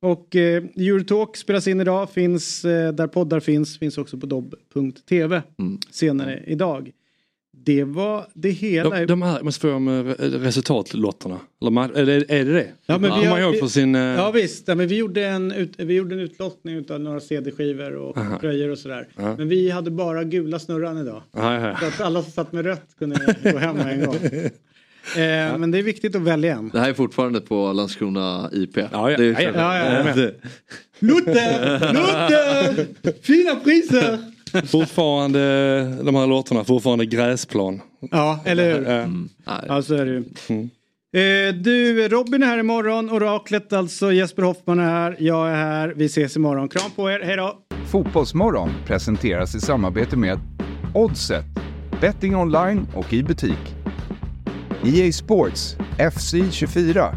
[0.00, 5.42] Och eh, Eurotalk spelas in idag, finns eh, där poddar finns, finns också på dobb.tv
[5.90, 6.92] senare idag.
[7.64, 8.90] Det var det hela.
[8.90, 11.40] De, de här, måste få om eh, resultatlotterna.
[11.94, 12.66] Eller, är det det?
[12.86, 13.94] Ja, men vi har- man ihåg på sin...
[13.94, 17.20] eh, Ja visst, ja, men vi gjorde en, ut, vi gjorde en utlottning av några
[17.20, 18.38] CD-skivor och Aha.
[18.40, 19.08] tröjor och sådär.
[19.16, 19.36] Ja.
[19.36, 21.22] Men vi hade bara gula snurran idag.
[21.36, 21.88] Ja, ja, Så ja.
[21.88, 24.16] att alla som satt med rött kunde gå hem en gång.
[25.16, 26.68] Eh, Men det är viktigt att välja en.
[26.68, 28.76] Det här är fortfarande på Landskrona IP.
[28.76, 29.16] Ja, ja.
[29.16, 29.50] Det är Ja, ja.
[29.54, 30.30] Ja, ja, ja.
[30.98, 31.92] Lutte!
[31.92, 32.86] Lutte!
[33.22, 34.18] Fina priser!
[34.62, 35.38] Fortfarande
[36.02, 37.80] de här lotterna, fortfarande gräsplan.
[38.10, 39.08] Ja, eller hur?
[39.46, 39.52] Ja.
[39.68, 40.24] Ja, så är det ju.
[41.48, 43.10] Eh, Du, Robin är här imorgon.
[43.10, 44.12] Oraklet alltså.
[44.12, 45.16] Jesper Hoffman är här.
[45.18, 45.92] Jag är här.
[45.96, 46.68] Vi ses imorgon.
[46.68, 47.20] Kram på er.
[47.24, 47.58] Hej då!
[47.86, 50.38] Fotbollsmorgon presenteras i samarbete med
[50.94, 51.44] Oddset,
[52.00, 53.74] betting online och i butik.
[54.84, 55.76] EA Sports,
[56.14, 57.16] FC 24.